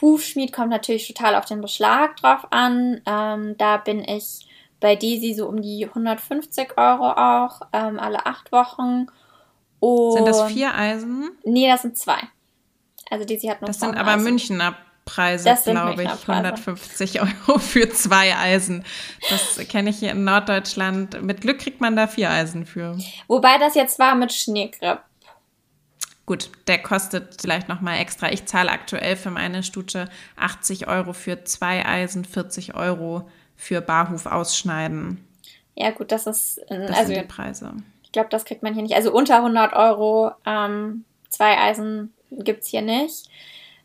Hufschmied 0.00 0.52
kommt 0.52 0.70
natürlich 0.70 1.06
total 1.08 1.34
auf 1.34 1.44
den 1.44 1.60
Beschlag 1.60 2.16
drauf 2.16 2.46
an. 2.50 3.00
Ähm, 3.06 3.56
da 3.58 3.78
bin 3.78 4.04
ich 4.04 4.46
bei 4.80 4.96
Desi 4.96 5.34
so 5.34 5.48
um 5.48 5.60
die 5.60 5.86
150 5.86 6.78
Euro 6.78 7.10
auch, 7.10 7.62
ähm, 7.72 7.98
alle 7.98 8.26
acht 8.26 8.52
Wochen. 8.52 9.06
Und 9.80 10.12
sind 10.12 10.28
das 10.28 10.42
vier 10.44 10.74
Eisen? 10.74 11.30
Nee, 11.44 11.68
das 11.68 11.82
sind 11.82 11.96
zwei. 11.96 12.18
Also 13.10 13.24
Desi 13.24 13.46
hat 13.48 13.60
noch 13.60 13.68
Das 13.68 13.80
sind 13.80 13.96
aber 13.96 14.12
Eisen. 14.12 14.24
Münchner 14.24 14.76
Preise, 15.04 15.56
glaube 15.64 16.02
ich. 16.02 16.28
150 16.28 17.20
Euro 17.48 17.58
für 17.58 17.88
zwei 17.88 18.36
Eisen. 18.36 18.84
Das 19.30 19.58
kenne 19.68 19.90
ich 19.90 19.98
hier 19.98 20.10
in 20.10 20.24
Norddeutschland. 20.24 21.22
Mit 21.22 21.40
Glück 21.40 21.60
kriegt 21.60 21.80
man 21.80 21.96
da 21.96 22.06
vier 22.06 22.30
Eisen 22.30 22.66
für. 22.66 22.98
Wobei 23.26 23.58
das 23.58 23.74
jetzt 23.74 23.98
war 23.98 24.14
mit 24.14 24.32
Schneegripp. 24.32 25.00
Gut, 26.28 26.50
der 26.66 26.76
kostet 26.76 27.40
vielleicht 27.40 27.70
nochmal 27.70 28.00
extra. 28.00 28.30
Ich 28.30 28.44
zahle 28.44 28.70
aktuell 28.70 29.16
für 29.16 29.30
meine 29.30 29.62
Stute 29.62 30.10
80 30.36 30.86
Euro 30.86 31.14
für 31.14 31.44
zwei 31.44 31.86
Eisen, 31.86 32.26
40 32.26 32.74
Euro 32.74 33.26
für 33.56 33.80
Barhuf 33.80 34.26
ausschneiden. 34.26 35.26
Ja, 35.74 35.90
gut, 35.90 36.12
das 36.12 36.26
ist. 36.26 36.60
Das 36.68 36.90
also, 36.90 37.14
sind 37.14 37.22
die 37.22 37.26
Preise. 37.26 37.72
Ich 38.02 38.12
glaube, 38.12 38.28
das 38.28 38.44
kriegt 38.44 38.62
man 38.62 38.74
hier 38.74 38.82
nicht. 38.82 38.94
Also 38.94 39.10
unter 39.10 39.36
100 39.36 39.72
Euro, 39.72 40.32
ähm, 40.44 41.06
zwei 41.30 41.56
Eisen 41.56 42.12
gibt 42.30 42.62
es 42.62 42.68
hier 42.68 42.82
nicht. 42.82 43.30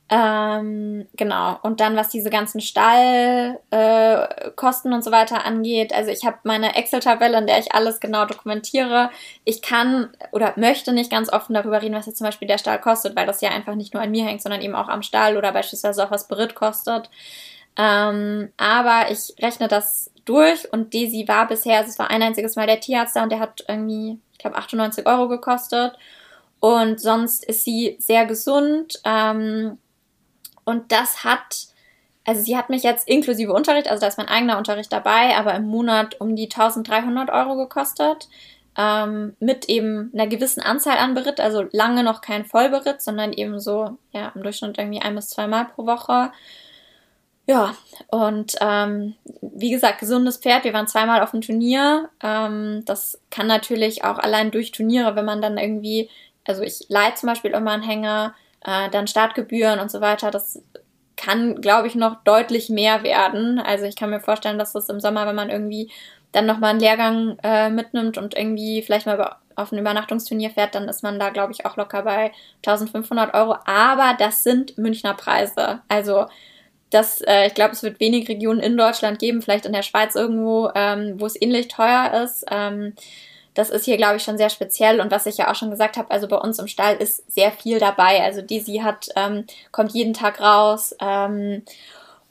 Ähm, 0.09 1.07
genau. 1.15 1.57
Und 1.63 1.79
dann, 1.79 1.95
was 1.95 2.09
diese 2.09 2.29
ganzen 2.29 2.59
Stallkosten 2.61 3.61
äh, 4.91 4.95
und 4.95 5.03
so 5.03 5.11
weiter 5.11 5.45
angeht, 5.45 5.93
also 5.93 6.11
ich 6.11 6.25
habe 6.25 6.37
meine 6.43 6.75
Excel-Tabelle, 6.75 7.37
in 7.37 7.47
der 7.47 7.59
ich 7.59 7.73
alles 7.73 7.99
genau 7.99 8.25
dokumentiere. 8.25 9.09
Ich 9.45 9.61
kann 9.61 10.09
oder 10.31 10.53
möchte 10.57 10.91
nicht 10.93 11.09
ganz 11.09 11.31
offen 11.31 11.53
darüber 11.53 11.81
reden, 11.81 11.95
was 11.95 12.05
jetzt 12.05 12.17
zum 12.17 12.27
Beispiel 12.27 12.47
der 12.47 12.57
Stall 12.57 12.79
kostet, 12.81 13.15
weil 13.15 13.25
das 13.25 13.41
ja 13.41 13.49
einfach 13.49 13.75
nicht 13.75 13.93
nur 13.93 14.03
an 14.03 14.11
mir 14.11 14.25
hängt, 14.25 14.41
sondern 14.41 14.61
eben 14.61 14.75
auch 14.75 14.89
am 14.89 15.01
Stall 15.03 15.37
oder 15.37 15.51
beispielsweise 15.53 16.05
auch 16.05 16.11
was 16.11 16.27
Beritt 16.27 16.53
kostet. 16.53 17.09
Ähm, 17.77 18.51
aber 18.57 19.09
ich 19.09 19.33
rechne 19.41 19.67
das 19.67 20.11
durch 20.25 20.71
und 20.71 20.93
Daisy 20.93 21.27
war 21.27 21.47
bisher, 21.47 21.77
also 21.79 21.89
es 21.89 21.99
war 21.99 22.11
ein 22.11 22.21
einziges 22.21 22.55
Mal 22.55 22.67
der 22.67 22.79
Tierarzt 22.79 23.15
da 23.15 23.23
und 23.23 23.31
der 23.31 23.39
hat 23.39 23.63
irgendwie, 23.67 24.19
ich 24.33 24.37
glaube, 24.37 24.57
98 24.57 25.05
Euro 25.07 25.27
gekostet. 25.27 25.97
Und 26.59 27.01
sonst 27.01 27.43
ist 27.43 27.65
sie 27.65 27.97
sehr 27.99 28.25
gesund. 28.25 29.01
Ähm, 29.03 29.79
und 30.65 30.91
das 30.91 31.23
hat, 31.23 31.67
also 32.25 32.41
sie 32.41 32.57
hat 32.57 32.69
mich 32.69 32.83
jetzt 32.83 33.07
inklusive 33.07 33.53
Unterricht, 33.53 33.87
also 33.87 34.01
da 34.01 34.07
ist 34.07 34.17
mein 34.17 34.27
eigener 34.27 34.57
Unterricht 34.57 34.91
dabei, 34.91 35.35
aber 35.35 35.53
im 35.55 35.65
Monat 35.65 36.19
um 36.19 36.35
die 36.35 36.45
1300 36.45 37.29
Euro 37.29 37.55
gekostet. 37.55 38.27
Ähm, 38.75 39.35
mit 39.39 39.69
eben 39.69 40.09
einer 40.15 40.25
gewissen 40.25 40.59
Anzahl 40.59 40.97
an 40.97 41.13
Beritt, 41.13 41.39
also 41.39 41.63
lange 41.71 42.03
noch 42.03 42.21
kein 42.21 42.43
Vollberitt, 42.43 43.03
sondern 43.03 43.31
eben 43.31 43.59
so, 43.59 43.99
ja, 44.11 44.31
im 44.33 44.41
Durchschnitt 44.41 44.79
irgendwie 44.79 44.99
ein 44.99 45.13
bis 45.13 45.29
zweimal 45.29 45.65
pro 45.65 45.85
Woche. 45.85 46.31
Ja, 47.45 47.75
und 48.07 48.55
ähm, 48.61 49.15
wie 49.41 49.69
gesagt, 49.69 49.99
gesundes 49.99 50.37
Pferd. 50.37 50.63
Wir 50.63 50.73
waren 50.73 50.87
zweimal 50.87 51.21
auf 51.21 51.31
dem 51.31 51.41
Turnier. 51.41 52.09
Ähm, 52.21 52.83
das 52.85 53.19
kann 53.31 53.47
natürlich 53.47 54.05
auch 54.05 54.17
allein 54.17 54.49
durch 54.49 54.71
Turniere, 54.71 55.15
wenn 55.15 55.25
man 55.25 55.41
dann 55.41 55.57
irgendwie, 55.57 56.09
also 56.45 56.61
ich 56.63 56.85
leih 56.87 57.11
zum 57.15 57.27
Beispiel 57.27 57.51
immer 57.51 57.71
einen 57.71 57.83
Hänger, 57.83 58.33
äh, 58.65 58.89
dann 58.89 59.07
Startgebühren 59.07 59.79
und 59.79 59.91
so 59.91 60.01
weiter. 60.01 60.31
Das 60.31 60.61
kann, 61.15 61.61
glaube 61.61 61.87
ich, 61.87 61.95
noch 61.95 62.23
deutlich 62.23 62.69
mehr 62.69 63.03
werden. 63.03 63.59
Also 63.59 63.85
ich 63.85 63.95
kann 63.95 64.09
mir 64.09 64.19
vorstellen, 64.19 64.59
dass 64.59 64.73
das 64.73 64.89
im 64.89 64.99
Sommer, 64.99 65.27
wenn 65.27 65.35
man 65.35 65.49
irgendwie 65.49 65.91
dann 66.31 66.45
nochmal 66.45 66.71
einen 66.71 66.79
Lehrgang 66.79 67.37
äh, 67.43 67.69
mitnimmt 67.69 68.17
und 68.17 68.35
irgendwie 68.35 68.81
vielleicht 68.81 69.05
mal 69.05 69.35
auf 69.55 69.71
ein 69.71 69.77
Übernachtungsturnier 69.77 70.49
fährt, 70.49 70.73
dann 70.75 70.89
ist 70.89 71.03
man 71.03 71.19
da, 71.19 71.29
glaube 71.29 71.53
ich, 71.53 71.65
auch 71.65 71.77
locker 71.77 72.01
bei 72.01 72.31
1500 72.65 73.33
Euro. 73.35 73.55
Aber 73.65 74.15
das 74.17 74.43
sind 74.43 74.77
Münchner 74.77 75.13
Preise. 75.13 75.81
Also 75.87 76.25
das, 76.89 77.21
äh, 77.21 77.47
ich 77.47 77.53
glaube, 77.53 77.73
es 77.73 77.83
wird 77.83 77.99
wenig 77.99 78.27
Regionen 78.27 78.59
in 78.59 78.77
Deutschland 78.77 79.19
geben, 79.19 79.41
vielleicht 79.41 79.65
in 79.65 79.73
der 79.73 79.83
Schweiz 79.83 80.15
irgendwo, 80.15 80.71
ähm, 80.75 81.19
wo 81.19 81.25
es 81.25 81.39
ähnlich 81.39 81.67
teuer 81.67 82.23
ist. 82.23 82.45
Ähm, 82.51 82.93
das 83.53 83.69
ist 83.69 83.85
hier, 83.85 83.97
glaube 83.97 84.17
ich, 84.17 84.23
schon 84.23 84.37
sehr 84.37 84.49
speziell. 84.49 84.99
Und 84.99 85.11
was 85.11 85.25
ich 85.25 85.37
ja 85.37 85.51
auch 85.51 85.55
schon 85.55 85.69
gesagt 85.69 85.97
habe, 85.97 86.11
also 86.11 86.27
bei 86.27 86.37
uns 86.37 86.59
im 86.59 86.67
Stall 86.67 86.95
ist 86.97 87.31
sehr 87.31 87.51
viel 87.51 87.79
dabei. 87.79 88.21
Also 88.23 88.41
Dizzy 88.41 88.81
hat, 88.83 89.09
ähm, 89.15 89.45
kommt 89.71 89.91
jeden 89.93 90.13
Tag 90.13 90.41
raus 90.41 90.95
ähm, 90.99 91.63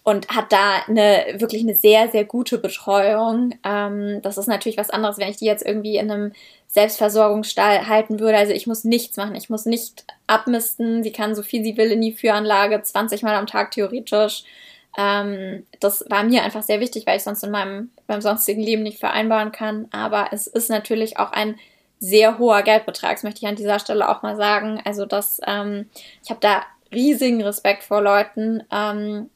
und 0.02 0.28
hat 0.28 0.52
da 0.52 0.82
eine 0.88 1.36
wirklich 1.36 1.62
eine 1.62 1.74
sehr, 1.74 2.08
sehr 2.08 2.24
gute 2.24 2.58
Betreuung. 2.58 3.54
Ähm, 3.64 4.20
das 4.22 4.36
ist 4.36 4.48
natürlich 4.48 4.78
was 4.78 4.90
anderes, 4.90 5.18
wenn 5.18 5.30
ich 5.30 5.36
die 5.36 5.46
jetzt 5.46 5.64
irgendwie 5.64 5.96
in 5.96 6.10
einem 6.10 6.32
Selbstversorgungsstall 6.66 7.86
halten 7.86 8.18
würde. 8.18 8.38
Also 8.38 8.52
ich 8.52 8.66
muss 8.66 8.82
nichts 8.82 9.16
machen. 9.16 9.36
Ich 9.36 9.48
muss 9.48 9.64
nicht 9.64 10.04
abmisten. 10.26 11.02
Sie 11.04 11.12
kann 11.12 11.34
so 11.34 11.42
viel 11.42 11.62
sie 11.62 11.76
will 11.76 11.92
in 11.92 12.00
die 12.00 12.12
Führanlage, 12.12 12.82
20 12.82 13.22
Mal 13.22 13.36
am 13.36 13.46
Tag 13.46 13.70
theoretisch. 13.70 14.44
Ähm, 14.97 15.66
das 15.80 16.05
war 16.09 16.22
mir 16.22 16.43
einfach 16.43 16.62
sehr 16.62 16.80
wichtig, 16.80 17.07
weil 17.07 17.16
ich 17.16 17.22
sonst 17.22 17.43
in 17.43 17.51
meinem 17.51 17.90
beim 18.07 18.20
sonstigen 18.20 18.62
Leben 18.62 18.82
nicht 18.82 18.99
vereinbaren 18.99 19.53
kann. 19.53 19.88
Aber 19.90 20.28
es 20.32 20.47
ist 20.47 20.70
natürlich 20.70 21.18
auch 21.18 21.32
ein 21.32 21.59
sehr 21.99 22.38
hoher 22.38 22.62
Geldbetrag, 22.62 23.12
das 23.12 23.22
möchte 23.22 23.40
ich 23.43 23.49
an 23.49 23.57
dieser 23.57 23.78
Stelle 23.78 24.09
auch 24.09 24.22
mal 24.22 24.36
sagen. 24.36 24.80
Also 24.84 25.07
das, 25.07 25.40
ähm, 25.47 25.88
ich 26.22 26.30
habe 26.30 26.40
da 26.40 26.62
riesigen 26.93 27.43
Respekt 27.43 27.84
vor 27.84 28.03
Leuten, 28.03 28.64
ähm, 28.72 29.30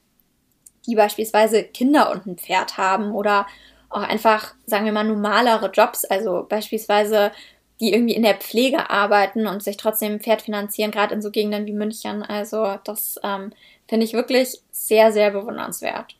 die 0.86 0.96
beispielsweise 0.96 1.62
Kinder 1.62 2.10
und 2.10 2.26
ein 2.26 2.36
Pferd 2.36 2.76
haben 2.76 3.12
oder 3.12 3.46
auch 3.88 4.02
einfach, 4.02 4.54
sagen 4.66 4.84
wir 4.84 4.92
mal, 4.92 5.04
normalere 5.04 5.70
Jobs, 5.70 6.04
also 6.04 6.44
beispielsweise 6.48 7.30
die 7.78 7.92
irgendwie 7.92 8.14
in 8.14 8.22
der 8.22 8.36
Pflege 8.36 8.90
arbeiten 8.90 9.46
und 9.46 9.62
sich 9.62 9.76
trotzdem 9.76 10.14
ein 10.14 10.20
Pferd 10.20 10.42
finanzieren, 10.42 10.90
gerade 10.90 11.14
in 11.14 11.20
so 11.20 11.30
Gegenden 11.30 11.66
wie 11.66 11.72
München. 11.72 12.22
Also 12.22 12.78
das 12.84 13.20
ähm, 13.22 13.52
finde 13.88 14.04
ich 14.04 14.12
wirklich 14.12 14.60
sehr, 14.70 15.12
sehr 15.12 15.30
bewundernswert. 15.30 16.16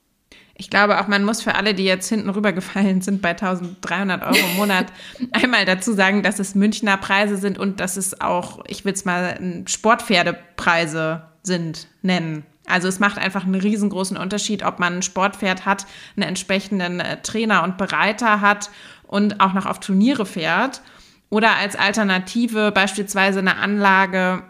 Ich 0.58 0.70
glaube 0.70 0.98
auch, 0.98 1.06
man 1.06 1.22
muss 1.24 1.42
für 1.42 1.54
alle, 1.54 1.74
die 1.74 1.84
jetzt 1.84 2.08
hinten 2.08 2.30
rübergefallen 2.30 3.02
sind 3.02 3.20
bei 3.20 3.30
1300 3.30 4.22
Euro 4.22 4.36
im 4.52 4.56
Monat, 4.56 4.86
einmal 5.32 5.66
dazu 5.66 5.92
sagen, 5.92 6.22
dass 6.22 6.38
es 6.38 6.54
Münchner 6.54 6.96
Preise 6.96 7.36
sind 7.36 7.58
und 7.58 7.78
dass 7.78 7.98
es 7.98 8.20
auch, 8.20 8.64
ich 8.66 8.84
will 8.84 8.94
es 8.94 9.04
mal 9.04 9.38
Sportpferdepreise 9.66 11.22
sind, 11.42 11.88
nennen. 12.00 12.46
Also 12.66 12.88
es 12.88 12.98
macht 12.98 13.18
einfach 13.18 13.44
einen 13.44 13.60
riesengroßen 13.60 14.16
Unterschied, 14.16 14.64
ob 14.64 14.78
man 14.78 14.96
ein 14.96 15.02
Sportpferd 15.02 15.66
hat, 15.66 15.86
einen 16.16 16.28
entsprechenden 16.28 17.00
äh, 17.00 17.20
Trainer 17.22 17.62
und 17.62 17.76
Bereiter 17.76 18.40
hat 18.40 18.70
und 19.06 19.40
auch 19.40 19.52
noch 19.52 19.66
auf 19.66 19.78
Turniere 19.78 20.26
fährt 20.26 20.80
oder 21.28 21.56
als 21.56 21.76
Alternative 21.76 22.72
beispielsweise 22.72 23.40
eine 23.40 23.56
Anlage 23.56 24.42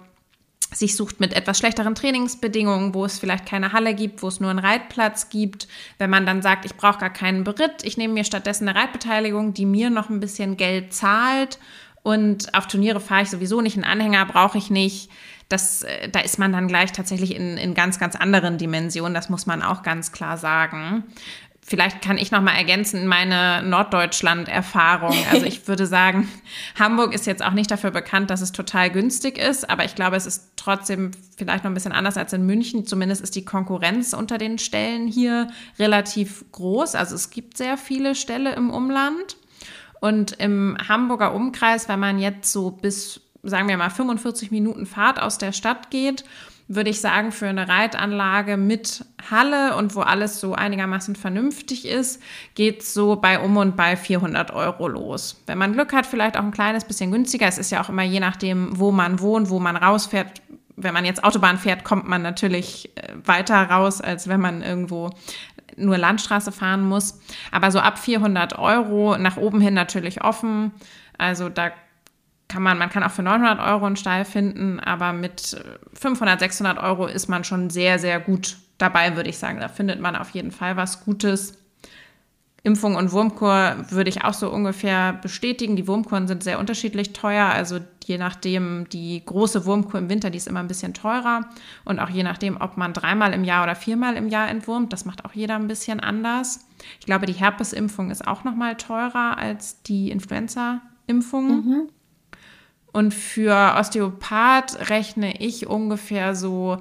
sich 0.78 0.96
sucht 0.96 1.20
mit 1.20 1.32
etwas 1.32 1.58
schlechteren 1.58 1.94
Trainingsbedingungen, 1.94 2.94
wo 2.94 3.04
es 3.04 3.18
vielleicht 3.18 3.46
keine 3.46 3.72
Halle 3.72 3.94
gibt, 3.94 4.22
wo 4.22 4.28
es 4.28 4.40
nur 4.40 4.50
einen 4.50 4.58
Reitplatz 4.58 5.28
gibt. 5.28 5.68
Wenn 5.98 6.10
man 6.10 6.26
dann 6.26 6.42
sagt, 6.42 6.64
ich 6.64 6.76
brauche 6.76 6.98
gar 6.98 7.12
keinen 7.12 7.44
Beritt, 7.44 7.82
ich 7.82 7.96
nehme 7.96 8.14
mir 8.14 8.24
stattdessen 8.24 8.68
eine 8.68 8.78
Reitbeteiligung, 8.78 9.54
die 9.54 9.66
mir 9.66 9.90
noch 9.90 10.10
ein 10.10 10.20
bisschen 10.20 10.56
Geld 10.56 10.92
zahlt 10.92 11.58
und 12.06 12.54
auf 12.54 12.68
Turniere 12.68 13.00
fahre 13.00 13.22
ich 13.22 13.30
sowieso 13.30 13.60
nicht, 13.60 13.74
einen 13.74 13.82
Anhänger 13.82 14.24
brauche 14.26 14.58
ich 14.58 14.70
nicht. 14.70 15.10
Das, 15.48 15.82
äh, 15.82 16.08
da 16.08 16.20
ist 16.20 16.38
man 16.38 16.52
dann 16.52 16.68
gleich 16.68 16.92
tatsächlich 16.92 17.34
in, 17.34 17.56
in 17.56 17.74
ganz, 17.74 17.98
ganz 17.98 18.14
anderen 18.14 18.58
Dimensionen. 18.58 19.12
Das 19.12 19.28
muss 19.28 19.46
man 19.46 19.60
auch 19.60 19.82
ganz 19.82 20.12
klar 20.12 20.36
sagen. 20.38 21.02
Vielleicht 21.68 22.00
kann 22.00 22.16
ich 22.16 22.30
noch 22.30 22.42
mal 22.42 22.54
ergänzen 22.54 23.08
meine 23.08 23.60
Norddeutschland-Erfahrung. 23.64 25.16
Also 25.32 25.46
ich 25.46 25.66
würde 25.66 25.86
sagen, 25.86 26.28
Hamburg 26.78 27.12
ist 27.12 27.26
jetzt 27.26 27.44
auch 27.44 27.50
nicht 27.54 27.72
dafür 27.72 27.90
bekannt, 27.90 28.30
dass 28.30 28.40
es 28.40 28.52
total 28.52 28.88
günstig 28.88 29.36
ist, 29.36 29.68
aber 29.68 29.84
ich 29.84 29.96
glaube, 29.96 30.14
es 30.14 30.26
ist 30.26 30.52
trotzdem 30.54 31.10
vielleicht 31.36 31.64
noch 31.64 31.70
ein 31.72 31.74
bisschen 31.74 31.90
anders 31.90 32.16
als 32.16 32.32
in 32.32 32.46
München. 32.46 32.86
Zumindest 32.86 33.20
ist 33.20 33.34
die 33.34 33.44
Konkurrenz 33.44 34.12
unter 34.12 34.38
den 34.38 34.58
Stellen 34.58 35.08
hier 35.08 35.48
relativ 35.76 36.44
groß. 36.52 36.94
Also 36.94 37.16
es 37.16 37.30
gibt 37.30 37.56
sehr 37.56 37.76
viele 37.76 38.14
Ställe 38.14 38.54
im 38.54 38.70
Umland. 38.70 39.36
Und 40.00 40.32
im 40.38 40.76
Hamburger 40.88 41.34
Umkreis, 41.34 41.88
wenn 41.88 41.98
man 41.98 42.20
jetzt 42.20 42.52
so 42.52 42.70
bis, 42.70 43.22
sagen 43.42 43.66
wir 43.66 43.76
mal, 43.76 43.90
45 43.90 44.52
Minuten 44.52 44.86
Fahrt 44.86 45.20
aus 45.20 45.38
der 45.38 45.50
Stadt 45.50 45.90
geht, 45.90 46.24
würde 46.68 46.90
ich 46.90 47.00
sagen, 47.00 47.30
für 47.30 47.46
eine 47.46 47.68
Reitanlage 47.68 48.56
mit 48.56 49.04
Halle 49.30 49.76
und 49.76 49.94
wo 49.94 50.00
alles 50.00 50.40
so 50.40 50.54
einigermaßen 50.54 51.14
vernünftig 51.14 51.86
ist, 51.86 52.20
geht 52.54 52.82
es 52.82 52.92
so 52.92 53.16
bei 53.16 53.38
um 53.38 53.56
und 53.56 53.76
bei 53.76 53.96
400 53.96 54.50
Euro 54.50 54.88
los. 54.88 55.40
Wenn 55.46 55.58
man 55.58 55.72
Glück 55.72 55.92
hat, 55.92 56.06
vielleicht 56.06 56.36
auch 56.36 56.42
ein 56.42 56.50
kleines 56.50 56.84
bisschen 56.84 57.12
günstiger. 57.12 57.46
Es 57.46 57.58
ist 57.58 57.70
ja 57.70 57.82
auch 57.82 57.88
immer 57.88 58.02
je 58.02 58.20
nachdem, 58.20 58.78
wo 58.78 58.90
man 58.90 59.20
wohnt, 59.20 59.48
wo 59.50 59.60
man 59.60 59.76
rausfährt. 59.76 60.42
Wenn 60.76 60.92
man 60.92 61.04
jetzt 61.04 61.24
Autobahn 61.24 61.56
fährt, 61.56 61.84
kommt 61.84 62.06
man 62.06 62.20
natürlich 62.20 62.90
äh, 62.96 63.14
weiter 63.24 63.70
raus, 63.70 64.00
als 64.00 64.28
wenn 64.28 64.40
man 64.40 64.60
irgendwo 64.60 65.10
nur 65.76 65.98
Landstraße 65.98 66.52
fahren 66.52 66.82
muss. 66.82 67.20
Aber 67.52 67.70
so 67.70 67.78
ab 67.78 67.98
400 67.98 68.58
Euro 68.58 69.16
nach 69.18 69.36
oben 69.36 69.60
hin 69.60 69.74
natürlich 69.74 70.22
offen. 70.24 70.72
Also 71.18 71.48
da 71.48 71.70
kann 72.48 72.62
man, 72.62 72.78
man 72.78 72.90
kann 72.90 73.02
auch 73.02 73.10
für 73.10 73.22
900 73.22 73.58
Euro 73.60 73.86
einen 73.86 73.96
Stall 73.96 74.24
finden, 74.24 74.78
aber 74.80 75.12
mit 75.12 75.56
500, 75.94 76.38
600 76.40 76.78
Euro 76.78 77.06
ist 77.06 77.28
man 77.28 77.44
schon 77.44 77.70
sehr, 77.70 77.98
sehr 77.98 78.20
gut 78.20 78.56
dabei, 78.78 79.16
würde 79.16 79.30
ich 79.30 79.38
sagen. 79.38 79.60
Da 79.60 79.68
findet 79.68 80.00
man 80.00 80.16
auf 80.16 80.30
jeden 80.30 80.52
Fall 80.52 80.76
was 80.76 81.04
Gutes. 81.04 81.58
Impfung 82.66 82.96
und 82.96 83.12
Wurmkur 83.12 83.76
würde 83.90 84.10
ich 84.10 84.24
auch 84.24 84.34
so 84.34 84.50
ungefähr 84.50 85.12
bestätigen. 85.12 85.76
Die 85.76 85.86
Wurmkuren 85.86 86.26
sind 86.26 86.42
sehr 86.42 86.58
unterschiedlich 86.58 87.12
teuer. 87.12 87.46
Also 87.46 87.78
je 88.04 88.18
nachdem, 88.18 88.88
die 88.88 89.22
große 89.24 89.66
Wurmkur 89.66 90.00
im 90.00 90.10
Winter, 90.10 90.30
die 90.30 90.38
ist 90.38 90.48
immer 90.48 90.58
ein 90.58 90.66
bisschen 90.66 90.92
teurer. 90.92 91.48
Und 91.84 92.00
auch 92.00 92.10
je 92.10 92.24
nachdem, 92.24 92.60
ob 92.60 92.76
man 92.76 92.92
dreimal 92.92 93.32
im 93.34 93.44
Jahr 93.44 93.62
oder 93.62 93.76
viermal 93.76 94.16
im 94.16 94.28
Jahr 94.28 94.48
entwurmt. 94.48 94.92
Das 94.92 95.04
macht 95.04 95.24
auch 95.24 95.32
jeder 95.32 95.54
ein 95.54 95.68
bisschen 95.68 96.00
anders. 96.00 96.66
Ich 96.98 97.06
glaube, 97.06 97.26
die 97.26 97.34
Herpesimpfung 97.34 98.10
ist 98.10 98.26
auch 98.26 98.42
noch 98.42 98.56
mal 98.56 98.76
teurer 98.76 99.38
als 99.38 99.82
die 99.82 100.10
Influenza-Impfung. 100.10 101.46
Mhm. 101.48 101.88
Und 102.96 103.12
für 103.12 103.74
Osteopath 103.78 104.88
rechne 104.88 105.38
ich 105.42 105.66
ungefähr 105.66 106.34
so 106.34 106.78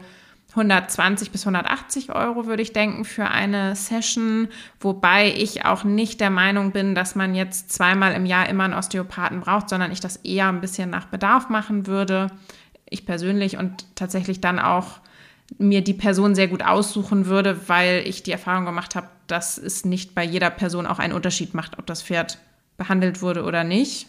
120 0.52 1.30
bis 1.30 1.46
180 1.46 2.16
Euro, 2.16 2.46
würde 2.46 2.62
ich 2.62 2.72
denken, 2.72 3.04
für 3.04 3.26
eine 3.26 3.76
Session, 3.76 4.48
wobei 4.80 5.34
ich 5.34 5.66
auch 5.66 5.84
nicht 5.84 6.22
der 6.22 6.30
Meinung 6.30 6.72
bin, 6.72 6.96
dass 6.96 7.16
man 7.16 7.36
jetzt 7.36 7.74
zweimal 7.74 8.14
im 8.14 8.26
Jahr 8.26 8.48
immer 8.48 8.64
einen 8.64 8.76
Osteopathen 8.76 9.42
braucht, 9.42 9.68
sondern 9.68 9.92
ich 9.92 10.00
das 10.00 10.16
eher 10.16 10.48
ein 10.48 10.62
bisschen 10.62 10.90
nach 10.90 11.08
Bedarf 11.08 11.50
machen 11.50 11.86
würde. 11.86 12.28
Ich 12.90 13.06
persönlich 13.06 13.58
und 13.58 13.86
tatsächlich 13.96 14.40
dann 14.40 14.58
auch 14.58 15.02
mir 15.58 15.84
die 15.84 15.94
Person 15.94 16.34
sehr 16.34 16.48
gut 16.48 16.64
aussuchen 16.64 17.26
würde, 17.26 17.68
weil 17.68 18.08
ich 18.08 18.24
die 18.24 18.32
Erfahrung 18.32 18.64
gemacht 18.64 18.96
habe, 18.96 19.10
dass 19.28 19.58
es 19.58 19.84
nicht 19.84 20.16
bei 20.16 20.24
jeder 20.24 20.50
Person 20.50 20.88
auch 20.88 21.00
einen 21.00 21.12
Unterschied 21.12 21.54
macht, 21.54 21.78
ob 21.78 21.86
das 21.86 22.02
Pferd 22.02 22.38
behandelt 22.78 23.22
wurde 23.22 23.44
oder 23.44 23.66
nicht. 23.66 24.08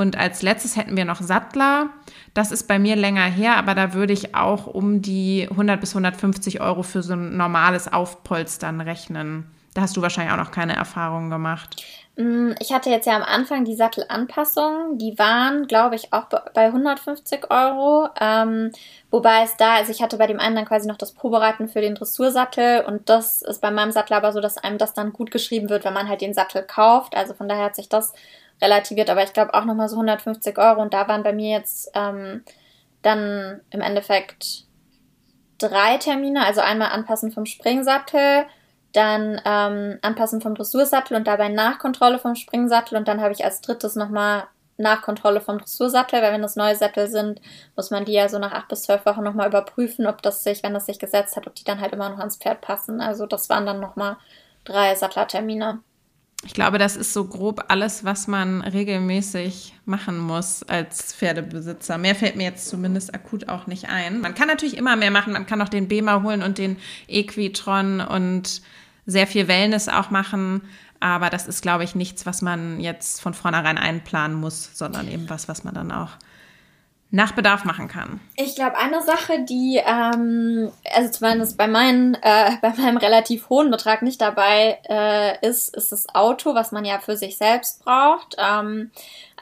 Und 0.00 0.16
als 0.16 0.40
letztes 0.40 0.76
hätten 0.76 0.96
wir 0.96 1.04
noch 1.04 1.20
Sattler. 1.20 1.90
Das 2.32 2.52
ist 2.52 2.66
bei 2.66 2.78
mir 2.78 2.96
länger 2.96 3.26
her, 3.26 3.58
aber 3.58 3.74
da 3.74 3.92
würde 3.92 4.14
ich 4.14 4.34
auch 4.34 4.66
um 4.66 5.02
die 5.02 5.46
100 5.50 5.78
bis 5.78 5.90
150 5.90 6.62
Euro 6.62 6.82
für 6.82 7.02
so 7.02 7.12
ein 7.12 7.36
normales 7.36 7.92
Aufpolstern 7.92 8.80
rechnen. 8.80 9.50
Da 9.74 9.82
hast 9.82 9.98
du 9.98 10.00
wahrscheinlich 10.00 10.32
auch 10.32 10.38
noch 10.38 10.52
keine 10.52 10.74
Erfahrungen 10.74 11.28
gemacht. 11.28 11.84
Mm, 12.16 12.52
ich 12.60 12.72
hatte 12.72 12.88
jetzt 12.88 13.06
ja 13.06 13.14
am 13.14 13.22
Anfang 13.22 13.66
die 13.66 13.74
Sattelanpassungen, 13.74 14.96
die 14.96 15.18
waren, 15.18 15.66
glaube 15.66 15.96
ich, 15.96 16.14
auch 16.14 16.24
bei 16.54 16.64
150 16.64 17.50
Euro. 17.50 18.08
Ähm, 18.18 18.72
wobei 19.10 19.42
es 19.42 19.58
da, 19.58 19.74
also 19.74 19.92
ich 19.92 20.00
hatte 20.00 20.16
bei 20.16 20.26
dem 20.26 20.40
einen 20.40 20.56
dann 20.56 20.64
quasi 20.64 20.88
noch 20.88 20.96
das 20.96 21.12
Probereiten 21.12 21.68
für 21.68 21.82
den 21.82 21.94
Dressursattel 21.94 22.84
und 22.86 23.10
das 23.10 23.42
ist 23.42 23.60
bei 23.60 23.70
meinem 23.70 23.92
Sattel 23.92 24.14
aber 24.14 24.32
so, 24.32 24.40
dass 24.40 24.56
einem 24.56 24.78
das 24.78 24.94
dann 24.94 25.12
gut 25.12 25.30
geschrieben 25.30 25.68
wird, 25.68 25.84
wenn 25.84 25.92
man 25.92 26.08
halt 26.08 26.22
den 26.22 26.32
Sattel 26.32 26.62
kauft. 26.62 27.14
Also 27.14 27.34
von 27.34 27.48
daher 27.48 27.66
hat 27.66 27.76
sich 27.76 27.90
das 27.90 28.14
relativiert, 28.60 29.10
aber 29.10 29.22
ich 29.22 29.32
glaube 29.32 29.54
auch 29.54 29.64
nochmal 29.64 29.88
so 29.88 29.96
150 29.96 30.58
Euro 30.58 30.80
und 30.80 30.94
da 30.94 31.08
waren 31.08 31.22
bei 31.22 31.32
mir 31.32 31.50
jetzt 31.50 31.90
ähm, 31.94 32.44
dann 33.02 33.60
im 33.70 33.80
Endeffekt 33.80 34.64
drei 35.58 35.96
Termine, 35.98 36.44
also 36.44 36.60
einmal 36.60 36.90
anpassen 36.90 37.32
vom 37.32 37.46
Springsattel, 37.46 38.46
dann 38.92 39.40
ähm, 39.44 39.98
Anpassen 40.02 40.40
vom 40.40 40.54
Dressursattel 40.54 41.16
und 41.16 41.26
dabei 41.26 41.48
Nachkontrolle 41.48 42.18
vom 42.18 42.34
Springsattel 42.34 42.98
und 42.98 43.08
dann 43.08 43.20
habe 43.20 43.32
ich 43.32 43.44
als 43.44 43.60
drittes 43.60 43.94
nochmal 43.94 44.44
Nachkontrolle 44.80 45.40
vom 45.40 45.58
Dressursattel, 45.58 46.22
weil 46.22 46.32
wenn 46.32 46.42
das 46.42 46.56
neue 46.56 46.74
Sättel 46.74 47.08
sind, 47.08 47.40
muss 47.76 47.90
man 47.90 48.04
die 48.04 48.12
ja 48.12 48.28
so 48.28 48.38
nach 48.38 48.52
acht 48.52 48.68
bis 48.68 48.82
zwölf 48.82 49.06
Wochen 49.06 49.22
nochmal 49.22 49.48
überprüfen, 49.48 50.06
ob 50.06 50.22
das 50.22 50.42
sich, 50.42 50.62
wenn 50.62 50.74
das 50.74 50.86
sich 50.86 50.98
gesetzt 50.98 51.36
hat, 51.36 51.46
ob 51.46 51.54
die 51.54 51.64
dann 51.64 51.80
halt 51.80 51.92
immer 51.92 52.08
noch 52.08 52.18
ans 52.18 52.36
Pferd 52.36 52.60
passen. 52.62 53.00
Also 53.00 53.26
das 53.26 53.48
waren 53.48 53.66
dann 53.66 53.80
nochmal 53.80 54.16
drei 54.64 54.94
Sattlertermine. 54.94 55.80
Ich 56.46 56.54
glaube, 56.54 56.78
das 56.78 56.96
ist 56.96 57.12
so 57.12 57.26
grob 57.26 57.66
alles, 57.68 58.04
was 58.04 58.26
man 58.26 58.62
regelmäßig 58.62 59.74
machen 59.84 60.18
muss 60.18 60.62
als 60.62 61.12
Pferdebesitzer. 61.12 61.98
Mehr 61.98 62.14
fällt 62.14 62.36
mir 62.36 62.44
jetzt 62.44 62.68
zumindest 62.68 63.14
akut 63.14 63.48
auch 63.48 63.66
nicht 63.66 63.90
ein. 63.90 64.22
Man 64.22 64.34
kann 64.34 64.48
natürlich 64.48 64.78
immer 64.78 64.96
mehr 64.96 65.10
machen. 65.10 65.34
Man 65.34 65.44
kann 65.44 65.60
auch 65.60 65.68
den 65.68 65.88
Bema 65.88 66.22
holen 66.22 66.42
und 66.42 66.56
den 66.56 66.78
Equitron 67.08 68.00
und 68.00 68.62
sehr 69.04 69.26
viel 69.26 69.48
Wellness 69.48 69.88
auch 69.88 70.10
machen. 70.10 70.62
Aber 70.98 71.28
das 71.28 71.46
ist, 71.46 71.60
glaube 71.60 71.84
ich, 71.84 71.94
nichts, 71.94 72.24
was 72.24 72.40
man 72.40 72.80
jetzt 72.80 73.20
von 73.20 73.34
vornherein 73.34 73.76
einplanen 73.76 74.36
muss, 74.36 74.70
sondern 74.72 75.08
eben 75.08 75.28
was, 75.28 75.46
was 75.46 75.62
man 75.64 75.74
dann 75.74 75.92
auch 75.92 76.12
nach 77.12 77.32
Bedarf 77.32 77.64
machen 77.64 77.88
kann. 77.88 78.20
Ich 78.36 78.54
glaube, 78.54 78.76
eine 78.76 79.02
Sache, 79.02 79.44
die, 79.44 79.80
ähm, 79.84 80.70
also 80.94 81.10
zumindest 81.10 81.56
bei, 81.56 81.66
meinen, 81.66 82.14
äh, 82.14 82.52
bei 82.62 82.70
meinem 82.70 82.96
relativ 82.96 83.48
hohen 83.48 83.70
Betrag 83.70 84.02
nicht 84.02 84.20
dabei 84.20 84.78
äh, 84.88 85.46
ist, 85.46 85.76
ist 85.76 85.92
das 85.92 86.14
Auto, 86.14 86.54
was 86.54 86.70
man 86.72 86.84
ja 86.84 87.00
für 87.00 87.16
sich 87.16 87.36
selbst 87.36 87.84
braucht. 87.84 88.36
Ähm, 88.38 88.90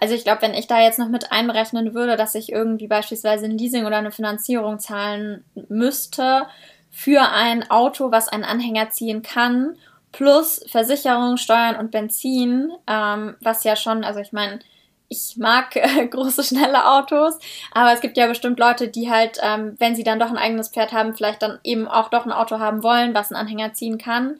also 0.00 0.14
ich 0.14 0.24
glaube, 0.24 0.42
wenn 0.42 0.54
ich 0.54 0.66
da 0.66 0.80
jetzt 0.80 0.98
noch 0.98 1.08
mit 1.08 1.30
einberechnen 1.32 1.94
würde, 1.94 2.16
dass 2.16 2.34
ich 2.34 2.52
irgendwie 2.52 2.86
beispielsweise 2.86 3.46
ein 3.46 3.58
Leasing 3.58 3.84
oder 3.84 3.96
eine 3.96 4.12
Finanzierung 4.12 4.78
zahlen 4.78 5.44
müsste 5.68 6.46
für 6.90 7.20
ein 7.20 7.70
Auto, 7.70 8.10
was 8.10 8.28
einen 8.28 8.44
Anhänger 8.44 8.90
ziehen 8.90 9.22
kann, 9.22 9.76
plus 10.12 10.64
Versicherung, 10.68 11.36
Steuern 11.36 11.76
und 11.76 11.90
Benzin, 11.90 12.70
ähm, 12.86 13.36
was 13.40 13.64
ja 13.64 13.76
schon, 13.76 14.04
also 14.04 14.20
ich 14.20 14.32
meine, 14.32 14.60
ich 15.08 15.36
mag 15.36 15.76
äh, 15.76 16.06
große, 16.10 16.42
schnelle 16.44 16.86
Autos, 16.86 17.38
aber 17.72 17.92
es 17.92 18.00
gibt 18.00 18.16
ja 18.16 18.26
bestimmt 18.26 18.58
Leute, 18.58 18.88
die 18.88 19.10
halt, 19.10 19.38
ähm, 19.42 19.76
wenn 19.78 19.94
sie 19.94 20.04
dann 20.04 20.18
doch 20.18 20.30
ein 20.30 20.38
eigenes 20.38 20.68
Pferd 20.68 20.92
haben, 20.92 21.14
vielleicht 21.14 21.42
dann 21.42 21.58
eben 21.64 21.88
auch 21.88 22.10
doch 22.10 22.26
ein 22.26 22.32
Auto 22.32 22.58
haben 22.58 22.82
wollen, 22.82 23.14
was 23.14 23.32
einen 23.32 23.40
Anhänger 23.40 23.72
ziehen 23.72 23.98
kann, 23.98 24.38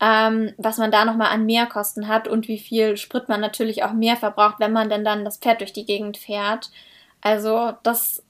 ähm, 0.00 0.52
was 0.56 0.78
man 0.78 0.90
da 0.90 1.04
nochmal 1.04 1.32
an 1.32 1.46
Mehrkosten 1.46 2.08
hat 2.08 2.28
und 2.28 2.48
wie 2.48 2.58
viel 2.58 2.96
Sprit 2.96 3.28
man 3.28 3.40
natürlich 3.40 3.84
auch 3.84 3.92
mehr 3.92 4.16
verbraucht, 4.16 4.56
wenn 4.58 4.72
man 4.72 4.88
denn 4.88 5.04
dann 5.04 5.24
das 5.24 5.38
Pferd 5.38 5.60
durch 5.60 5.72
die 5.72 5.86
Gegend 5.86 6.16
fährt. 6.16 6.70
Also 7.26 7.72
das 7.82 8.22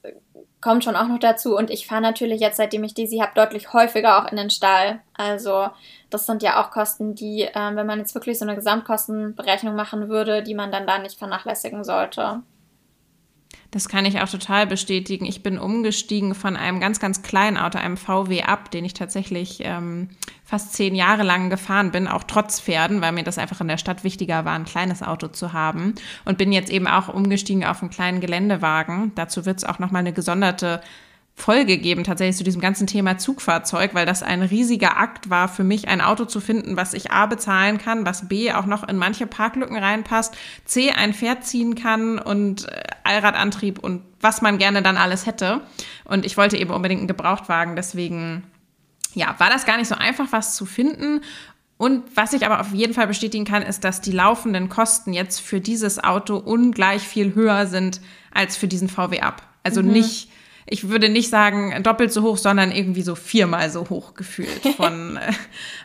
kommt 0.59 0.83
schon 0.83 0.95
auch 0.95 1.07
noch 1.07 1.19
dazu. 1.19 1.55
Und 1.55 1.69
ich 1.69 1.85
fahre 1.85 2.01
natürlich 2.01 2.41
jetzt, 2.41 2.57
seitdem 2.57 2.83
ich 2.83 2.95
Daisy 2.95 3.19
habe, 3.19 3.33
deutlich 3.35 3.73
häufiger 3.73 4.17
auch 4.17 4.31
in 4.31 4.37
den 4.37 4.49
Stall. 4.49 5.01
Also 5.13 5.67
das 6.09 6.25
sind 6.25 6.41
ja 6.41 6.59
auch 6.59 6.71
Kosten, 6.71 7.13
die, 7.13 7.43
äh, 7.43 7.75
wenn 7.75 7.85
man 7.85 7.99
jetzt 7.99 8.15
wirklich 8.15 8.39
so 8.39 8.45
eine 8.45 8.55
Gesamtkostenberechnung 8.55 9.75
machen 9.75 10.09
würde, 10.09 10.41
die 10.41 10.55
man 10.55 10.71
dann 10.71 10.87
da 10.87 10.97
nicht 10.97 11.19
vernachlässigen 11.19 11.83
sollte. 11.83 12.41
Das 13.71 13.89
kann 13.89 14.05
ich 14.05 14.21
auch 14.21 14.29
total 14.29 14.65
bestätigen. 14.65 15.25
Ich 15.25 15.43
bin 15.43 15.59
umgestiegen 15.59 16.35
von 16.35 16.55
einem 16.55 16.79
ganz, 16.79 16.99
ganz 16.99 17.21
kleinen 17.21 17.57
Auto, 17.57 17.77
einem 17.77 17.97
VW 17.97 18.43
Up, 18.43 18.71
den 18.71 18.85
ich 18.85 18.93
tatsächlich 18.93 19.59
ähm, 19.61 20.09
fast 20.45 20.73
zehn 20.73 20.95
Jahre 20.95 21.23
lang 21.23 21.49
gefahren 21.49 21.91
bin, 21.91 22.07
auch 22.07 22.23
trotz 22.23 22.61
Pferden, 22.61 23.01
weil 23.01 23.11
mir 23.11 23.23
das 23.23 23.37
einfach 23.37 23.59
in 23.59 23.67
der 23.67 23.77
Stadt 23.77 24.05
wichtiger 24.05 24.45
war, 24.45 24.53
ein 24.53 24.65
kleines 24.65 25.03
Auto 25.03 25.27
zu 25.27 25.51
haben. 25.51 25.95
Und 26.23 26.37
bin 26.37 26.53
jetzt 26.53 26.71
eben 26.71 26.87
auch 26.87 27.09
umgestiegen 27.09 27.65
auf 27.65 27.81
einen 27.81 27.91
kleinen 27.91 28.21
Geländewagen. 28.21 29.11
Dazu 29.15 29.45
wird 29.45 29.57
es 29.57 29.65
auch 29.65 29.79
nochmal 29.79 29.99
eine 29.99 30.13
gesonderte 30.13 30.81
Folge 31.39 31.77
geben, 31.77 32.03
tatsächlich 32.03 32.35
zu 32.35 32.43
diesem 32.43 32.61
ganzen 32.61 32.87
Thema 32.87 33.19
Zugfahrzeug, 33.19 33.93
weil 33.93 34.07
das 34.07 34.23
ein 34.23 34.41
riesiger 34.41 34.97
Akt 34.97 35.29
war 35.29 35.47
für 35.47 35.63
mich, 35.63 35.87
ein 35.87 36.01
Auto 36.01 36.25
zu 36.25 36.41
finden, 36.41 36.77
was 36.77 36.95
ich 36.95 37.11
A 37.11 37.27
bezahlen 37.27 37.77
kann, 37.77 38.07
was 38.07 38.27
B 38.27 38.51
auch 38.51 38.65
noch 38.65 38.85
in 38.85 38.97
manche 38.97 39.27
Parklücken 39.27 39.77
reinpasst, 39.77 40.35
C 40.65 40.91
ein 40.91 41.13
Pferd 41.13 41.45
ziehen 41.45 41.75
kann 41.75 42.17
und 42.17 42.67
äh, 42.67 42.81
Allradantrieb 43.03 43.77
und 43.77 44.01
was 44.19 44.41
man 44.41 44.57
gerne 44.57 44.81
dann 44.81 44.97
alles 44.97 45.27
hätte. 45.27 45.61
Und 46.05 46.25
ich 46.25 46.37
wollte 46.37 46.57
eben 46.57 46.71
unbedingt 46.71 47.01
einen 47.01 47.07
Gebrauchtwagen, 47.07 47.75
deswegen 47.75 48.43
ja, 49.13 49.35
war 49.37 49.51
das 49.51 49.65
gar 49.65 49.77
nicht 49.77 49.87
so 49.87 49.95
einfach, 49.95 50.31
was 50.31 50.55
zu 50.55 50.65
finden. 50.65 51.21
Und 51.77 52.03
was 52.15 52.33
ich 52.33 52.47
aber 52.47 52.59
auf 52.59 52.73
jeden 52.73 52.95
Fall 52.95 53.05
bestätigen 53.05 53.45
kann, 53.45 53.61
ist, 53.61 53.83
dass 53.83 54.01
die 54.01 54.11
laufenden 54.11 54.69
Kosten 54.69 55.13
jetzt 55.13 55.39
für 55.39 55.61
dieses 55.61 56.03
Auto 56.03 56.35
ungleich 56.37 57.03
viel 57.03 57.35
höher 57.35 57.67
sind 57.67 58.01
als 58.33 58.57
für 58.57 58.67
diesen 58.67 58.89
VW 58.89 59.19
Up. 59.21 59.43
Also 59.61 59.83
mhm. 59.83 59.91
nicht 59.91 60.29
ich 60.69 60.89
würde 60.89 61.07
nicht 61.07 61.29
sagen 61.29 61.81
doppelt 61.81 62.11
so 62.11 62.23
hoch, 62.23 62.37
sondern 62.37 62.71
irgendwie 62.71 63.01
so 63.01 63.15
viermal 63.15 63.69
so 63.69 63.89
hoch 63.89 64.13
gefühlt. 64.15 64.61
Von, 64.77 65.15
äh, 65.15 65.31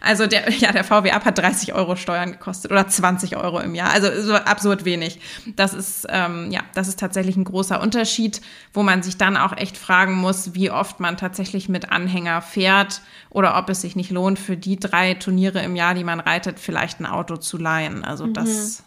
also 0.00 0.26
der, 0.26 0.50
ja, 0.50 0.72
der 0.72 0.82
VW 0.82 1.12
Up 1.12 1.24
hat 1.24 1.38
30 1.38 1.72
Euro 1.72 1.94
Steuern 1.94 2.32
gekostet 2.32 2.72
oder 2.72 2.88
20 2.88 3.36
Euro 3.36 3.60
im 3.60 3.76
Jahr. 3.76 3.90
Also 3.90 4.08
so 4.20 4.34
absurd 4.34 4.84
wenig. 4.84 5.20
Das 5.54 5.72
ist, 5.72 6.06
ähm, 6.10 6.50
ja, 6.50 6.62
das 6.74 6.88
ist 6.88 6.98
tatsächlich 6.98 7.36
ein 7.36 7.44
großer 7.44 7.80
Unterschied, 7.80 8.40
wo 8.74 8.82
man 8.82 9.02
sich 9.04 9.16
dann 9.16 9.36
auch 9.36 9.56
echt 9.56 9.76
fragen 9.76 10.14
muss, 10.14 10.54
wie 10.54 10.70
oft 10.70 10.98
man 10.98 11.16
tatsächlich 11.16 11.68
mit 11.68 11.92
Anhänger 11.92 12.42
fährt 12.42 13.02
oder 13.30 13.56
ob 13.56 13.70
es 13.70 13.82
sich 13.82 13.94
nicht 13.94 14.10
lohnt, 14.10 14.38
für 14.38 14.56
die 14.56 14.76
drei 14.76 15.14
Turniere 15.14 15.62
im 15.62 15.76
Jahr, 15.76 15.94
die 15.94 16.04
man 16.04 16.18
reitet, 16.18 16.58
vielleicht 16.58 16.98
ein 16.98 17.06
Auto 17.06 17.36
zu 17.36 17.56
leihen. 17.56 18.04
Also 18.04 18.26
mhm. 18.26 18.34
das, 18.34 18.82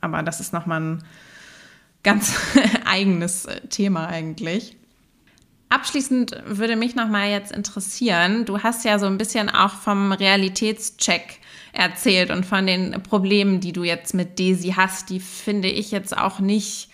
aber 0.00 0.22
das 0.22 0.40
ist 0.40 0.54
nochmal 0.54 0.80
ein 0.80 1.04
ganz 2.02 2.32
eigenes 2.86 3.46
Thema 3.68 4.06
eigentlich. 4.06 4.78
Abschließend 5.70 6.34
würde 6.46 6.76
mich 6.76 6.94
noch 6.94 7.08
mal 7.08 7.30
jetzt 7.30 7.52
interessieren, 7.52 8.44
du 8.46 8.62
hast 8.62 8.84
ja 8.84 8.98
so 8.98 9.06
ein 9.06 9.18
bisschen 9.18 9.50
auch 9.50 9.74
vom 9.74 10.12
Realitätscheck 10.12 11.40
erzählt 11.72 12.30
und 12.30 12.46
von 12.46 12.66
den 12.66 13.02
Problemen, 13.02 13.60
die 13.60 13.72
du 13.72 13.84
jetzt 13.84 14.14
mit 14.14 14.38
Desi 14.38 14.74
hast, 14.76 15.10
die 15.10 15.20
finde 15.20 15.68
ich 15.68 15.90
jetzt 15.90 16.16
auch 16.16 16.40
nicht 16.40 16.88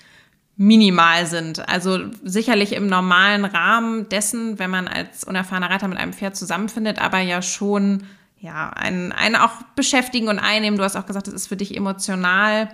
minimal 0.56 1.26
sind. 1.26 1.68
Also 1.68 2.00
sicherlich 2.22 2.72
im 2.72 2.86
normalen 2.86 3.44
Rahmen 3.44 4.08
dessen, 4.08 4.58
wenn 4.58 4.70
man 4.70 4.88
als 4.88 5.24
unerfahrener 5.24 5.70
Reiter 5.70 5.88
mit 5.88 5.98
einem 5.98 6.12
Pferd 6.12 6.36
zusammenfindet, 6.36 7.00
aber 7.00 7.18
ja 7.20 7.42
schon 7.42 8.04
ja, 8.40 8.68
einen, 8.70 9.12
einen 9.12 9.36
auch 9.36 9.62
beschäftigen 9.74 10.28
und 10.28 10.38
einnehmen. 10.38 10.76
Du 10.76 10.84
hast 10.84 10.96
auch 10.96 11.06
gesagt, 11.06 11.28
es 11.28 11.34
ist 11.34 11.46
für 11.46 11.56
dich 11.56 11.74
emotional. 11.76 12.68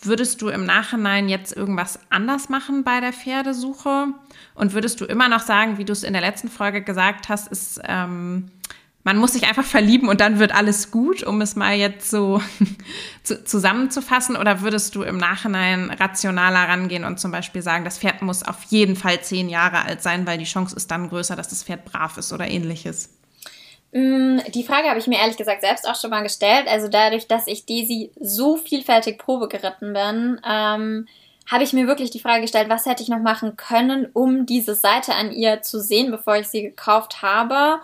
Würdest 0.00 0.42
du 0.42 0.48
im 0.48 0.64
Nachhinein 0.64 1.28
jetzt 1.28 1.56
irgendwas 1.56 1.98
anders 2.08 2.48
machen 2.48 2.84
bei 2.84 3.00
der 3.00 3.12
Pferdesuche? 3.12 4.08
Und 4.54 4.72
würdest 4.72 5.00
du 5.00 5.04
immer 5.04 5.28
noch 5.28 5.40
sagen, 5.40 5.78
wie 5.78 5.84
du 5.84 5.92
es 5.92 6.04
in 6.04 6.12
der 6.12 6.22
letzten 6.22 6.48
Folge 6.48 6.82
gesagt 6.82 7.28
hast, 7.28 7.48
ist, 7.48 7.80
ähm, 7.84 8.50
man 9.02 9.16
muss 9.16 9.32
sich 9.32 9.48
einfach 9.48 9.64
verlieben 9.64 10.08
und 10.08 10.20
dann 10.20 10.38
wird 10.38 10.54
alles 10.54 10.90
gut, 10.90 11.22
um 11.22 11.40
es 11.40 11.56
mal 11.56 11.74
jetzt 11.74 12.10
so 12.10 12.42
zu, 13.24 13.42
zusammenzufassen? 13.42 14.36
Oder 14.36 14.60
würdest 14.60 14.94
du 14.94 15.02
im 15.02 15.16
Nachhinein 15.16 15.90
rationaler 15.90 16.68
rangehen 16.68 17.04
und 17.04 17.18
zum 17.18 17.32
Beispiel 17.32 17.62
sagen, 17.62 17.84
das 17.84 17.98
Pferd 17.98 18.22
muss 18.22 18.44
auf 18.44 18.62
jeden 18.64 18.94
Fall 18.94 19.20
zehn 19.22 19.48
Jahre 19.48 19.84
alt 19.84 20.02
sein, 20.02 20.26
weil 20.26 20.38
die 20.38 20.44
Chance 20.44 20.76
ist 20.76 20.90
dann 20.90 21.08
größer, 21.08 21.34
dass 21.34 21.48
das 21.48 21.64
Pferd 21.64 21.84
brav 21.84 22.18
ist 22.18 22.32
oder 22.32 22.46
ähnliches? 22.46 23.10
Mm, 23.92 24.38
die 24.54 24.64
Frage 24.64 24.88
habe 24.88 24.98
ich 24.98 25.06
mir 25.06 25.18
ehrlich 25.18 25.36
gesagt 25.36 25.62
selbst 25.62 25.88
auch 25.88 25.94
schon 25.94 26.10
mal 26.10 26.22
gestellt. 26.22 26.66
Also 26.68 26.88
dadurch, 26.88 27.26
dass 27.26 27.46
ich 27.46 27.66
Daisy 27.66 28.10
so 28.20 28.56
vielfältig 28.56 29.18
Probe 29.18 29.48
geritten 29.48 29.92
bin, 29.92 30.40
ähm, 30.48 31.08
habe 31.50 31.64
ich 31.64 31.72
mir 31.72 31.86
wirklich 31.86 32.10
die 32.10 32.20
Frage 32.20 32.42
gestellt, 32.42 32.68
was 32.68 32.84
hätte 32.84 33.02
ich 33.02 33.08
noch 33.08 33.20
machen 33.20 33.56
können, 33.56 34.06
um 34.12 34.44
diese 34.44 34.74
Seite 34.74 35.14
an 35.14 35.32
ihr 35.32 35.62
zu 35.62 35.80
sehen, 35.80 36.10
bevor 36.10 36.36
ich 36.36 36.48
sie 36.48 36.62
gekauft 36.62 37.22
habe. 37.22 37.80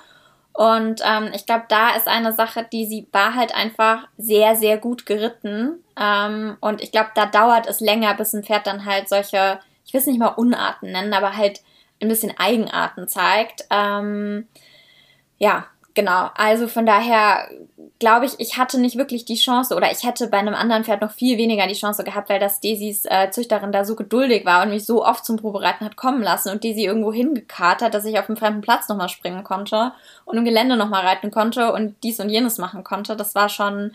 Und 0.52 1.00
ähm, 1.04 1.30
ich 1.34 1.46
glaube, 1.46 1.64
da 1.68 1.96
ist 1.96 2.06
eine 2.06 2.32
Sache, 2.32 2.66
die 2.70 2.86
sie 2.86 3.08
war 3.10 3.34
halt 3.34 3.54
einfach 3.54 4.06
sehr, 4.18 4.54
sehr 4.54 4.76
gut 4.76 5.06
geritten. 5.06 5.82
Ähm, 5.98 6.56
und 6.60 6.82
ich 6.82 6.92
glaube, 6.92 7.10
da 7.14 7.26
dauert 7.26 7.66
es 7.66 7.80
länger, 7.80 8.14
bis 8.14 8.34
ein 8.34 8.44
Pferd 8.44 8.66
dann 8.66 8.84
halt 8.84 9.08
solche, 9.08 9.58
ich 9.86 9.92
will 9.92 10.00
es 10.00 10.06
nicht 10.06 10.18
mal 10.18 10.28
Unarten 10.28 10.92
nennen, 10.92 11.14
aber 11.14 11.36
halt 11.36 11.62
ein 12.00 12.08
bisschen 12.08 12.34
Eigenarten 12.38 13.08
zeigt. 13.08 13.64
Ähm, 13.70 14.46
ja, 15.38 15.66
Genau, 15.94 16.28
also 16.34 16.66
von 16.66 16.86
daher 16.86 17.48
glaube 18.00 18.26
ich, 18.26 18.32
ich 18.38 18.58
hatte 18.58 18.80
nicht 18.80 18.98
wirklich 18.98 19.24
die 19.24 19.36
Chance 19.36 19.76
oder 19.76 19.92
ich 19.92 20.02
hätte 20.02 20.26
bei 20.26 20.38
einem 20.38 20.54
anderen 20.54 20.82
Pferd 20.82 21.00
noch 21.00 21.12
viel 21.12 21.38
weniger 21.38 21.68
die 21.68 21.74
Chance 21.74 22.02
gehabt, 22.02 22.28
weil 22.28 22.40
das 22.40 22.60
Daisys 22.60 23.04
äh, 23.04 23.30
Züchterin 23.30 23.70
da 23.70 23.84
so 23.84 23.94
geduldig 23.94 24.44
war 24.44 24.62
und 24.62 24.70
mich 24.70 24.84
so 24.84 25.04
oft 25.04 25.24
zum 25.24 25.36
Probereiten 25.36 25.84
hat 25.84 25.94
kommen 25.94 26.22
lassen 26.22 26.50
und 26.50 26.64
Daisy 26.64 26.84
irgendwo 26.84 27.12
hingekarrt 27.12 27.80
hat, 27.80 27.94
dass 27.94 28.04
ich 28.04 28.18
auf 28.18 28.26
dem 28.26 28.36
fremden 28.36 28.60
Platz 28.60 28.88
nochmal 28.88 29.08
springen 29.08 29.44
konnte 29.44 29.92
und 30.24 30.36
im 30.36 30.44
Gelände 30.44 30.76
nochmal 30.76 31.06
reiten 31.06 31.30
konnte 31.30 31.72
und 31.72 31.94
dies 32.02 32.18
und 32.18 32.28
jenes 32.28 32.58
machen 32.58 32.82
konnte. 32.82 33.14
Das 33.14 33.36
war 33.36 33.48
schon, 33.48 33.92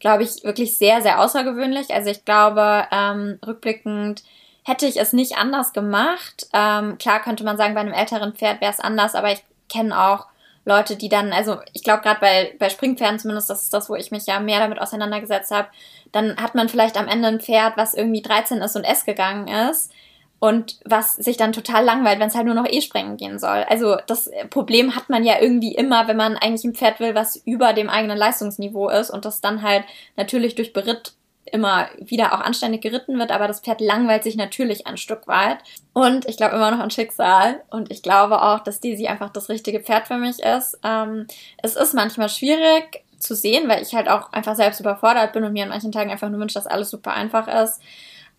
glaube 0.00 0.22
ich, 0.22 0.42
wirklich 0.44 0.78
sehr, 0.78 1.02
sehr 1.02 1.20
außergewöhnlich. 1.20 1.92
Also 1.92 2.08
ich 2.08 2.24
glaube, 2.24 2.86
ähm, 2.90 3.38
rückblickend 3.46 4.22
hätte 4.64 4.86
ich 4.86 4.98
es 4.98 5.12
nicht 5.12 5.36
anders 5.36 5.74
gemacht. 5.74 6.48
Ähm, 6.54 6.96
klar 6.96 7.20
könnte 7.20 7.44
man 7.44 7.58
sagen, 7.58 7.74
bei 7.74 7.80
einem 7.80 7.92
älteren 7.92 8.32
Pferd 8.32 8.62
wäre 8.62 8.72
es 8.72 8.80
anders, 8.80 9.14
aber 9.14 9.30
ich 9.32 9.44
kenne 9.68 9.98
auch 9.98 10.31
Leute, 10.64 10.96
die 10.96 11.08
dann, 11.08 11.32
also 11.32 11.58
ich 11.72 11.82
glaube 11.82 12.02
gerade 12.02 12.20
bei, 12.20 12.54
bei 12.58 12.70
Springpferden 12.70 13.18
zumindest, 13.18 13.50
das 13.50 13.62
ist 13.62 13.74
das, 13.74 13.88
wo 13.88 13.96
ich 13.96 14.10
mich 14.10 14.26
ja 14.26 14.40
mehr 14.40 14.60
damit 14.60 14.80
auseinandergesetzt 14.80 15.50
habe, 15.50 15.68
dann 16.12 16.36
hat 16.36 16.54
man 16.54 16.68
vielleicht 16.68 16.96
am 16.96 17.08
Ende 17.08 17.28
ein 17.28 17.40
Pferd, 17.40 17.76
was 17.76 17.94
irgendwie 17.94 18.22
13 18.22 18.58
ist 18.58 18.76
und 18.76 18.84
S 18.84 19.04
gegangen 19.04 19.48
ist 19.48 19.92
und 20.38 20.80
was 20.84 21.14
sich 21.14 21.36
dann 21.36 21.52
total 21.52 21.84
langweilt, 21.84 22.18
wenn 22.18 22.28
es 22.28 22.34
halt 22.34 22.46
nur 22.46 22.54
noch 22.54 22.66
E-Springen 22.68 23.16
gehen 23.16 23.38
soll. 23.38 23.64
Also 23.68 23.96
das 24.06 24.30
Problem 24.50 24.96
hat 24.96 25.08
man 25.08 25.24
ja 25.24 25.40
irgendwie 25.40 25.74
immer, 25.74 26.08
wenn 26.08 26.16
man 26.16 26.36
eigentlich 26.36 26.64
ein 26.64 26.74
Pferd 26.74 26.98
will, 27.00 27.14
was 27.14 27.36
über 27.36 27.72
dem 27.72 27.88
eigenen 27.88 28.18
Leistungsniveau 28.18 28.88
ist 28.88 29.10
und 29.10 29.24
das 29.24 29.40
dann 29.40 29.62
halt 29.62 29.84
natürlich 30.16 30.54
durch 30.54 30.72
Beritt 30.72 31.14
immer 31.52 31.88
wieder 31.98 32.32
auch 32.32 32.40
anständig 32.40 32.80
geritten 32.80 33.18
wird, 33.18 33.30
aber 33.30 33.46
das 33.46 33.60
Pferd 33.60 33.80
langweilt 33.80 34.24
sich 34.24 34.36
natürlich 34.36 34.86
ein 34.86 34.96
Stück 34.96 35.28
weit. 35.28 35.58
Und 35.92 36.26
ich 36.26 36.36
glaube 36.36 36.56
immer 36.56 36.70
noch 36.70 36.80
an 36.80 36.90
Schicksal. 36.90 37.62
Und 37.70 37.90
ich 37.90 38.02
glaube 38.02 38.42
auch, 38.42 38.60
dass 38.60 38.80
Daisy 38.80 39.06
einfach 39.06 39.30
das 39.30 39.48
richtige 39.48 39.80
Pferd 39.80 40.08
für 40.08 40.16
mich 40.16 40.40
ist. 40.40 40.78
Ähm, 40.82 41.26
es 41.62 41.76
ist 41.76 41.94
manchmal 41.94 42.28
schwierig 42.28 43.04
zu 43.18 43.34
sehen, 43.34 43.68
weil 43.68 43.82
ich 43.82 43.94
halt 43.94 44.08
auch 44.08 44.32
einfach 44.32 44.56
selbst 44.56 44.80
überfordert 44.80 45.32
bin 45.32 45.44
und 45.44 45.52
mir 45.52 45.64
an 45.64 45.68
manchen 45.68 45.92
Tagen 45.92 46.10
einfach 46.10 46.28
nur 46.30 46.40
wünsche, 46.40 46.54
dass 46.54 46.66
alles 46.66 46.90
super 46.90 47.12
einfach 47.12 47.46
ist. 47.62 47.80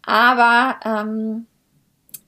Aber 0.06 0.80
ähm, 0.84 1.48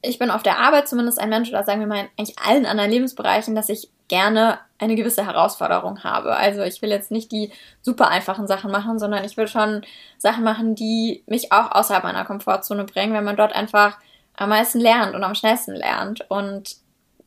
ich 0.02 0.20
bin 0.20 0.32
auf 0.32 0.44
der 0.44 0.60
Arbeit 0.60 0.88
zumindest 0.88 1.20
ein 1.20 1.30
Mensch, 1.30 1.50
oder 1.50 1.64
sagen 1.64 1.80
wir 1.80 1.88
mal 1.88 2.00
in 2.00 2.10
eigentlich 2.18 2.40
allen 2.40 2.66
anderen 2.66 2.92
Lebensbereichen, 2.92 3.56
dass 3.56 3.70
ich 3.70 3.90
gerne 4.08 4.60
eine 4.78 4.96
gewisse 4.96 5.26
Herausforderung 5.26 6.04
habe. 6.04 6.36
Also 6.36 6.62
ich 6.64 6.82
will 6.82 6.90
jetzt 6.90 7.12
nicht 7.12 7.32
die 7.32 7.52
super 7.82 8.10
einfachen 8.10 8.48
Sachen 8.48 8.72
machen, 8.72 9.00
sondern 9.00 9.24
ich 9.24 9.38
will 9.38 9.48
schon 9.48 9.86
Sachen 10.18 10.44
machen, 10.44 10.76
die 10.76 11.24
mich 11.28 11.52
auch 11.52 11.72
außerhalb 11.72 12.04
meiner 12.04 12.26
Komfortzone 12.26 12.84
bringen, 12.84 13.14
wenn 13.14 13.24
man 13.24 13.38
dort 13.38 13.54
einfach 13.54 13.98
am 14.36 14.50
meisten 14.50 14.80
lernt 14.80 15.16
und 15.16 15.24
am 15.24 15.36
schnellsten 15.36 15.76
lernt. 15.76 16.30
Und 16.30 16.76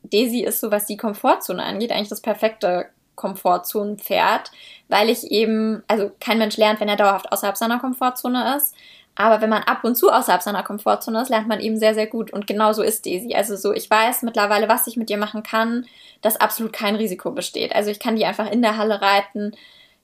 Daisy 0.03 0.45
ist 0.45 0.61
so, 0.61 0.71
was 0.71 0.87
die 0.87 0.97
Komfortzone 0.97 1.63
angeht, 1.63 1.91
eigentlich 1.91 2.11
das 2.11 2.21
perfekte 2.21 2.91
Komfortzonenpferd, 3.15 4.53
weil 4.89 5.11
ich 5.11 5.31
eben, 5.31 5.83
also 5.89 6.11
kein 6.21 6.39
Mensch 6.39 6.57
lernt, 6.57 6.81
wenn 6.81 6.89
er 6.89 6.97
dauerhaft 6.97 7.33
außerhalb 7.33 7.57
seiner 7.57 7.81
Komfortzone 7.81 8.57
ist. 8.57 8.75
Aber 9.21 9.41
wenn 9.41 9.51
man 9.51 9.65
ab 9.65 9.83
und 9.83 9.97
zu 9.97 10.11
außerhalb 10.11 10.43
seiner 10.43 10.63
Komfortzone 10.63 11.21
ist, 11.21 11.29
lernt 11.29 11.49
man 11.49 11.59
eben 11.59 11.77
sehr, 11.77 11.93
sehr 11.93 12.07
gut. 12.07 12.33
Und 12.33 12.47
genau 12.47 12.73
so 12.73 12.83
ist 12.83 13.05
Daisy. 13.05 13.35
Also 13.35 13.57
so, 13.57 13.73
ich 13.73 13.91
weiß 13.91 14.23
mittlerweile, 14.23 14.69
was 14.69 14.87
ich 14.87 14.97
mit 14.97 15.11
ihr 15.11 15.19
machen 15.19 15.43
kann, 15.43 15.87
dass 16.23 16.41
absolut 16.41 16.73
kein 16.73 16.95
Risiko 16.95 17.33
besteht. 17.33 17.75
Also 17.75 17.91
ich 17.91 17.99
kann 17.99 18.15
die 18.15 18.25
einfach 18.25 18.49
in 18.49 18.63
der 18.63 18.77
Halle 18.77 19.03
reiten 19.03 19.57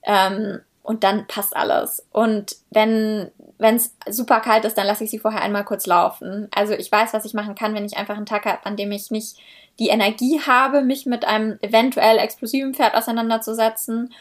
ähm, 0.03 0.59
und 0.83 1.05
dann 1.05 1.27
passt 1.27 1.55
alles. 1.55 2.05
Und 2.11 2.57
wenn 2.71 3.31
es 3.57 3.95
super 4.09 4.41
kalt 4.41 4.65
ist, 4.65 4.77
dann 4.77 4.85
lasse 4.85 5.05
ich 5.05 5.11
sie 5.11 5.19
vorher 5.19 5.41
einmal 5.41 5.63
kurz 5.63 5.85
laufen. 5.85 6.49
Also 6.53 6.73
ich 6.73 6.91
weiß, 6.91 7.13
was 7.13 7.23
ich 7.23 7.33
machen 7.33 7.55
kann, 7.55 7.73
wenn 7.73 7.85
ich 7.85 7.95
einfach 7.95 8.17
einen 8.17 8.25
Tag 8.25 8.43
habe, 8.43 8.65
an 8.65 8.75
dem 8.75 8.91
ich 8.91 9.11
nicht 9.11 9.37
die 9.79 9.87
Energie 9.87 10.41
habe, 10.45 10.81
mich 10.81 11.05
mit 11.05 11.23
einem 11.23 11.57
eventuell 11.61 12.17
explosiven 12.17 12.73
Pferd 12.73 12.95
auseinanderzusetzen 12.95 14.13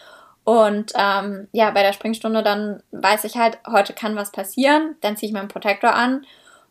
und 0.44 0.92
ähm, 0.94 1.48
ja, 1.52 1.70
bei 1.70 1.82
der 1.82 1.94
Springstunde 1.94 2.42
dann 2.42 2.82
weiß 2.92 3.24
ich 3.24 3.36
halt, 3.36 3.58
heute 3.66 3.94
kann 3.94 4.14
was 4.14 4.30
passieren, 4.30 4.96
dann 5.00 5.16
ziehe 5.16 5.28
ich 5.28 5.34
meinen 5.34 5.48
Protektor 5.48 5.94
an 5.94 6.26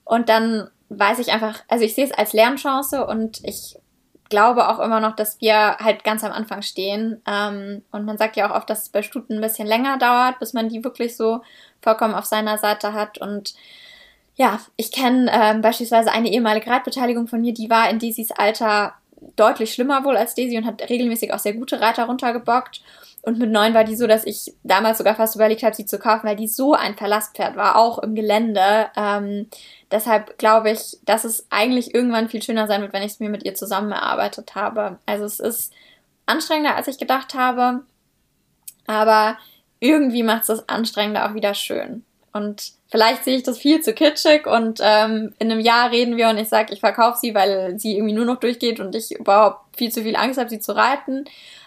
und 0.06 0.30
dann 0.30 0.70
weiß 0.90 1.20
ich 1.20 1.32
einfach, 1.32 1.60
also 1.68 1.84
ich 1.84 1.96
sehe 1.96 2.06
es 2.06 2.12
als 2.12 2.34
Lernchance 2.34 3.06
und 3.06 3.44
ich 3.44 3.78
glaube 4.30 4.70
auch 4.70 4.80
immer 4.80 5.00
noch, 5.00 5.16
dass 5.16 5.40
wir 5.42 5.78
halt 5.78 6.04
ganz 6.04 6.24
am 6.24 6.32
Anfang 6.32 6.62
stehen. 6.62 7.22
Ähm, 7.28 7.84
und 7.92 8.06
man 8.06 8.18
sagt 8.18 8.36
ja 8.36 8.50
auch 8.50 8.56
oft, 8.56 8.70
dass 8.70 8.84
es 8.84 8.90
bei 8.90 9.04
Stuten 9.04 9.36
ein 9.36 9.42
bisschen 9.42 9.68
länger 9.68 9.98
dauert, 9.98 10.40
bis 10.40 10.54
man 10.54 10.70
die 10.70 10.84
wirklich 10.84 11.16
so 11.16 11.42
vollkommen 11.82 12.16
auf 12.16 12.26
seiner 12.26 12.58
Seite 12.58 12.94
hat. 12.94 13.20
Und 13.20 13.54
ja, 14.36 14.60
ich 14.76 14.92
kenne 14.92 15.32
ähm, 15.32 15.62
beispielsweise 15.62 16.12
eine 16.12 16.32
ehemalige 16.32 16.70
Reitbeteiligung 16.70 17.28
von 17.28 17.42
mir, 17.42 17.54
die 17.54 17.70
war 17.70 17.90
in 17.90 18.00
Daisys 18.00 18.32
Alter 18.32 18.94
deutlich 19.36 19.74
schlimmer 19.74 20.04
wohl 20.04 20.18
als 20.18 20.36
Daisy 20.36 20.58
und 20.58 20.66
hat 20.66 20.82
regelmäßig 20.90 21.34
auch 21.34 21.40
sehr 21.40 21.54
gute 21.54 21.80
Reiter 21.80 22.06
runtergebockt. 22.06 22.82
Und 23.26 23.40
mit 23.40 23.52
neun 23.52 23.74
war 23.74 23.86
die 23.86 23.96
so, 23.96 24.06
dass 24.06 24.26
ich 24.26 24.54
damals 24.64 24.98
sogar 24.98 25.16
fast 25.16 25.36
überlegt 25.36 25.64
habe, 25.64 25.74
sie 25.74 25.86
zu 25.86 25.98
kaufen, 25.98 26.28
weil 26.28 26.36
die 26.36 26.50
so 26.50 26.74
ein 26.74 26.96
Verlasspferd 26.96 27.56
war, 27.56 27.78
auch 27.78 28.00
im 28.00 28.16
Gelände. 28.16 28.88
Ähm, 28.98 29.48
deshalb 29.92 30.38
glaube 30.38 30.72
ich, 30.72 30.98
dass 31.06 31.24
es 31.24 31.48
eigentlich 31.50 31.96
irgendwann 31.96 32.28
viel 32.28 32.44
schöner 32.44 32.68
sein 32.68 32.82
wird, 32.82 32.92
wenn 32.92 33.02
ich 33.02 33.14
es 33.14 33.20
mir 33.22 33.30
mit 33.30 33.46
ihr 33.46 33.56
zusammen 33.56 33.94
erarbeitet 33.94 34.56
habe. 34.56 35.00
Also 35.06 35.24
es 35.24 35.40
ist 35.40 35.74
anstrengender, 36.26 36.76
als 36.76 36.90
ich 36.90 36.98
gedacht 36.98 37.34
habe. 37.34 37.84
Aber 38.88 39.38
irgendwie 39.80 40.24
macht 40.24 40.42
es 40.42 40.48
das 40.48 40.68
Anstrengende 40.68 41.24
auch 41.24 41.34
wieder 41.34 41.54
schön. 41.54 42.04
Und 42.34 42.74
vielleicht 42.90 43.24
sehe 43.24 43.38
ich 43.38 43.44
das 43.44 43.60
viel 43.60 43.82
zu 43.82 43.94
kitschig 43.94 44.48
und 44.48 44.80
ähm, 44.82 45.34
in 45.38 45.52
einem 45.52 45.62
Jahr 45.62 45.92
reden 45.92 46.18
wir 46.18 46.30
und 46.30 46.38
ich 46.40 46.50
sage, 46.50 46.74
ich 46.74 46.80
verkaufe 46.80 47.20
sie, 47.20 47.36
weil 47.36 47.80
sie 47.80 47.96
irgendwie 47.96 48.16
nur 48.16 48.26
noch 48.26 48.40
durchgeht 48.40 48.80
und 48.80 48.96
ich 48.96 49.12
überhaupt 49.12 49.78
viel 49.78 49.92
zu 49.92 50.02
viel 50.02 50.16
Angst 50.16 50.40
habe, 50.40 50.50
sie 50.50 50.60
zu 50.60 50.76
reiten. 50.76 51.26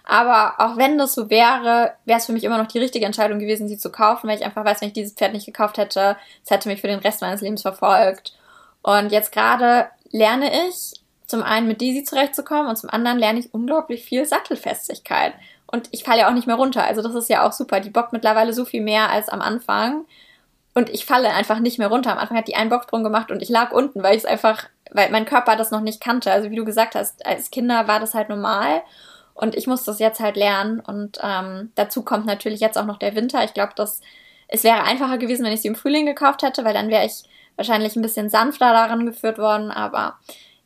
Aber 0.08 0.54
auch 0.58 0.76
wenn 0.76 0.98
das 0.98 1.14
so 1.14 1.30
wäre, 1.30 1.92
wäre 2.04 2.18
es 2.18 2.26
für 2.26 2.32
mich 2.32 2.44
immer 2.44 2.58
noch 2.58 2.68
die 2.68 2.78
richtige 2.78 3.04
Entscheidung 3.04 3.40
gewesen, 3.40 3.66
sie 3.66 3.76
zu 3.76 3.90
kaufen, 3.90 4.28
weil 4.28 4.38
ich 4.38 4.44
einfach 4.44 4.64
weiß, 4.64 4.80
wenn 4.80 4.88
ich 4.88 4.94
dieses 4.94 5.14
Pferd 5.14 5.32
nicht 5.32 5.46
gekauft 5.46 5.78
hätte, 5.78 6.16
es 6.44 6.50
hätte 6.50 6.68
mich 6.68 6.80
für 6.80 6.86
den 6.86 7.00
Rest 7.00 7.20
meines 7.22 7.40
Lebens 7.40 7.62
verfolgt. 7.62 8.34
Und 8.82 9.10
jetzt 9.10 9.32
gerade 9.32 9.88
lerne 10.12 10.68
ich 10.68 10.92
zum 11.26 11.42
einen 11.42 11.66
mit 11.66 11.82
Daisy 11.82 12.04
zurechtzukommen 12.04 12.68
und 12.68 12.76
zum 12.76 12.88
anderen 12.88 13.18
lerne 13.18 13.40
ich 13.40 13.52
unglaublich 13.52 14.04
viel 14.04 14.24
Sattelfestigkeit. 14.24 15.34
Und 15.66 15.88
ich 15.90 16.04
falle 16.04 16.20
ja 16.20 16.28
auch 16.28 16.34
nicht 16.34 16.46
mehr 16.46 16.54
runter. 16.54 16.84
Also 16.84 17.02
das 17.02 17.16
ist 17.16 17.28
ja 17.28 17.44
auch 17.44 17.52
super. 17.52 17.80
Die 17.80 17.90
bockt 17.90 18.12
mittlerweile 18.12 18.52
so 18.52 18.64
viel 18.64 18.82
mehr 18.82 19.10
als 19.10 19.28
am 19.28 19.40
Anfang. 19.40 20.04
Und 20.72 20.88
ich 20.88 21.04
falle 21.04 21.30
einfach 21.30 21.58
nicht 21.58 21.78
mehr 21.78 21.88
runter. 21.88 22.12
Am 22.12 22.18
Anfang 22.18 22.36
hat 22.36 22.46
die 22.46 22.54
einen 22.54 22.70
Bocksprung 22.70 23.02
gemacht 23.02 23.32
und 23.32 23.42
ich 23.42 23.48
lag 23.48 23.72
unten, 23.72 24.04
weil 24.04 24.14
ich 24.14 24.22
es 24.22 24.28
einfach, 24.28 24.66
weil 24.92 25.10
mein 25.10 25.24
Körper 25.24 25.56
das 25.56 25.72
noch 25.72 25.80
nicht 25.80 26.00
kannte. 26.00 26.30
Also 26.30 26.50
wie 26.50 26.56
du 26.56 26.64
gesagt 26.64 26.94
hast, 26.94 27.26
als 27.26 27.50
Kinder 27.50 27.88
war 27.88 27.98
das 27.98 28.14
halt 28.14 28.28
normal. 28.28 28.82
Und 29.36 29.54
ich 29.54 29.66
muss 29.66 29.84
das 29.84 29.98
jetzt 29.98 30.20
halt 30.20 30.36
lernen. 30.36 30.80
Und 30.80 31.18
ähm, 31.22 31.70
dazu 31.74 32.02
kommt 32.02 32.26
natürlich 32.26 32.60
jetzt 32.60 32.78
auch 32.78 32.86
noch 32.86 32.98
der 32.98 33.14
Winter. 33.14 33.44
Ich 33.44 33.52
glaube, 33.54 33.74
dass 33.76 34.00
es 34.48 34.64
wäre 34.64 34.82
einfacher 34.82 35.18
gewesen, 35.18 35.44
wenn 35.44 35.52
ich 35.52 35.60
sie 35.60 35.68
im 35.68 35.74
Frühling 35.74 36.06
gekauft 36.06 36.42
hätte, 36.42 36.64
weil 36.64 36.74
dann 36.74 36.88
wäre 36.88 37.04
ich 37.04 37.24
wahrscheinlich 37.56 37.96
ein 37.96 38.02
bisschen 38.02 38.30
sanfter 38.30 38.72
daran 38.72 39.04
geführt 39.04 39.38
worden. 39.38 39.70
Aber 39.70 40.18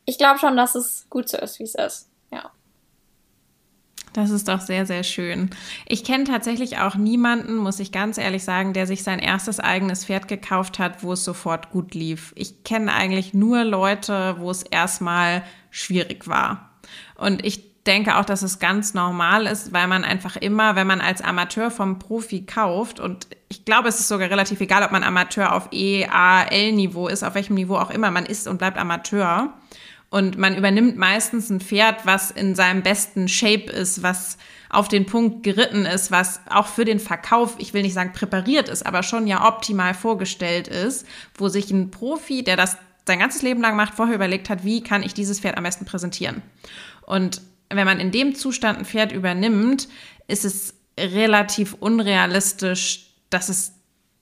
ich 0.04 0.18
glaube 0.18 0.38
schon, 0.38 0.56
dass 0.56 0.76
es 0.76 1.06
gut 1.10 1.28
so 1.28 1.36
ist, 1.38 1.58
wie 1.58 1.64
es 1.64 1.74
ist. 1.74 2.08
Ja. 2.30 2.50
Das 4.12 4.30
ist 4.30 4.46
doch 4.48 4.60
sehr, 4.60 4.86
sehr 4.86 5.02
schön. 5.02 5.50
Ich 5.88 6.04
kenne 6.04 6.24
tatsächlich 6.24 6.78
auch 6.78 6.94
niemanden, 6.94 7.56
muss 7.56 7.80
ich 7.80 7.90
ganz 7.90 8.18
ehrlich 8.18 8.44
sagen, 8.44 8.72
der 8.72 8.86
sich 8.86 9.02
sein 9.02 9.18
erstes 9.18 9.58
eigenes 9.58 10.04
Pferd 10.04 10.28
gekauft 10.28 10.78
hat, 10.78 11.02
wo 11.02 11.14
es 11.14 11.24
sofort 11.24 11.70
gut 11.70 11.94
lief. 11.94 12.32
Ich 12.36 12.62
kenne 12.62 12.92
eigentlich 12.92 13.34
nur 13.34 13.64
Leute, 13.64 14.36
wo 14.38 14.50
es 14.50 14.62
erstmal 14.62 15.42
schwierig 15.70 16.28
war. 16.28 16.70
Und 17.16 17.44
ich 17.44 17.69
denke 17.86 18.16
auch, 18.16 18.24
dass 18.24 18.42
es 18.42 18.58
ganz 18.58 18.94
normal 18.94 19.46
ist, 19.46 19.72
weil 19.72 19.86
man 19.86 20.04
einfach 20.04 20.36
immer, 20.36 20.76
wenn 20.76 20.86
man 20.86 21.00
als 21.00 21.22
Amateur 21.22 21.70
vom 21.70 21.98
Profi 21.98 22.44
kauft, 22.44 23.00
und 23.00 23.26
ich 23.48 23.64
glaube, 23.64 23.88
es 23.88 24.00
ist 24.00 24.08
sogar 24.08 24.30
relativ 24.30 24.60
egal, 24.60 24.82
ob 24.82 24.92
man 24.92 25.02
Amateur 25.02 25.54
auf 25.54 25.68
E, 25.72 26.06
A, 26.06 26.42
L-Niveau 26.42 27.08
ist, 27.08 27.22
auf 27.22 27.34
welchem 27.34 27.54
Niveau 27.54 27.76
auch 27.76 27.90
immer, 27.90 28.10
man 28.10 28.26
ist 28.26 28.46
und 28.46 28.58
bleibt 28.58 28.78
Amateur. 28.78 29.54
Und 30.10 30.36
man 30.36 30.56
übernimmt 30.56 30.96
meistens 30.96 31.50
ein 31.50 31.60
Pferd, 31.60 32.04
was 32.04 32.32
in 32.32 32.56
seinem 32.56 32.82
besten 32.82 33.28
Shape 33.28 33.70
ist, 33.70 34.02
was 34.02 34.38
auf 34.68 34.88
den 34.88 35.06
Punkt 35.06 35.44
geritten 35.44 35.86
ist, 35.86 36.10
was 36.10 36.40
auch 36.50 36.66
für 36.66 36.84
den 36.84 36.98
Verkauf, 36.98 37.54
ich 37.58 37.74
will 37.74 37.82
nicht 37.82 37.94
sagen 37.94 38.12
präpariert 38.12 38.68
ist, 38.68 38.84
aber 38.84 39.02
schon 39.02 39.26
ja 39.28 39.46
optimal 39.46 39.94
vorgestellt 39.94 40.68
ist, 40.68 41.06
wo 41.34 41.48
sich 41.48 41.70
ein 41.70 41.90
Profi, 41.90 42.42
der 42.42 42.56
das 42.56 42.76
sein 43.06 43.20
ganzes 43.20 43.42
Leben 43.42 43.60
lang 43.60 43.76
macht, 43.76 43.94
vorher 43.94 44.14
überlegt 44.14 44.50
hat, 44.50 44.64
wie 44.64 44.82
kann 44.82 45.02
ich 45.02 45.14
dieses 45.14 45.40
Pferd 45.40 45.56
am 45.56 45.64
besten 45.64 45.84
präsentieren. 45.84 46.42
Und 47.02 47.40
wenn 47.70 47.86
man 47.86 48.00
in 48.00 48.10
dem 48.10 48.34
Zustand 48.34 48.78
ein 48.78 48.84
Pferd 48.84 49.12
übernimmt, 49.12 49.88
ist 50.26 50.44
es 50.44 50.74
relativ 50.98 51.74
unrealistisch, 51.74 53.06
dass 53.30 53.48
es 53.48 53.72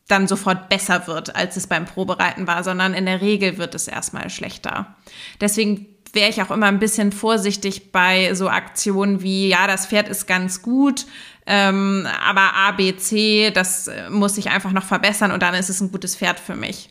dann 0.07 0.26
sofort 0.26 0.68
besser 0.68 1.07
wird, 1.07 1.36
als 1.36 1.57
es 1.57 1.66
beim 1.66 1.84
Probereiten 1.84 2.46
war, 2.46 2.64
sondern 2.64 2.94
in 2.94 3.07
der 3.07 3.20
Regel 3.20 3.59
wird 3.59 3.74
es 3.74 3.88
erstmal 3.88 4.30
schlechter. 4.30 4.96
Deswegen 5.40 5.86
wäre 6.12 6.30
ich 6.30 6.42
auch 6.42 6.51
immer 6.51 6.66
ein 6.66 6.78
bisschen 6.78 7.12
vorsichtig 7.12 7.92
bei 7.92 8.34
so 8.34 8.49
Aktionen 8.49 9.22
wie, 9.22 9.49
ja, 9.49 9.66
das 9.66 9.86
Pferd 9.86 10.09
ist 10.09 10.26
ganz 10.26 10.62
gut, 10.62 11.07
ähm, 11.46 12.07
aber 12.26 12.55
A, 12.55 12.72
B, 12.72 12.96
C, 12.96 13.51
das 13.51 13.90
muss 14.11 14.34
sich 14.34 14.51
einfach 14.51 14.72
noch 14.72 14.84
verbessern 14.84 15.32
und 15.32 15.42
dann 15.42 15.55
ist 15.55 15.68
es 15.68 15.80
ein 15.80 15.92
gutes 15.92 16.16
Pferd 16.16 16.40
für 16.40 16.57
mich. 16.57 16.88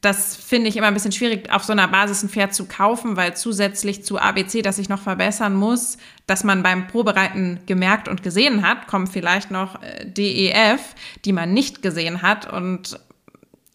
Das 0.00 0.34
finde 0.34 0.68
ich 0.68 0.76
immer 0.76 0.86
ein 0.86 0.94
bisschen 0.94 1.12
schwierig, 1.12 1.52
auf 1.52 1.64
so 1.64 1.72
einer 1.72 1.86
Basis 1.86 2.22
ein 2.22 2.30
Pferd 2.30 2.54
zu 2.54 2.66
kaufen, 2.66 3.16
weil 3.16 3.36
zusätzlich 3.36 4.02
zu 4.02 4.18
ABC, 4.18 4.62
das 4.62 4.78
ich 4.78 4.88
noch 4.88 5.02
verbessern 5.02 5.54
muss, 5.54 5.98
dass 6.26 6.42
man 6.42 6.62
beim 6.62 6.86
Probereiten 6.86 7.60
gemerkt 7.66 8.08
und 8.08 8.22
gesehen 8.22 8.66
hat, 8.66 8.86
kommen 8.86 9.06
vielleicht 9.06 9.50
noch 9.50 9.82
äh, 9.82 10.06
DEF, 10.06 10.94
die 11.26 11.32
man 11.32 11.52
nicht 11.52 11.82
gesehen 11.82 12.22
hat. 12.22 12.50
Und 12.50 12.98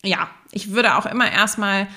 ja, 0.03 0.30
ich 0.51 0.71
würde 0.71 0.95
auch 0.95 1.05
immer 1.05 1.32
erstmal 1.32 1.88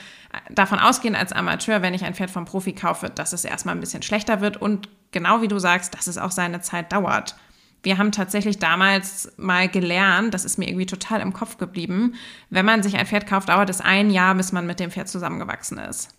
davon 0.50 0.78
ausgehen 0.78 1.14
als 1.14 1.32
Amateur, 1.32 1.82
wenn 1.82 1.94
ich 1.94 2.04
ein 2.04 2.14
Pferd 2.14 2.30
vom 2.30 2.44
Profi 2.44 2.72
kaufe, 2.72 3.10
dass 3.10 3.32
es 3.32 3.44
erstmal 3.44 3.74
ein 3.74 3.80
bisschen 3.80 4.02
schlechter 4.02 4.40
wird 4.40 4.56
und 4.60 4.88
genau 5.10 5.42
wie 5.42 5.48
du 5.48 5.58
sagst, 5.58 5.94
dass 5.94 6.06
es 6.06 6.18
auch 6.18 6.30
seine 6.30 6.60
Zeit 6.60 6.92
dauert. 6.92 7.36
Wir 7.82 7.98
haben 7.98 8.12
tatsächlich 8.12 8.58
damals 8.58 9.32
mal 9.36 9.68
gelernt, 9.68 10.34
das 10.34 10.44
ist 10.44 10.58
mir 10.58 10.68
irgendwie 10.68 10.86
total 10.86 11.20
im 11.20 11.32
Kopf 11.32 11.58
geblieben, 11.58 12.14
wenn 12.50 12.64
man 12.64 12.82
sich 12.82 12.96
ein 12.96 13.06
Pferd 13.06 13.26
kauft, 13.26 13.48
dauert 13.48 13.70
es 13.70 13.80
ein 13.80 14.10
Jahr, 14.10 14.34
bis 14.34 14.52
man 14.52 14.66
mit 14.66 14.80
dem 14.80 14.90
Pferd 14.90 15.08
zusammengewachsen 15.08 15.78
ist. 15.78 16.10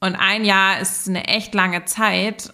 Und 0.00 0.14
ein 0.14 0.44
Jahr 0.44 0.80
ist 0.80 1.08
eine 1.08 1.26
echt 1.26 1.54
lange 1.54 1.84
Zeit, 1.84 2.52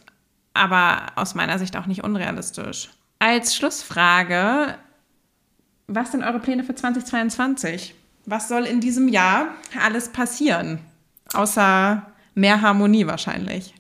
aber 0.54 1.06
aus 1.16 1.34
meiner 1.34 1.58
Sicht 1.58 1.76
auch 1.76 1.86
nicht 1.86 2.04
unrealistisch. 2.04 2.90
Als 3.18 3.54
Schlussfrage, 3.54 4.76
was 5.86 6.12
sind 6.12 6.24
eure 6.24 6.40
Pläne 6.40 6.64
für 6.64 6.74
2022? 6.74 7.94
Was 8.26 8.48
soll 8.48 8.64
in 8.64 8.80
diesem 8.80 9.08
Jahr 9.08 9.48
alles 9.80 10.10
passieren? 10.10 10.80
Außer 11.32 12.06
mehr 12.34 12.62
Harmonie 12.62 13.06
wahrscheinlich. 13.06 13.74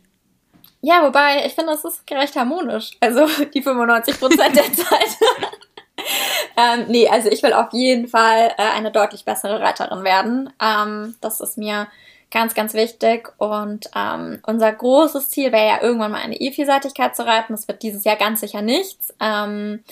Ja, 0.84 1.04
wobei, 1.04 1.46
ich 1.46 1.54
finde, 1.54 1.72
das 1.72 1.84
ist 1.84 2.06
gerecht 2.06 2.36
harmonisch. 2.36 2.90
Also 3.00 3.26
die 3.54 3.62
95 3.62 4.18
Prozent 4.18 4.56
der 4.56 4.72
Zeit. 4.72 5.16
ähm, 6.56 6.86
nee, 6.88 7.08
also 7.08 7.30
ich 7.30 7.42
will 7.42 7.52
auf 7.52 7.72
jeden 7.72 8.08
Fall 8.08 8.52
äh, 8.58 8.62
eine 8.76 8.90
deutlich 8.90 9.24
bessere 9.24 9.60
Reiterin 9.60 10.02
werden. 10.02 10.52
Ähm, 10.60 11.14
das 11.20 11.40
ist 11.40 11.56
mir 11.56 11.86
ganz, 12.32 12.54
ganz 12.54 12.74
wichtig. 12.74 13.32
Und 13.38 13.90
ähm, 13.94 14.40
unser 14.44 14.72
großes 14.72 15.30
Ziel 15.30 15.52
wäre 15.52 15.68
ja 15.68 15.82
irgendwann 15.82 16.10
mal 16.10 16.20
eine 16.20 16.40
E-Vielseitigkeit 16.40 17.14
zu 17.14 17.24
reiten. 17.24 17.52
Das 17.52 17.68
wird 17.68 17.84
dieses 17.84 18.02
Jahr 18.02 18.16
ganz 18.16 18.40
sicher 18.40 18.60
nichts. 18.60 19.14
Ähm, 19.20 19.84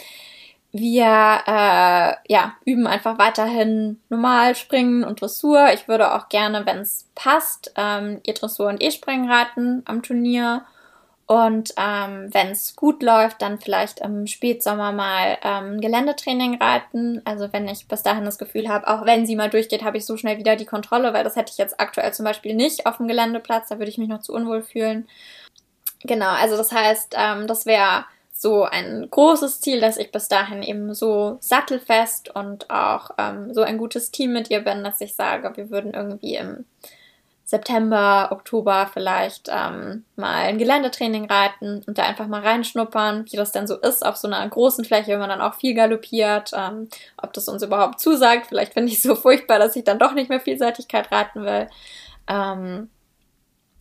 wir 0.73 1.05
äh, 1.05 2.15
ja, 2.33 2.55
üben 2.65 2.89
einfach 2.89 3.19
weiterhin 3.19 4.01
normal 4.09 4.57
Springen 4.57 5.05
und 5.05 5.21
Dressur. 5.21 5.69
Ich 5.73 5.87
würde 5.87 6.15
auch 6.15 6.29
gerne, 6.29 6.67
wenn 6.67 6.79
es 6.79 7.09
passt, 7.15 7.73
ähm, 7.77 8.21
ihr 8.25 8.35
Dressur 8.35 8.69
und 8.69 8.83
E-Springen 8.83 9.31
reiten 9.31 9.83
am 9.85 10.03
Turnier. 10.03 10.65
Und 11.31 11.75
ähm, 11.77 12.27
wenn 12.33 12.49
es 12.49 12.75
gut 12.75 13.05
läuft, 13.05 13.41
dann 13.41 13.61
vielleicht 13.61 14.01
im 14.01 14.27
Spätsommer 14.27 14.91
mal 14.91 15.39
ähm, 15.45 15.81
Geländetraining 15.81 16.61
reiten. 16.61 17.23
Also 17.25 17.53
wenn 17.53 17.69
ich 17.69 17.87
bis 17.87 18.03
dahin 18.03 18.25
das 18.25 18.37
Gefühl 18.37 18.69
habe, 18.69 18.89
auch 18.89 19.07
wenn 19.07 19.27
sie 19.27 19.37
mal 19.37 19.49
durchgeht, 19.49 19.85
habe 19.85 19.97
ich 19.97 20.07
so 20.07 20.17
schnell 20.17 20.39
wieder 20.39 20.57
die 20.57 20.67
Kontrolle, 20.67 21.15
weil 21.15 21.23
das 21.23 21.37
hätte 21.37 21.53
ich 21.53 21.59
jetzt 21.59 21.79
aktuell 21.79 22.13
zum 22.13 22.25
Beispiel 22.25 22.57
nicht 22.57 22.85
auf 22.85 22.97
dem 22.97 23.07
Geländeplatz. 23.07 23.69
Da 23.69 23.79
würde 23.79 23.91
ich 23.91 23.97
mich 23.97 24.09
noch 24.09 24.23
zu 24.23 24.33
unwohl 24.33 24.61
fühlen. 24.61 25.07
Genau, 26.03 26.31
also 26.31 26.57
das 26.57 26.73
heißt, 26.73 27.15
ähm, 27.17 27.47
das 27.47 27.65
wäre 27.65 28.07
so 28.33 28.65
ein 28.65 29.07
großes 29.09 29.61
Ziel, 29.61 29.81
dass 29.81 29.99
ich 29.99 30.11
bis 30.11 30.27
dahin 30.27 30.65
eben 30.65 30.95
so 30.95 31.37
sattelfest 31.39 32.35
und 32.35 32.69
auch 32.71 33.13
ähm, 33.19 33.55
so 33.55 33.63
ein 33.63 33.79
gutes 33.79 34.11
Team 34.11 34.33
mit 34.33 34.51
ihr 34.51 34.65
bin, 34.65 34.83
dass 34.83 35.01
ich 35.01 35.15
sage, 35.15 35.53
wir 35.55 35.71
würden 35.71 35.95
irgendwie 35.95 36.35
im 36.35 36.65
September, 37.51 38.29
Oktober 38.31 38.89
vielleicht 38.93 39.49
ähm, 39.53 40.05
mal 40.15 40.45
ein 40.45 40.57
Geländetraining 40.57 41.25
reiten 41.25 41.83
und 41.85 41.99
da 41.99 42.05
einfach 42.05 42.29
mal 42.29 42.43
reinschnuppern, 42.43 43.25
wie 43.29 43.37
das 43.37 43.51
denn 43.51 43.67
so 43.67 43.75
ist 43.75 44.07
auf 44.07 44.17
so 44.17 44.29
einer 44.29 44.49
großen 44.49 44.85
Fläche, 44.85 45.11
wenn 45.11 45.19
man 45.19 45.31
dann 45.31 45.41
auch 45.41 45.55
viel 45.55 45.75
galoppiert, 45.75 46.53
ähm, 46.55 46.89
ob 47.21 47.33
das 47.33 47.49
uns 47.49 47.65
überhaupt 47.65 47.99
zusagt. 47.99 48.47
Vielleicht 48.47 48.75
finde 48.75 48.93
ich 48.93 48.99
es 48.99 49.03
so 49.03 49.15
furchtbar, 49.17 49.59
dass 49.59 49.75
ich 49.75 49.83
dann 49.83 49.99
doch 49.99 50.13
nicht 50.13 50.29
mehr 50.29 50.39
Vielseitigkeit 50.39 51.11
reiten 51.11 51.43
will. 51.43 51.67
Ähm, 52.29 52.89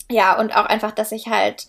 ja, 0.10 0.40
und 0.40 0.58
auch 0.58 0.66
einfach, 0.66 0.92
dass 0.92 1.12
ich 1.12 1.28
halt, 1.28 1.68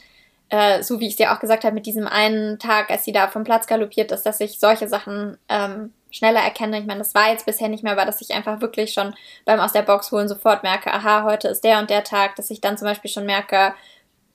äh, 0.48 0.82
so 0.82 1.01
wie 1.01 1.07
ich 1.07 1.12
es 1.12 1.16
dir 1.18 1.34
auch 1.34 1.40
gesagt 1.40 1.64
habe, 1.64 1.74
mit 1.74 1.84
diesem 1.84 2.07
einen 2.07 2.59
Tag, 2.59 2.90
als 2.90 3.05
sie 3.05 3.12
da 3.12 3.28
vom 3.28 3.44
Platz 3.44 3.66
galoppiert 3.66 4.11
ist, 4.11 4.22
dass 4.22 4.40
ich 4.40 4.59
solche 4.59 4.88
Sachen 4.88 5.36
ähm, 5.51 5.92
schneller 6.11 6.40
erkenne. 6.40 6.78
Ich 6.78 6.86
meine, 6.86 6.98
das 6.98 7.14
war 7.14 7.30
jetzt 7.30 7.46
bisher 7.46 7.68
nicht 7.68 7.82
mehr, 7.82 7.92
aber 7.92 8.04
dass 8.04 8.20
ich 8.20 8.32
einfach 8.32 8.61
wirklich 8.61 8.92
schon 8.92 9.14
beim 9.44 9.61
aus 9.61 9.72
der 9.72 9.82
Box 9.82 10.12
holen 10.12 10.28
sofort 10.28 10.62
merke, 10.62 10.92
aha, 10.92 11.24
heute 11.24 11.48
ist 11.48 11.64
der 11.64 11.78
und 11.78 11.90
der 11.90 12.04
Tag, 12.04 12.36
dass 12.36 12.50
ich 12.50 12.61
dann 12.61 12.78
zum 12.78 12.86
Beispiel 12.86 13.11
schon 13.11 13.26
merke, 13.26 13.74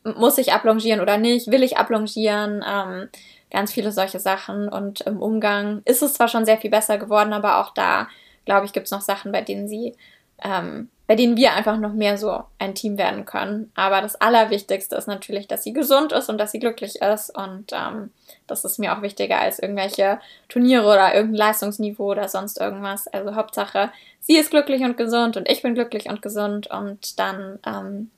muss 0.04 0.38
ich 0.38 0.54
ablongieren 0.54 1.02
oder 1.02 1.18
nicht, 1.18 1.52
will 1.52 1.64
ich 1.64 1.78
ablongieren, 1.78 2.64
ähm, 2.68 3.10
ganz 3.50 3.72
viele 3.72 3.92
solche 3.92 4.20
Sachen. 4.20 4.70
Und 4.70 5.02
im 5.02 5.22
Umgang 5.22 5.82
ist 5.86 6.02
es 6.02 6.14
zwar 6.14 6.28
schon 6.28 6.46
sehr 6.46 6.58
viel 6.58 6.70
besser 6.70 6.98
geworden, 6.98 7.34
aber 7.34 7.60
auch 7.60 7.74
da, 7.74 8.08
glaube 8.46 8.66
ich, 8.66 8.74
gibt 8.74 8.86
es 8.86 8.92
noch 8.92 9.02
Sachen, 9.02 9.32
bei 9.32 9.42
denen 9.42 9.68
sie 9.68 9.96
ähm, 10.44 10.90
bei 11.08 11.16
denen 11.16 11.38
wir 11.38 11.54
einfach 11.54 11.78
noch 11.78 11.94
mehr 11.94 12.18
so 12.18 12.44
ein 12.58 12.74
Team 12.74 12.98
werden 12.98 13.26
können. 13.26 13.72
Aber 13.76 14.02
das 14.02 14.20
Allerwichtigste 14.20 14.96
ist 14.96 15.08
natürlich, 15.08 15.48
dass 15.48 15.64
sie 15.64 15.74
gesund 15.74 16.12
ist 16.12 16.30
und 16.30 16.40
dass 16.40 16.52
sie 16.52 16.60
glücklich 16.60 17.02
ist. 17.02 17.30
Und 17.30 17.72
ähm, 17.74 18.12
das 18.48 18.66
ist 18.66 18.80
mir 18.80 18.96
auch 18.96 19.02
wichtiger 19.02 19.40
als 19.40 19.60
irgendwelche 19.60 20.20
Turniere 20.50 20.86
oder 20.86 21.14
irgendein 21.14 21.48
Leistungsniveau 21.48 22.12
oder 22.12 22.28
sonst 22.28 22.60
irgendwas. 22.60 23.08
Also 23.08 23.36
Hauptsache, 23.36 23.92
sie 24.20 24.38
ist 24.38 24.50
glücklich 24.50 24.82
und 24.82 24.98
gesund 24.98 25.38
und 25.38 25.50
ich 25.50 25.62
bin 25.62 25.76
glücklich 25.76 26.10
und 26.10 26.24
gesund. 26.24 26.68
Und 26.68 27.20
dann, 27.20 27.60
ähm, 27.68 28.10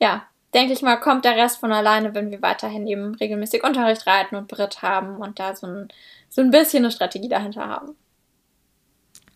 ja, 0.00 0.24
denke 0.52 0.72
ich 0.72 0.82
mal, 0.82 0.96
kommt 0.96 1.24
der 1.24 1.36
Rest 1.36 1.58
von 1.58 1.72
alleine, 1.72 2.14
wenn 2.14 2.32
wir 2.32 2.42
weiterhin 2.42 2.88
eben 2.88 3.14
regelmäßig 3.14 3.62
Unterricht 3.62 4.06
reiten 4.06 4.34
und 4.34 4.48
Brit 4.48 4.82
haben 4.82 5.18
und 5.18 5.38
da 5.38 5.54
so 5.54 5.68
ein, 5.68 5.88
so 6.28 6.40
ein 6.40 6.50
bisschen 6.50 6.84
eine 6.84 6.90
Strategie 6.90 7.28
dahinter 7.28 7.68
haben. 7.68 7.94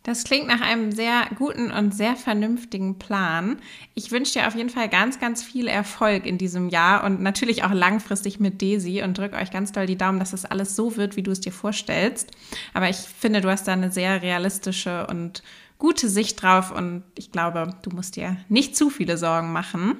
Das 0.02 0.24
klingt 0.24 0.46
nach 0.46 0.62
einem 0.62 0.92
sehr 0.92 1.26
guten 1.36 1.70
und 1.70 1.94
sehr 1.94 2.16
vernünftigen 2.16 2.98
Plan. 2.98 3.58
Ich 3.94 4.10
wünsche 4.10 4.32
dir 4.32 4.48
auf 4.48 4.54
jeden 4.54 4.70
Fall 4.70 4.88
ganz, 4.88 5.20
ganz 5.20 5.42
viel 5.42 5.66
Erfolg 5.66 6.24
in 6.24 6.38
diesem 6.38 6.70
Jahr 6.70 7.04
und 7.04 7.20
natürlich 7.20 7.64
auch 7.64 7.72
langfristig 7.72 8.40
mit 8.40 8.62
Daisy 8.62 9.02
und 9.02 9.18
drücke 9.18 9.36
euch 9.36 9.50
ganz 9.50 9.72
doll 9.72 9.84
die 9.84 9.98
Daumen, 9.98 10.18
dass 10.18 10.32
es 10.32 10.42
das 10.42 10.50
alles 10.50 10.74
so 10.74 10.96
wird, 10.96 11.16
wie 11.16 11.22
du 11.22 11.30
es 11.30 11.40
dir 11.40 11.52
vorstellst. 11.52 12.30
Aber 12.72 12.88
ich 12.88 12.96
finde, 12.96 13.42
du 13.42 13.50
hast 13.50 13.68
da 13.68 13.74
eine 13.74 13.92
sehr 13.92 14.22
realistische 14.22 15.06
und 15.06 15.42
gute 15.76 16.08
Sicht 16.08 16.42
drauf 16.42 16.70
und 16.70 17.02
ich 17.14 17.30
glaube, 17.30 17.74
du 17.82 17.90
musst 17.90 18.16
dir 18.16 18.38
nicht 18.48 18.76
zu 18.76 18.88
viele 18.88 19.18
Sorgen 19.18 19.52
machen. 19.52 19.98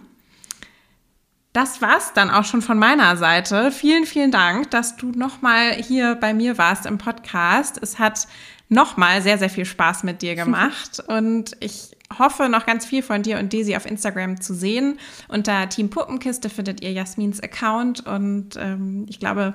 Das 1.52 1.82
war's 1.82 2.12
dann 2.14 2.30
auch 2.30 2.44
schon 2.44 2.62
von 2.62 2.78
meiner 2.78 3.16
Seite. 3.16 3.72
Vielen, 3.72 4.06
vielen 4.06 4.30
Dank, 4.30 4.70
dass 4.70 4.96
du 4.96 5.10
nochmal 5.10 5.72
hier 5.72 6.14
bei 6.14 6.32
mir 6.32 6.58
warst 6.58 6.86
im 6.86 6.96
Podcast. 6.96 7.78
Es 7.82 7.98
hat 7.98 8.28
nochmal 8.70 9.20
sehr, 9.20 9.36
sehr 9.36 9.50
viel 9.50 9.66
Spaß 9.66 10.04
mit 10.04 10.22
dir 10.22 10.34
gemacht. 10.36 11.02
und 11.06 11.56
ich 11.60 11.96
hoffe, 12.18 12.48
noch 12.48 12.66
ganz 12.66 12.86
viel 12.86 13.02
von 13.02 13.22
dir 13.22 13.38
und 13.38 13.52
Daisy 13.52 13.76
auf 13.76 13.86
Instagram 13.86 14.40
zu 14.40 14.54
sehen. 14.54 14.98
Unter 15.28 15.68
Team 15.68 15.90
Puppenkiste 15.90 16.48
findet 16.48 16.82
ihr 16.82 16.92
Jasmins 16.92 17.40
Account 17.40 18.06
und 18.06 18.56
ähm, 18.56 19.06
ich 19.08 19.20
glaube, 19.20 19.54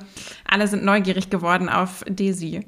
alle 0.50 0.68
sind 0.68 0.86
neugierig 0.86 1.30
geworden 1.30 1.68
auf 1.68 2.04
Daisy. 2.08 2.66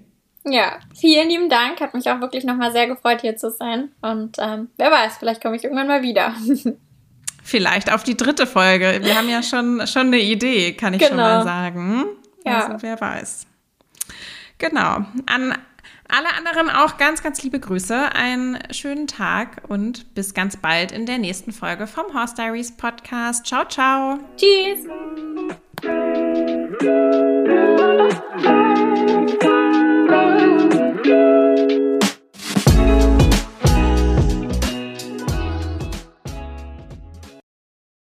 Ja, 0.49 0.77
vielen 0.95 1.29
lieben 1.29 1.49
Dank. 1.49 1.81
Hat 1.81 1.93
mich 1.93 2.09
auch 2.09 2.21
wirklich 2.21 2.43
nochmal 2.45 2.71
sehr 2.71 2.87
gefreut, 2.87 3.21
hier 3.21 3.35
zu 3.35 3.51
sein. 3.51 3.91
Und 4.01 4.37
ähm, 4.39 4.69
wer 4.77 4.91
weiß, 4.91 5.17
vielleicht 5.17 5.41
komme 5.41 5.57
ich 5.57 5.63
irgendwann 5.63 5.87
mal 5.87 6.01
wieder. 6.01 6.33
Vielleicht 7.43 7.93
auf 7.93 8.03
die 8.03 8.17
dritte 8.17 8.45
Folge. 8.45 8.99
Wir 9.03 9.17
haben 9.17 9.29
ja 9.29 9.41
schon, 9.41 9.87
schon 9.87 10.07
eine 10.07 10.19
Idee, 10.19 10.73
kann 10.73 10.93
ich 10.93 10.99
genau. 10.99 11.11
schon 11.11 11.17
mal 11.17 11.43
sagen. 11.45 12.05
Ja. 12.45 12.67
Also 12.67 12.81
wer 12.81 12.99
weiß. 12.99 13.47
Genau. 14.57 15.05
An 15.27 15.57
alle 16.09 16.33
anderen 16.37 16.69
auch 16.69 16.97
ganz, 16.97 17.21
ganz 17.21 17.43
liebe 17.43 17.59
Grüße, 17.59 18.13
einen 18.13 18.59
schönen 18.71 19.07
Tag 19.07 19.63
und 19.67 20.13
bis 20.15 20.33
ganz 20.33 20.55
bald 20.57 20.91
in 20.91 21.05
der 21.05 21.17
nächsten 21.17 21.51
Folge 21.51 21.85
vom 21.87 22.13
Horse 22.13 22.35
Diaries 22.35 22.75
Podcast. 22.75 23.45
Ciao, 23.45 23.65
ciao. 23.67 24.19
Tschüss. 24.37 24.87